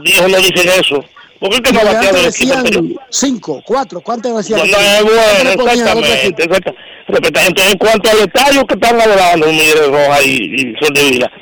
[0.03, 1.05] viejos no dicen eso.
[1.41, 2.83] ¿Por qué que no bateado el equipo anterior?
[2.85, 4.01] decían 5, 4.
[4.01, 4.61] ¿Cuánto decían?
[4.61, 6.27] No, no, ¿Cuánto es bueno, exactamente.
[6.27, 6.43] equipo?
[6.43, 6.75] exacta-
[7.09, 11.03] respeta- Entonces, en cuanto al estadio que están hablando, Miguel Roja y, y Sol de
[11.11, 11.33] Vila,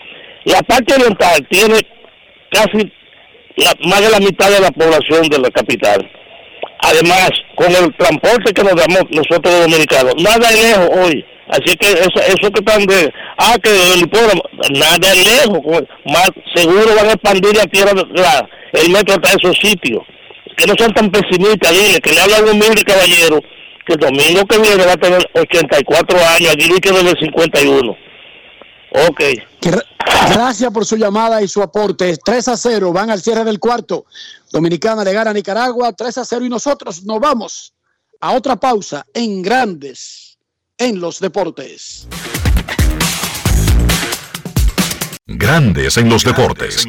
[0.45, 1.79] la parte oriental tiene
[2.51, 2.93] casi
[3.57, 6.11] la- más de la mitad de la población de la capital.
[6.83, 11.25] Además, con el transporte que nos damos nosotros los dominicanos, nada es lejos hoy.
[11.49, 15.61] Así que eso, eso que están de, ah, que el hipódromo, nada es lejos.
[16.07, 20.03] Más seguro van a expandir la tierra, la- el metro hasta esos sitios.
[20.57, 23.41] Que no sean tan pesimistas, dile, que le hablan un humilde caballero,
[23.87, 27.97] que el domingo que viene va a tener 84 años, allí que desde el 51.
[29.09, 29.21] Ok.
[29.63, 29.85] Gra-
[30.35, 32.17] Gracias por su llamada y su aporte.
[32.25, 34.07] 3 a 0, van al cierre del cuarto.
[34.51, 37.73] Dominicana le gana a Nicaragua 3 a 0 y nosotros nos vamos
[38.21, 40.39] a otra pausa en Grandes
[40.79, 42.07] en los Deportes.
[45.27, 46.87] Grandes en los deportes.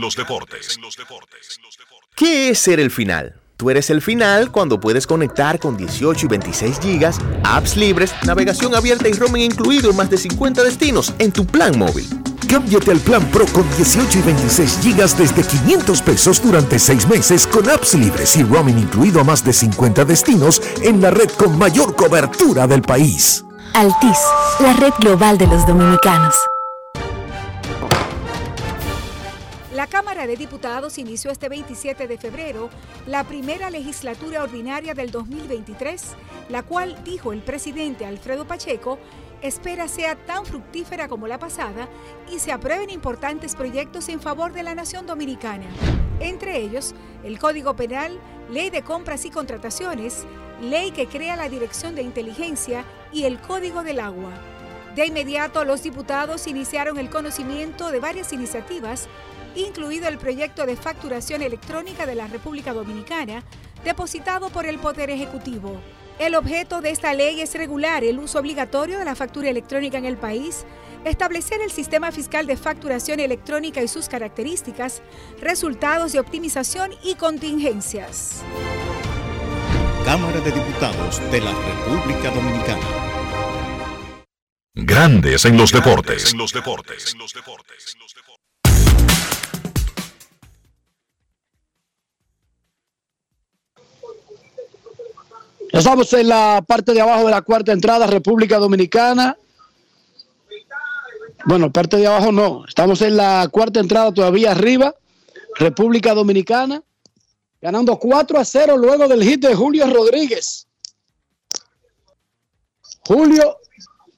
[2.16, 3.40] ¿Qué es ser el final?
[3.58, 8.76] Tú eres el final cuando puedes conectar con 18 y 26 gigas, apps libres, navegación
[8.76, 12.08] abierta y roaming incluido en más de 50 destinos en tu plan móvil.
[12.54, 17.48] Cámbiate al plan Pro con 18 y 26 gigas desde 500 pesos durante 6 meses
[17.48, 21.58] con apps libres y roaming incluido a más de 50 destinos en la red con
[21.58, 23.44] mayor cobertura del país.
[23.74, 24.20] Altis,
[24.60, 26.36] la red global de los dominicanos.
[29.74, 32.70] La Cámara de Diputados inició este 27 de febrero
[33.08, 36.04] la primera legislatura ordinaria del 2023,
[36.50, 39.00] la cual, dijo el presidente Alfredo Pacheco,
[39.44, 41.88] espera sea tan fructífera como la pasada
[42.32, 45.68] y se aprueben importantes proyectos en favor de la nación dominicana.
[46.20, 50.26] Entre ellos, el Código Penal, Ley de Compras y Contrataciones,
[50.62, 54.32] Ley que crea la Dirección de Inteligencia y el Código del Agua.
[54.96, 59.10] De inmediato, los diputados iniciaron el conocimiento de varias iniciativas
[59.56, 63.44] incluido el proyecto de facturación electrónica de la República Dominicana,
[63.84, 65.80] depositado por el Poder Ejecutivo.
[66.20, 70.06] El objeto de esta ley es regular el uso obligatorio de la factura electrónica en
[70.06, 70.66] el país,
[71.06, 75.02] establecer el sistema fiscal de facturación electrónica y sus características,
[75.42, 78.44] resultados de optimización y contingencias.
[80.06, 83.04] Cámara de Diputados de la República Dominicana.
[84.76, 86.32] Grandes en los deportes.
[86.32, 87.16] En los deportes.
[95.74, 99.36] Estamos en la parte de abajo de la cuarta entrada, República Dominicana.
[101.46, 102.64] Bueno, parte de abajo no.
[102.68, 104.94] Estamos en la cuarta entrada todavía arriba.
[105.56, 106.84] República Dominicana.
[107.60, 110.68] Ganando 4 a 0 luego del hit de Julio Rodríguez.
[113.08, 113.58] Julio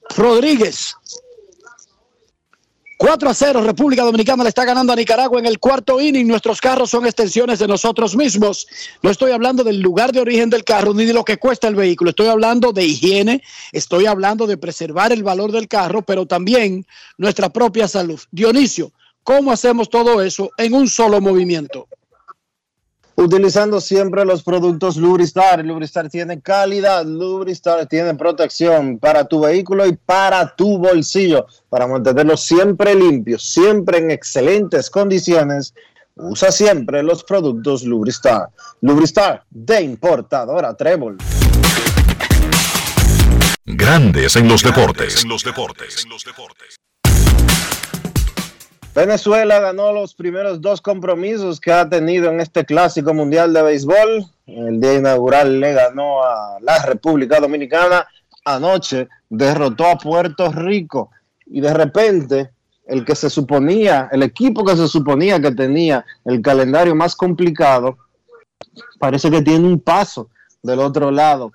[0.09, 0.93] Rodríguez.
[2.97, 6.25] 4 a 0, República Dominicana le está ganando a Nicaragua en el cuarto inning.
[6.27, 8.67] Nuestros carros son extensiones de nosotros mismos.
[9.01, 11.75] No estoy hablando del lugar de origen del carro ni de lo que cuesta el
[11.75, 12.11] vehículo.
[12.11, 13.43] Estoy hablando de higiene,
[13.73, 16.85] estoy hablando de preservar el valor del carro, pero también
[17.17, 18.21] nuestra propia salud.
[18.31, 18.93] Dionisio,
[19.23, 21.89] ¿cómo hacemos todo eso en un solo movimiento?
[23.17, 25.63] Utilizando siempre los productos Lubristar.
[25.63, 32.35] Lubristar tiene calidad, Lubristar tiene protección para tu vehículo y para tu bolsillo, para mantenerlo
[32.35, 35.73] siempre limpio, siempre en excelentes condiciones.
[36.17, 38.49] Usa siempre los productos Lubristar.
[38.81, 41.17] Lubristar de importadora Trébol.
[43.65, 45.23] Grandes en los deportes.
[45.23, 46.05] En los deportes.
[48.95, 54.25] Venezuela ganó los primeros dos compromisos que ha tenido en este clásico mundial de béisbol.
[54.45, 58.07] El día inaugural le ganó a la República Dominicana.
[58.45, 61.11] Anoche derrotó a Puerto Rico
[61.45, 62.51] y de repente
[62.87, 67.97] el que se suponía, el equipo que se suponía que tenía el calendario más complicado,
[68.97, 70.29] parece que tiene un paso
[70.63, 71.51] del otro lado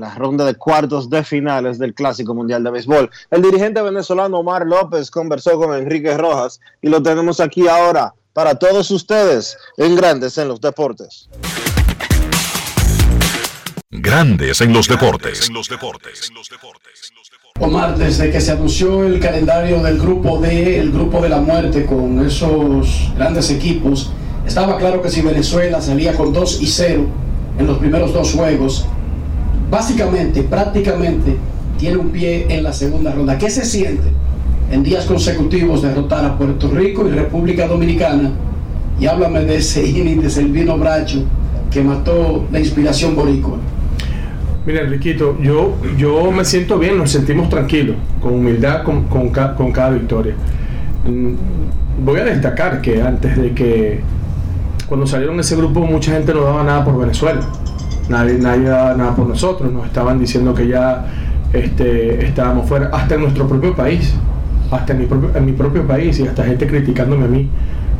[0.00, 3.10] la ronda de cuartos de finales del Clásico Mundial de Béisbol.
[3.30, 8.54] El dirigente venezolano Omar López conversó con Enrique Rojas y lo tenemos aquí ahora para
[8.54, 11.28] todos ustedes en Grandes en los Deportes.
[13.90, 15.48] Grandes en los deportes.
[15.48, 16.30] En los deportes.
[17.58, 21.84] Omar, desde que se anunció el calendario del grupo D, el grupo de la muerte
[21.84, 24.12] con esos grandes equipos,
[24.46, 27.06] estaba claro que si Venezuela salía con 2 y 0
[27.58, 28.86] en los primeros dos juegos,
[29.70, 31.36] básicamente, prácticamente,
[31.78, 33.38] tiene un pie en la segunda ronda.
[33.38, 34.08] ¿Qué se siente
[34.70, 38.30] en días consecutivos derrotar a Puerto Rico y República Dominicana?
[38.98, 41.24] Y háblame de ese inning de Selvino Bracho
[41.70, 43.56] que mató la inspiración boricua.
[44.66, 49.54] Mira, Enriquito, yo, yo me siento bien, nos sentimos tranquilos, con humildad, con, con, ca-
[49.54, 50.34] con cada victoria.
[51.08, 51.34] Mm,
[52.04, 54.00] Voy a destacar que antes de que,
[54.88, 57.40] cuando salieron ese grupo, mucha gente no daba nada por Venezuela.
[58.10, 58.38] Nadie,
[58.68, 59.72] daba nada por nosotros.
[59.72, 61.06] Nos estaban diciendo que ya
[61.52, 64.14] este, estábamos fuera, hasta en nuestro propio país.
[64.70, 67.48] Hasta en mi propio, en mi propio país y hasta gente criticándome a mí.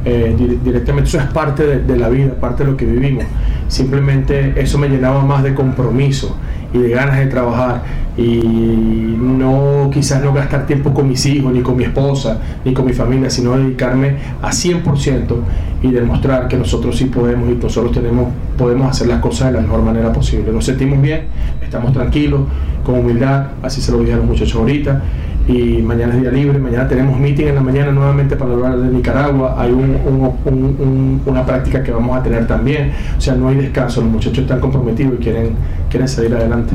[0.04, 3.24] eh, di- directamente eso es parte de la vida, parte de lo que vivimos.
[3.68, 6.36] Simplemente eso me llenaba más de compromiso
[6.72, 7.82] y de ganas de trabajar
[8.16, 12.84] y no quizás no gastar tiempo con mis hijos, ni con mi esposa, ni con
[12.84, 15.36] mi familia, sino dedicarme a 100%
[15.82, 18.28] y demostrar que nosotros sí podemos y nosotros tenemos,
[18.58, 20.52] podemos hacer las cosas de la mejor manera posible.
[20.52, 21.22] Nos sentimos bien,
[21.62, 22.42] estamos tranquilos,
[22.84, 25.02] con humildad, así se lo dije a los muchachos ahorita.
[25.50, 28.88] Y mañana es día libre, mañana tenemos meeting en la mañana nuevamente para hablar de
[28.88, 29.56] Nicaragua.
[29.58, 32.92] Hay un- un- un- un- una práctica que vamos a tener también.
[33.18, 35.50] O sea, no hay descanso, los muchachos están comprometidos y quieren,
[35.90, 36.74] quieren salir adelante.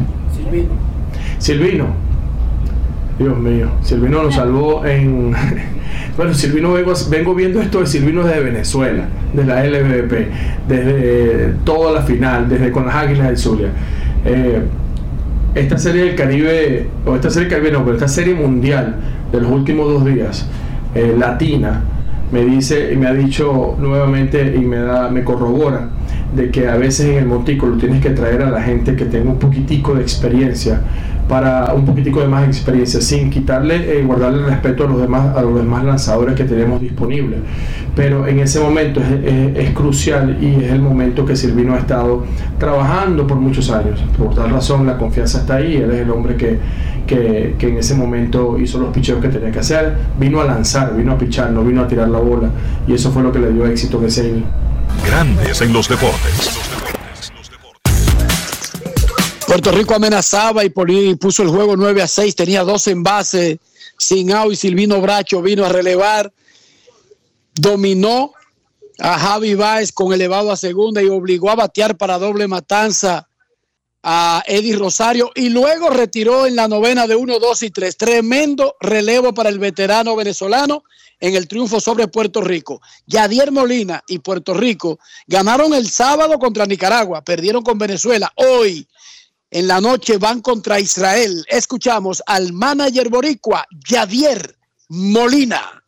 [1.40, 1.86] Silvino.
[3.18, 5.34] Dios mío, Silvino nos salvó en...
[6.18, 9.04] Bueno, Silvino vengo, vengo viendo esto de Silvino desde Venezuela,
[9.34, 10.28] de la LVP,
[10.68, 13.68] desde toda la final, desde con las Águilas del Zulia.
[14.26, 14.62] Eh,
[15.56, 18.98] esta serie del Caribe, o esta serie no, pero esta serie mundial
[19.32, 20.46] de los últimos dos días,
[20.94, 21.82] eh, latina,
[22.32, 25.90] me dice y me ha dicho nuevamente y me da, me corrobora
[26.36, 29.32] de que a veces en el montículo tienes que traer a la gente que tenga
[29.32, 30.82] un poquitico de experiencia
[31.30, 35.36] para un poquitico de más experiencia, sin quitarle, eh, guardarle el respeto a los demás,
[35.36, 37.40] a los demás lanzadores que tenemos disponibles.
[37.96, 41.80] Pero en ese momento es, es- es crucial y es el momento que Silvino ha
[41.80, 42.26] estado
[42.60, 44.04] trabajando por muchos años.
[44.18, 45.78] Por tal razón, la confianza está ahí.
[45.78, 46.60] Él es el hombre que,
[47.08, 49.96] que, que en ese momento hizo los picheos que tenía que hacer.
[50.20, 52.50] Vino a lanzar, vino a pichar, no vino a tirar la bola.
[52.88, 54.46] Y eso fue lo que le dio éxito en ese inning.
[55.08, 56.65] Grandes en los deportes.
[59.56, 60.70] Puerto Rico amenazaba y
[61.16, 63.58] puso el juego 9 a 6, tenía dos envases
[63.98, 66.34] sin out y Silvino Bracho vino a relevar,
[67.54, 68.34] dominó
[69.00, 73.30] a Javi Baez con elevado a segunda y obligó a batear para doble matanza
[74.04, 77.96] a Eddie Rosario y luego retiró en la novena de 1, 2 y 3.
[77.96, 80.84] Tremendo relevo para el veterano venezolano
[81.18, 82.82] en el triunfo sobre Puerto Rico.
[83.08, 88.34] Yadier Molina y Puerto Rico ganaron el sábado contra Nicaragua, perdieron con Venezuela.
[88.36, 88.86] Hoy
[89.56, 91.46] en la noche van contra Israel.
[91.48, 94.58] Escuchamos al manager boricua, Yadier
[94.90, 95.82] Molina.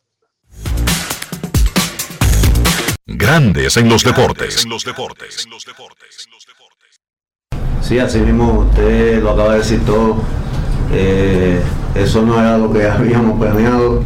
[3.04, 4.64] Grandes en los deportes.
[7.82, 10.16] Sí, así mismo usted lo acaba de decir todo.
[10.94, 11.60] Eh,
[11.94, 14.02] eso no era lo que habíamos planeado.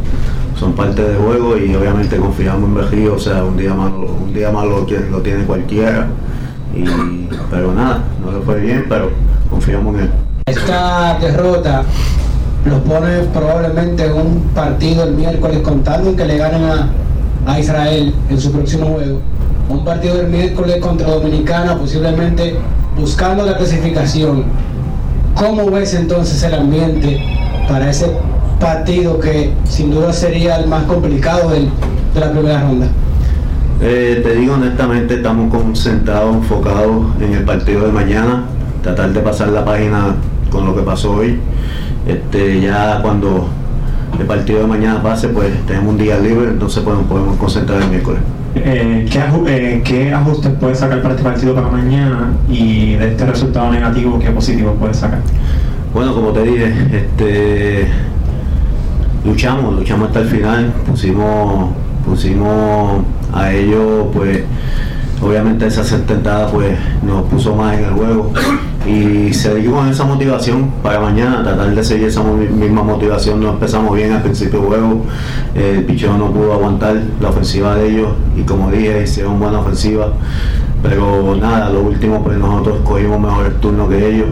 [0.59, 3.13] Son parte del juego y obviamente confiamos en Berrío.
[3.15, 6.09] O sea, un día malo, un día malo lo tiene cualquiera.
[6.75, 6.85] Y,
[7.51, 9.11] pero nada, no le fue bien, pero
[9.49, 10.09] confiamos en él.
[10.45, 11.83] Esta derrota
[12.65, 16.89] los pone probablemente en un partido el miércoles contando que le ganen a,
[17.45, 19.19] a Israel en su próximo juego.
[19.69, 22.57] Un partido el miércoles contra Dominicana, posiblemente
[22.97, 24.45] buscando la clasificación.
[25.35, 27.19] ¿Cómo ves entonces el ambiente
[27.67, 28.11] para ese
[28.59, 32.87] partido que sin duda sería el más complicado de la primera ronda?
[33.81, 38.43] Eh, te digo honestamente, estamos concentrados, enfocados en el partido de mañana,
[38.81, 40.15] tratar de pasar la página
[40.49, 41.37] con lo que pasó hoy.
[42.07, 43.47] Este, ya cuando
[44.19, 47.81] el partido de mañana pase, pues tenemos un día libre, entonces pues, nos podemos concentrar
[47.81, 48.21] el miércoles.
[48.55, 53.07] Eh, ¿qué, aju- eh, qué ajustes puedes sacar para este partido para mañana y de
[53.11, 55.19] este resultado negativo, qué positivo puedes sacar?
[55.93, 57.87] Bueno, como te dije, este,
[59.25, 61.69] luchamos, luchamos hasta el final, pusimos,
[62.05, 64.43] pusimos a ellos, pues,
[65.21, 68.33] obviamente esa sententada pues nos puso más en el juego.
[68.85, 74.11] Y seguimos esa motivación para mañana, tratar de seguir esa misma motivación, no empezamos bien
[74.11, 75.05] al principio del juego,
[75.55, 78.09] el pichón no pudo aguantar la ofensiva de ellos.
[78.35, 80.11] Y como dije, hicieron buena ofensiva,
[80.81, 84.27] pero nada, lo último pues nosotros cogimos mejor el turno que ellos.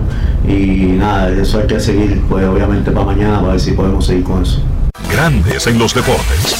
[0.45, 4.25] Y nada, eso hay que seguir pues obviamente para mañana para ver si podemos seguir
[4.25, 4.61] con eso.
[5.09, 6.57] Grandes en los deportes.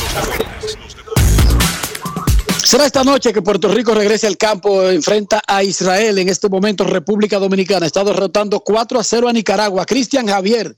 [2.72, 6.18] Será esta noche que Puerto Rico regrese al campo, enfrenta a Israel.
[6.20, 9.86] En este momento República Dominicana está derrotando 4 a 0 a Nicaragua.
[9.86, 10.74] Cristian Javier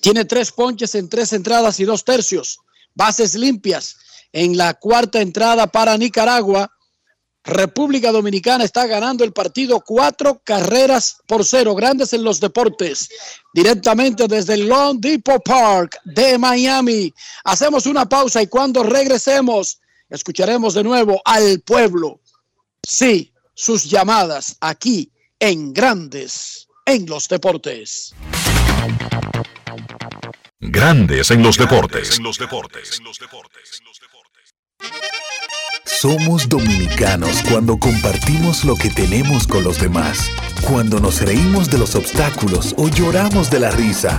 [0.00, 2.58] tiene tres ponches en tres entradas y dos tercios.
[2.96, 3.98] Bases limpias
[4.32, 6.68] en la cuarta entrada para Nicaragua.
[7.44, 11.76] República Dominicana está ganando el partido cuatro carreras por cero.
[11.76, 13.08] Grandes en los deportes.
[13.54, 17.14] Directamente desde el Long Depot Park de Miami.
[17.44, 19.78] Hacemos una pausa y cuando regresemos
[20.12, 22.20] escucharemos de nuevo al pueblo.
[22.86, 25.10] Sí, sus llamadas aquí
[25.40, 28.14] en Grandes en los deportes.
[30.60, 32.20] Grandes en los deportes.
[35.84, 40.30] Somos dominicanos cuando compartimos lo que tenemos con los demás,
[40.68, 44.18] cuando nos reímos de los obstáculos o lloramos de la risa.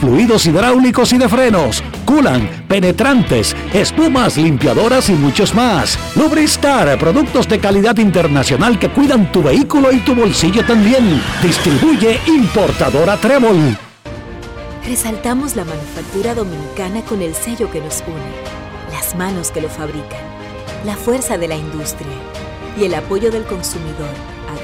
[0.00, 5.98] fluidos hidráulicos y de frenos, culan, penetrantes, espumas, limpiadoras y muchos más.
[6.16, 11.20] Lubristar, productos de calidad internacional que cuidan tu vehículo y tu bolsillo también.
[11.42, 13.76] Distribuye importadora Trébol.
[14.86, 20.22] Resaltamos la manufactura dominicana con el sello que nos une, las manos que lo fabrican,
[20.86, 22.08] la fuerza de la industria
[22.80, 24.08] y el apoyo del consumidor,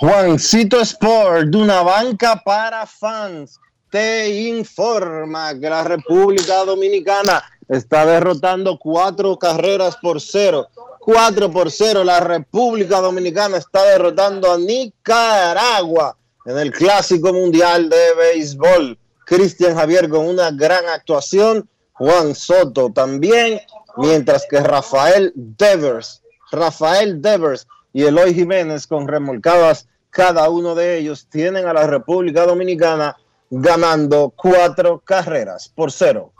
[0.00, 3.58] Juancito Sport, de una banca para fans,
[3.90, 10.68] te informa que la República Dominicana está derrotando cuatro carreras por cero.
[11.00, 16.16] Cuatro por cero, la República Dominicana está derrotando a Nicaragua
[16.46, 18.96] en el Clásico Mundial de Béisbol.
[19.26, 23.60] Cristian Javier con una gran actuación, Juan Soto también,
[23.96, 26.22] mientras que Rafael Devers,
[26.52, 29.88] Rafael Devers y Eloy Jiménez con remolcadas.
[30.10, 33.16] Cada uno de ellos tienen a la República Dominicana
[33.50, 36.32] ganando cuatro carreras por cero.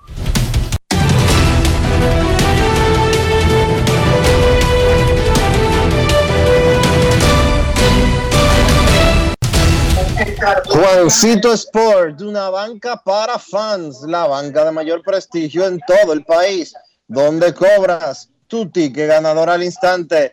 [10.66, 16.74] Juancito Sport, una banca para fans, la banca de mayor prestigio en todo el país,
[17.06, 20.32] donde cobras tu ticket ganador al instante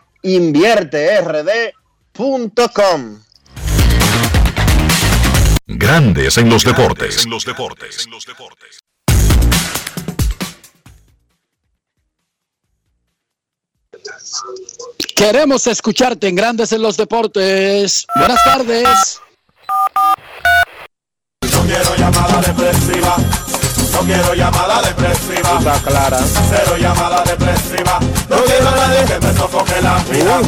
[0.23, 3.19] invierterd.com.
[5.67, 7.25] Grandes en los deportes.
[7.25, 8.07] En los deportes.
[15.15, 18.05] Queremos escucharte en Grandes en los deportes.
[18.15, 19.21] Buenas tardes.
[21.51, 23.17] No quiero llamada depresiva.
[24.01, 25.59] No quiero llamada depresiva.
[25.59, 26.17] Está clara.
[26.49, 27.99] Cero llamada depresiva.
[28.31, 30.41] No quiero a nadie que me sofoque la vida.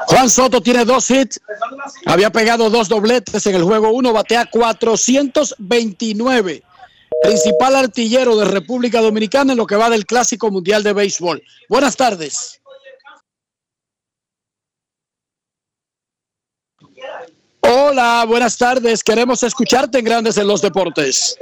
[0.08, 1.42] Juan Soto tiene dos hits,
[2.06, 6.64] había pegado dos dobletes en el juego uno, batea 429.
[7.22, 11.44] Principal artillero de República Dominicana en lo que va del Clásico Mundial de Béisbol.
[11.68, 12.62] Buenas tardes.
[17.62, 19.04] Hola, buenas tardes.
[19.04, 21.38] Queremos escucharte en Grandes en los Deportes.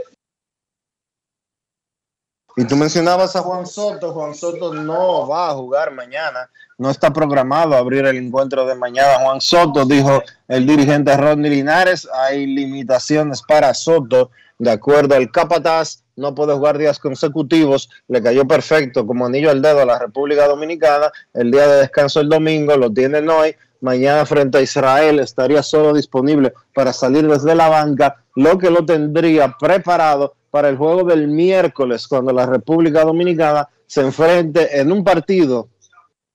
[2.60, 4.12] Y tú mencionabas a Juan Soto.
[4.14, 6.50] Juan Soto no va a jugar mañana.
[6.80, 9.20] No está programado abrir el encuentro de mañana.
[9.24, 14.32] Juan Soto, dijo el dirigente Rodney Linares, hay limitaciones para Soto.
[14.58, 17.92] De acuerdo al Capataz, no puede jugar días consecutivos.
[18.08, 21.12] Le cayó perfecto como anillo al dedo a la República Dominicana.
[21.36, 23.56] El día de descanso el domingo lo tienen hoy.
[23.82, 28.84] Mañana frente a Israel estaría solo disponible para salir desde la banca, lo que lo
[28.84, 35.04] tendría preparado para el juego del miércoles, cuando la República Dominicana se enfrente en un
[35.04, 35.70] partido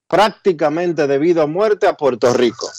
[0.07, 2.71] prácticamente debido a muerte a Puerto Rico.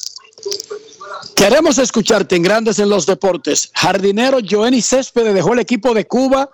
[1.35, 3.72] Queremos escucharte en Grandes en los Deportes.
[3.73, 6.49] Jardinero Joenny Céspedes dejó el equipo de Cuba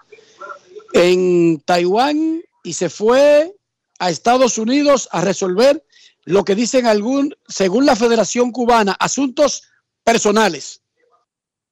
[0.94, 3.54] en Taiwán y se fue
[4.00, 5.84] a Estados Unidos a resolver
[6.24, 9.64] lo que dicen algún, según la Federación Cubana, asuntos
[10.04, 10.82] personales.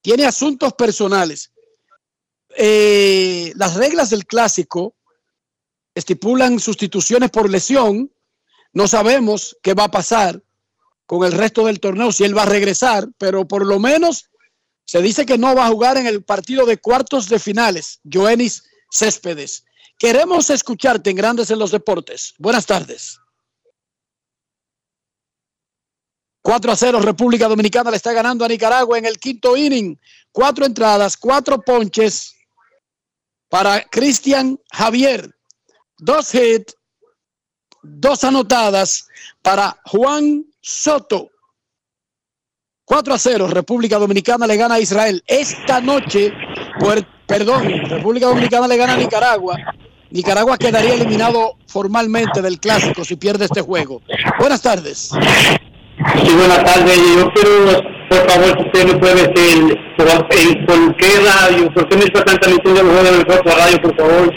[0.01, 1.51] Tiene asuntos personales.
[2.55, 4.95] Eh, las reglas del clásico
[5.93, 8.11] estipulan sustituciones por lesión.
[8.73, 10.41] No sabemos qué va a pasar
[11.05, 14.29] con el resto del torneo, si él va a regresar, pero por lo menos
[14.89, 18.63] Se dice que no va a jugar en el partido de cuartos de finales, Joenis
[18.89, 19.65] Céspedes.
[19.99, 22.33] Queremos escucharte en Grandes en los Deportes.
[22.37, 23.19] Buenas tardes.
[26.41, 29.99] 4 a 0, República Dominicana le está ganando a Nicaragua en el quinto inning.
[30.31, 32.36] Cuatro entradas, cuatro ponches
[33.49, 35.33] para Cristian Javier.
[35.99, 36.75] Dos hits,
[37.81, 39.07] dos anotadas
[39.41, 41.29] para Juan Soto.
[42.85, 45.21] 4 a 0, República Dominicana le gana a Israel.
[45.27, 46.31] Esta noche,
[47.27, 49.57] perdón, República Dominicana le gana a Nicaragua.
[50.09, 54.01] Nicaragua quedaría eliminado formalmente del clásico si pierde este juego.
[54.39, 55.09] Buenas tardes.
[55.99, 56.97] Buenas tardes.
[56.97, 62.03] Yo quiero, por favor, si usted me puede decir por, qué radio, por qué me
[62.03, 64.35] está transmitiendo el juego en el radio, por favor.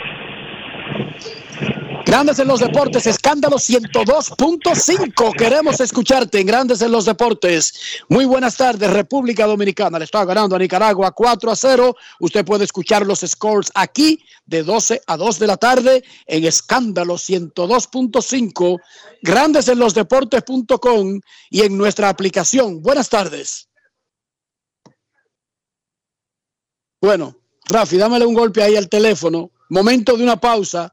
[2.10, 5.36] Grandes en los deportes, escándalo 102.5.
[5.36, 8.02] Queremos escucharte en Grandes en los deportes.
[8.08, 9.98] Muy buenas tardes, República Dominicana.
[9.98, 11.94] Le está ganando a Nicaragua 4 a 0.
[12.18, 17.14] Usted puede escuchar los scores aquí de 12 a 2 de la tarde en escándalo
[17.14, 18.80] 102.5,
[19.22, 21.20] grandes en los deportes.com
[21.50, 22.82] y en nuestra aplicación.
[22.82, 23.68] Buenas tardes.
[27.00, 29.52] Bueno, Rafi, dámele un golpe ahí al teléfono.
[29.68, 30.92] Momento de una pausa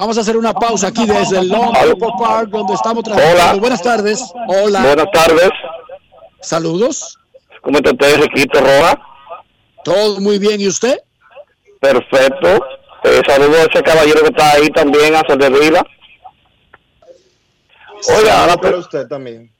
[0.00, 1.74] Vamos a hacer una pausa aquí desde el Long
[2.18, 3.60] Park, donde estamos trabajando.
[3.60, 4.32] Buenas tardes.
[4.48, 4.80] Hola.
[4.80, 5.50] Buenas tardes.
[6.40, 7.18] Saludos.
[7.60, 8.98] ¿Cómo está usted, Riquito Roja?
[9.84, 10.58] Todo muy bien.
[10.58, 10.96] ¿Y usted?
[11.80, 12.48] Perfecto.
[13.04, 15.84] Eh, saludo a ese caballero que está ahí también, a Vida.
[18.16, 19.52] Oiga, la, usted también.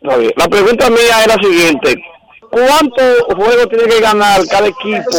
[0.00, 2.02] la pregunta mía es la siguiente.
[2.50, 5.10] ¿Cuántos juegos tiene que ganar cada equipo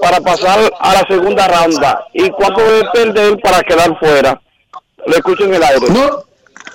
[0.00, 2.06] para pasar a la segunda ronda?
[2.12, 4.40] ¿Y cuánto debe perder para quedar fuera?
[5.06, 5.88] Le escucho en el aire.
[5.88, 6.24] No,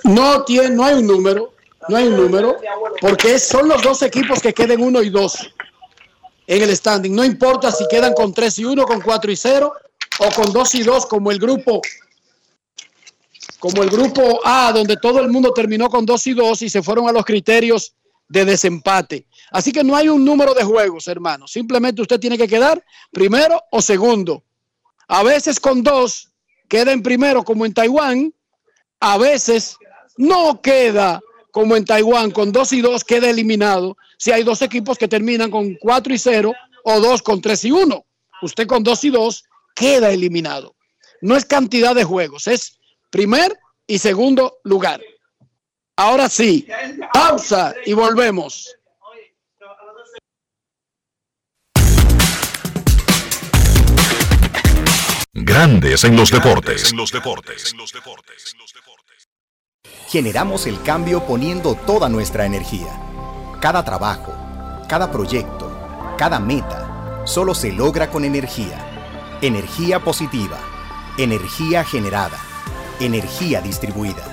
[0.03, 1.53] no, tiene, no hay un número,
[1.89, 2.55] no hay un número,
[3.01, 5.53] porque son los dos equipos que queden uno y dos
[6.47, 7.15] en el standing.
[7.15, 9.73] No importa si quedan con 3 y 1, con 4 y 0
[10.19, 11.81] o con 2 y 2 como el grupo
[13.59, 16.83] como el grupo A, donde todo el mundo terminó con 2 y 2 y se
[16.83, 17.93] fueron a los criterios
[18.27, 19.27] de desempate.
[19.51, 21.47] Así que no hay un número de juegos, hermano.
[21.47, 24.43] Simplemente usted tiene que quedar primero o segundo.
[25.07, 26.31] A veces con dos
[26.67, 28.33] queda en primero como en Taiwán.
[28.99, 29.77] A veces
[30.17, 31.21] no queda
[31.51, 32.31] como en Taiwán.
[32.31, 33.97] Con dos y dos queda eliminado.
[34.17, 37.71] Si hay dos equipos que terminan con cuatro y cero o dos con tres y
[37.71, 38.05] uno.
[38.41, 39.43] Usted con dos y dos
[39.75, 40.75] queda eliminado.
[41.21, 42.79] No es cantidad de juegos, es
[43.09, 45.01] primer y segundo lugar.
[45.95, 46.67] Ahora sí,
[47.13, 48.75] pausa y volvemos.
[55.31, 56.93] Grandes en los deportes.
[60.07, 62.99] Generamos el cambio poniendo toda nuestra energía.
[63.61, 64.33] Cada trabajo,
[64.89, 68.79] cada proyecto, cada meta, solo se logra con energía.
[69.41, 70.57] Energía positiva,
[71.19, 72.39] energía generada,
[72.99, 74.32] energía distribuida.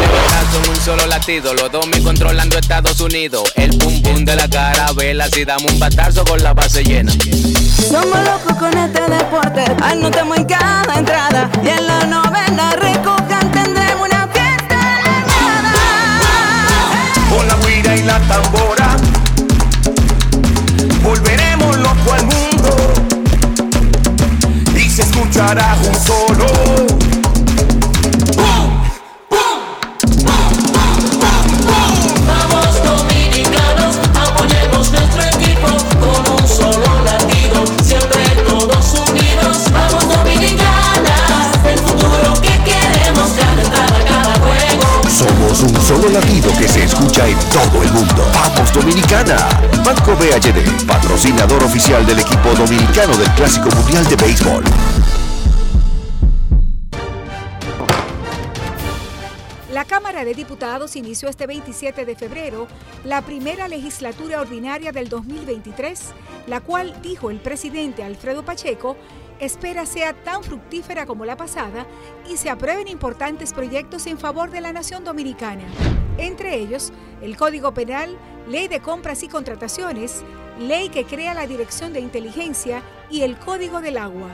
[0.51, 3.51] Somos un solo latido, los dos me controlando Estados Unidos.
[3.55, 7.11] El pum pum de la carabela, si damos un batazo con la base llena.
[7.89, 14.07] Somos locos con este deporte, anotamos en cada entrada y en la novena recojan tendremos
[14.07, 15.73] una fiesta elevada.
[17.29, 18.95] Con la guira y la tambora,
[21.03, 22.75] volveremos loco al mundo
[24.75, 27.10] y se escuchará un solo
[45.63, 48.25] un solo latido que se escucha en todo el mundo.
[48.33, 49.37] Vamos Dominicana.
[49.85, 54.63] Banco BHD, patrocinador oficial del equipo dominicano del Clásico Mundial de Béisbol.
[59.71, 62.67] La Cámara de Diputados inició este 27 de febrero
[63.03, 65.99] la primera legislatura ordinaria del 2023,
[66.47, 68.97] la cual, dijo el presidente Alfredo Pacheco,
[69.41, 71.87] espera sea tan fructífera como la pasada
[72.29, 75.63] y se aprueben importantes proyectos en favor de la nación dominicana.
[76.17, 76.93] Entre ellos,
[77.23, 78.15] el Código Penal,
[78.47, 80.23] Ley de Compras y Contrataciones,
[80.59, 84.29] Ley que crea la Dirección de Inteligencia y el Código del Agua.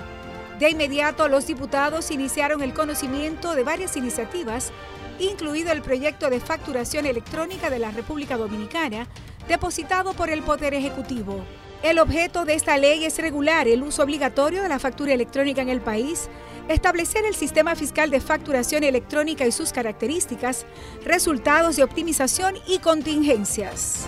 [0.60, 4.74] De inmediato, los diputados iniciaron el conocimiento de varias iniciativas,
[5.20, 9.08] incluido el proyecto de facturación electrónica de la República Dominicana,
[9.48, 11.46] depositado por el Poder Ejecutivo.
[11.84, 15.70] El objeto de esta ley es regular el uso obligatorio de la factura electrónica en
[15.70, 16.28] el país,
[16.68, 20.66] establecer el sistema fiscal de facturación electrónica y sus características,
[21.06, 24.08] resultados de optimización y contingencias.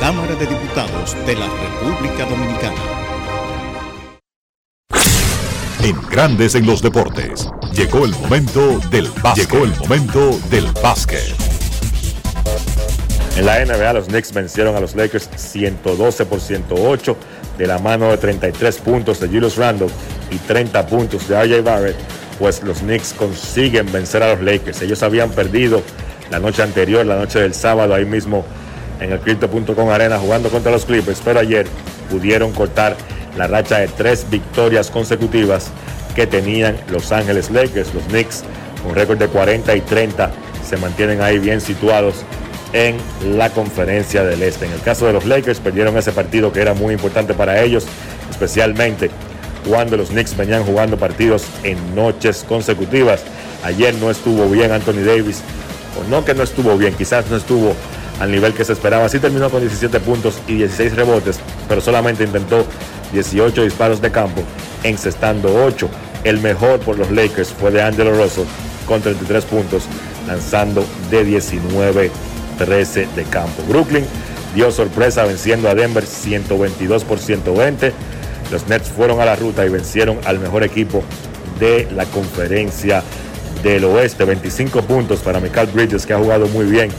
[0.00, 3.08] Cámara de Diputados de la República Dominicana.
[5.82, 9.50] En Grandes en los Deportes, llegó el momento del básquet.
[9.50, 11.57] Llegó el momento del básquet.
[13.38, 17.16] En la NBA, los Knicks vencieron a los Lakers 112 por 108
[17.56, 19.86] de la mano de 33 puntos de Julius Randle
[20.32, 21.94] y 30 puntos de RJ Barrett,
[22.40, 24.82] pues los Knicks consiguen vencer a los Lakers.
[24.82, 25.82] Ellos habían perdido
[26.32, 28.44] la noche anterior, la noche del sábado, ahí mismo
[28.98, 31.68] en el Crypto.com Arena jugando contra los Clippers, pero ayer
[32.10, 32.96] pudieron cortar
[33.36, 35.70] la racha de tres victorias consecutivas
[36.16, 37.94] que tenían Los Ángeles Lakers.
[37.94, 38.42] Los Knicks,
[38.82, 40.32] con récord de 40 y 30,
[40.68, 42.24] se mantienen ahí bien situados
[42.72, 42.96] en
[43.36, 44.66] la conferencia del Este.
[44.66, 47.86] En el caso de los Lakers, perdieron ese partido que era muy importante para ellos,
[48.30, 49.10] especialmente
[49.68, 53.22] cuando los Knicks venían jugando partidos en noches consecutivas.
[53.64, 55.40] Ayer no estuvo bien Anthony Davis,
[55.98, 57.74] o no que no estuvo bien, quizás no estuvo
[58.20, 59.08] al nivel que se esperaba.
[59.08, 62.64] Sí terminó con 17 puntos y 16 rebotes, pero solamente intentó
[63.12, 64.42] 18 disparos de campo,
[64.82, 65.88] encestando 8.
[66.24, 68.44] El mejor por los Lakers fue de Angelo Russell
[68.86, 69.84] con 33 puntos,
[70.26, 72.10] lanzando de 19
[72.58, 73.62] 13 de campo.
[73.68, 74.04] Brooklyn
[74.54, 77.92] dio sorpresa venciendo a Denver 122 por 120.
[78.50, 81.02] Los Nets fueron a la ruta y vencieron al mejor equipo
[81.58, 83.02] de la conferencia
[83.62, 84.24] del oeste.
[84.24, 86.90] 25 puntos para Michael Bridges, que ha jugado muy bien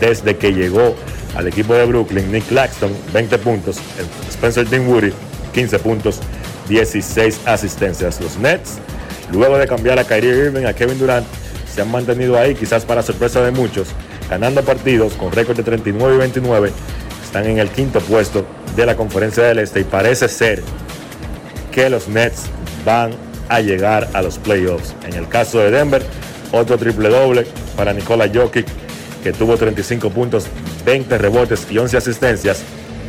[0.00, 0.94] desde que llegó
[1.36, 2.30] al equipo de Brooklyn.
[2.32, 3.78] Nick Claxton, 20 puntos.
[4.28, 5.12] Spencer Dinwiddie,
[5.54, 6.20] 15 puntos,
[6.68, 8.20] 16 asistencias.
[8.20, 8.78] Los Nets,
[9.32, 11.26] luego de cambiar a Kyrie Irving, a Kevin Durant,
[11.72, 13.88] se han mantenido ahí, quizás para sorpresa de muchos,
[14.28, 16.72] ganando partidos con récord de 39 y 29.
[17.24, 18.44] Están en el quinto puesto
[18.76, 20.62] de la conferencia del Este y parece ser
[21.72, 22.44] que los Nets
[22.84, 23.12] van
[23.48, 24.94] a llegar a los playoffs.
[25.06, 26.02] En el caso de Denver,
[26.52, 27.46] otro triple doble
[27.76, 28.66] para Nikola Jokic,
[29.22, 30.46] que tuvo 35 puntos,
[30.84, 32.62] 20 rebotes y 11 asistencias.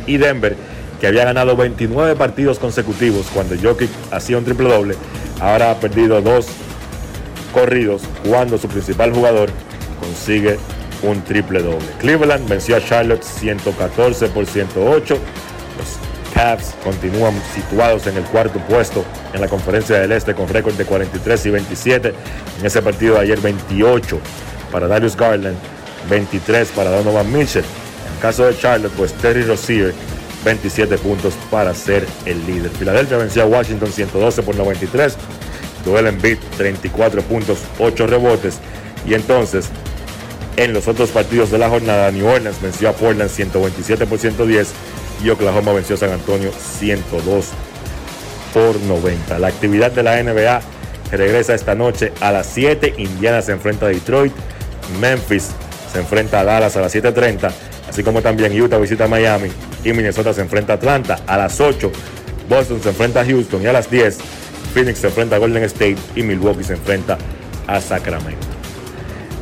[0.06, 0.56] Y Denver,
[1.00, 4.94] que había ganado 29 partidos consecutivos cuando Jokic hacía un triple doble,
[5.40, 6.46] ahora ha perdido dos
[7.52, 9.50] corridos cuando su principal jugador
[10.00, 10.58] consigue
[11.02, 11.86] un triple doble.
[11.98, 15.14] Cleveland venció a Charlotte 114 por 108.
[15.14, 20.74] Los Cavs continúan situados en el cuarto puesto en la conferencia del Este con récord
[20.74, 22.14] de 43 y 27.
[22.58, 24.18] En ese partido de ayer 28
[24.70, 25.56] para Darius Garland,
[26.08, 27.64] 23 para Donovan Mitchell.
[27.64, 29.94] En caso de Charlotte, pues Terry Rozier
[30.44, 32.70] 27 puntos para ser el líder.
[32.70, 35.16] Filadelfia venció a Washington 112 por 93.
[35.84, 38.58] Joel Embiid 34 puntos, 8 rebotes.
[39.06, 39.70] Y entonces,
[40.56, 44.72] en los otros partidos de la jornada, New Orleans venció a Portland 127 por 110
[45.24, 47.46] y Oklahoma venció a San Antonio 102
[48.52, 49.38] por 90.
[49.38, 50.60] La actividad de la NBA
[51.10, 52.94] regresa esta noche a las 7.
[52.98, 54.32] Indiana se enfrenta a Detroit.
[55.00, 55.50] Memphis
[55.92, 57.50] se enfrenta a Dallas a las 7.30.
[57.88, 59.50] Así como también Utah visita a Miami
[59.84, 61.20] y Minnesota se enfrenta a Atlanta.
[61.26, 61.90] A las 8,
[62.48, 64.18] Boston se enfrenta a Houston y a las 10,
[64.74, 67.18] Phoenix se enfrenta a Golden State y Milwaukee se enfrenta
[67.66, 68.49] a Sacramento.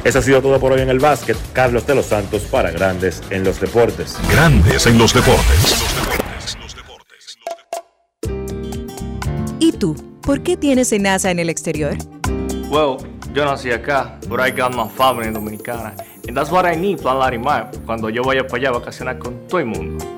[0.04, 1.36] Eso ha sido todo por hoy en el básquet.
[1.52, 4.16] Carlos de los Santos para Grandes en los Deportes.
[4.30, 5.76] Grandes en los Deportes.
[9.58, 9.96] ¿Y tú?
[10.22, 11.96] ¿Por qué tienes NASA en el exterior?
[12.70, 12.98] Well,
[13.34, 15.94] yo nací acá, but I got my family dominicana.
[16.26, 19.46] And that's what I need, Plan Larimar, cuando yo vaya para allá a vacacionar con
[19.48, 20.17] todo el mundo.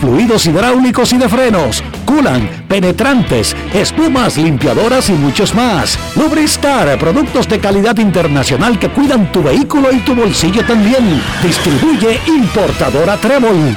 [0.00, 5.98] fluidos hidráulicos y de frenos, culan, penetrantes, espumas, limpiadoras y muchos más.
[6.16, 11.22] Lubristar, productos de calidad internacional que cuidan tu vehículo y tu bolsillo también.
[11.42, 13.76] Distribuye importadora Trébol.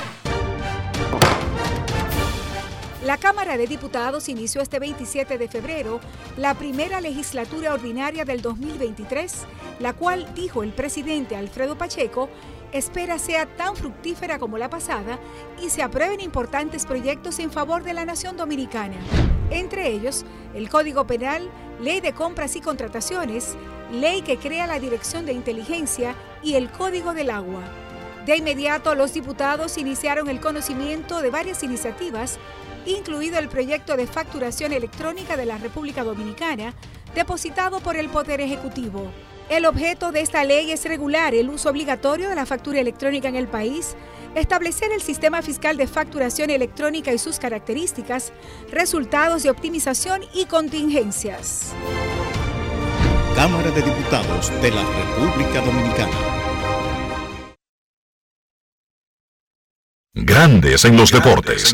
[3.11, 5.99] La Cámara de Diputados inició este 27 de febrero
[6.37, 9.33] la primera legislatura ordinaria del 2023,
[9.79, 12.29] la cual, dijo el presidente Alfredo Pacheco,
[12.71, 15.19] espera sea tan fructífera como la pasada
[15.61, 18.97] y se aprueben importantes proyectos en favor de la nación dominicana.
[19.49, 21.49] Entre ellos, el Código Penal,
[21.81, 23.55] Ley de Compras y Contrataciones,
[23.91, 27.61] Ley que crea la Dirección de Inteligencia y el Código del Agua.
[28.25, 32.37] De inmediato, los diputados iniciaron el conocimiento de varias iniciativas,
[32.85, 36.73] incluido el proyecto de facturación electrónica de la República Dominicana,
[37.15, 39.11] depositado por el Poder Ejecutivo.
[39.51, 43.35] El objeto de esta ley es regular el uso obligatorio de la factura electrónica en
[43.35, 43.97] el país,
[44.33, 48.31] establecer el sistema fiscal de facturación electrónica y sus características,
[48.71, 51.73] resultados de optimización y contingencias.
[53.35, 56.17] Cámara de Diputados de la República Dominicana.
[60.13, 61.73] Grandes en los deportes.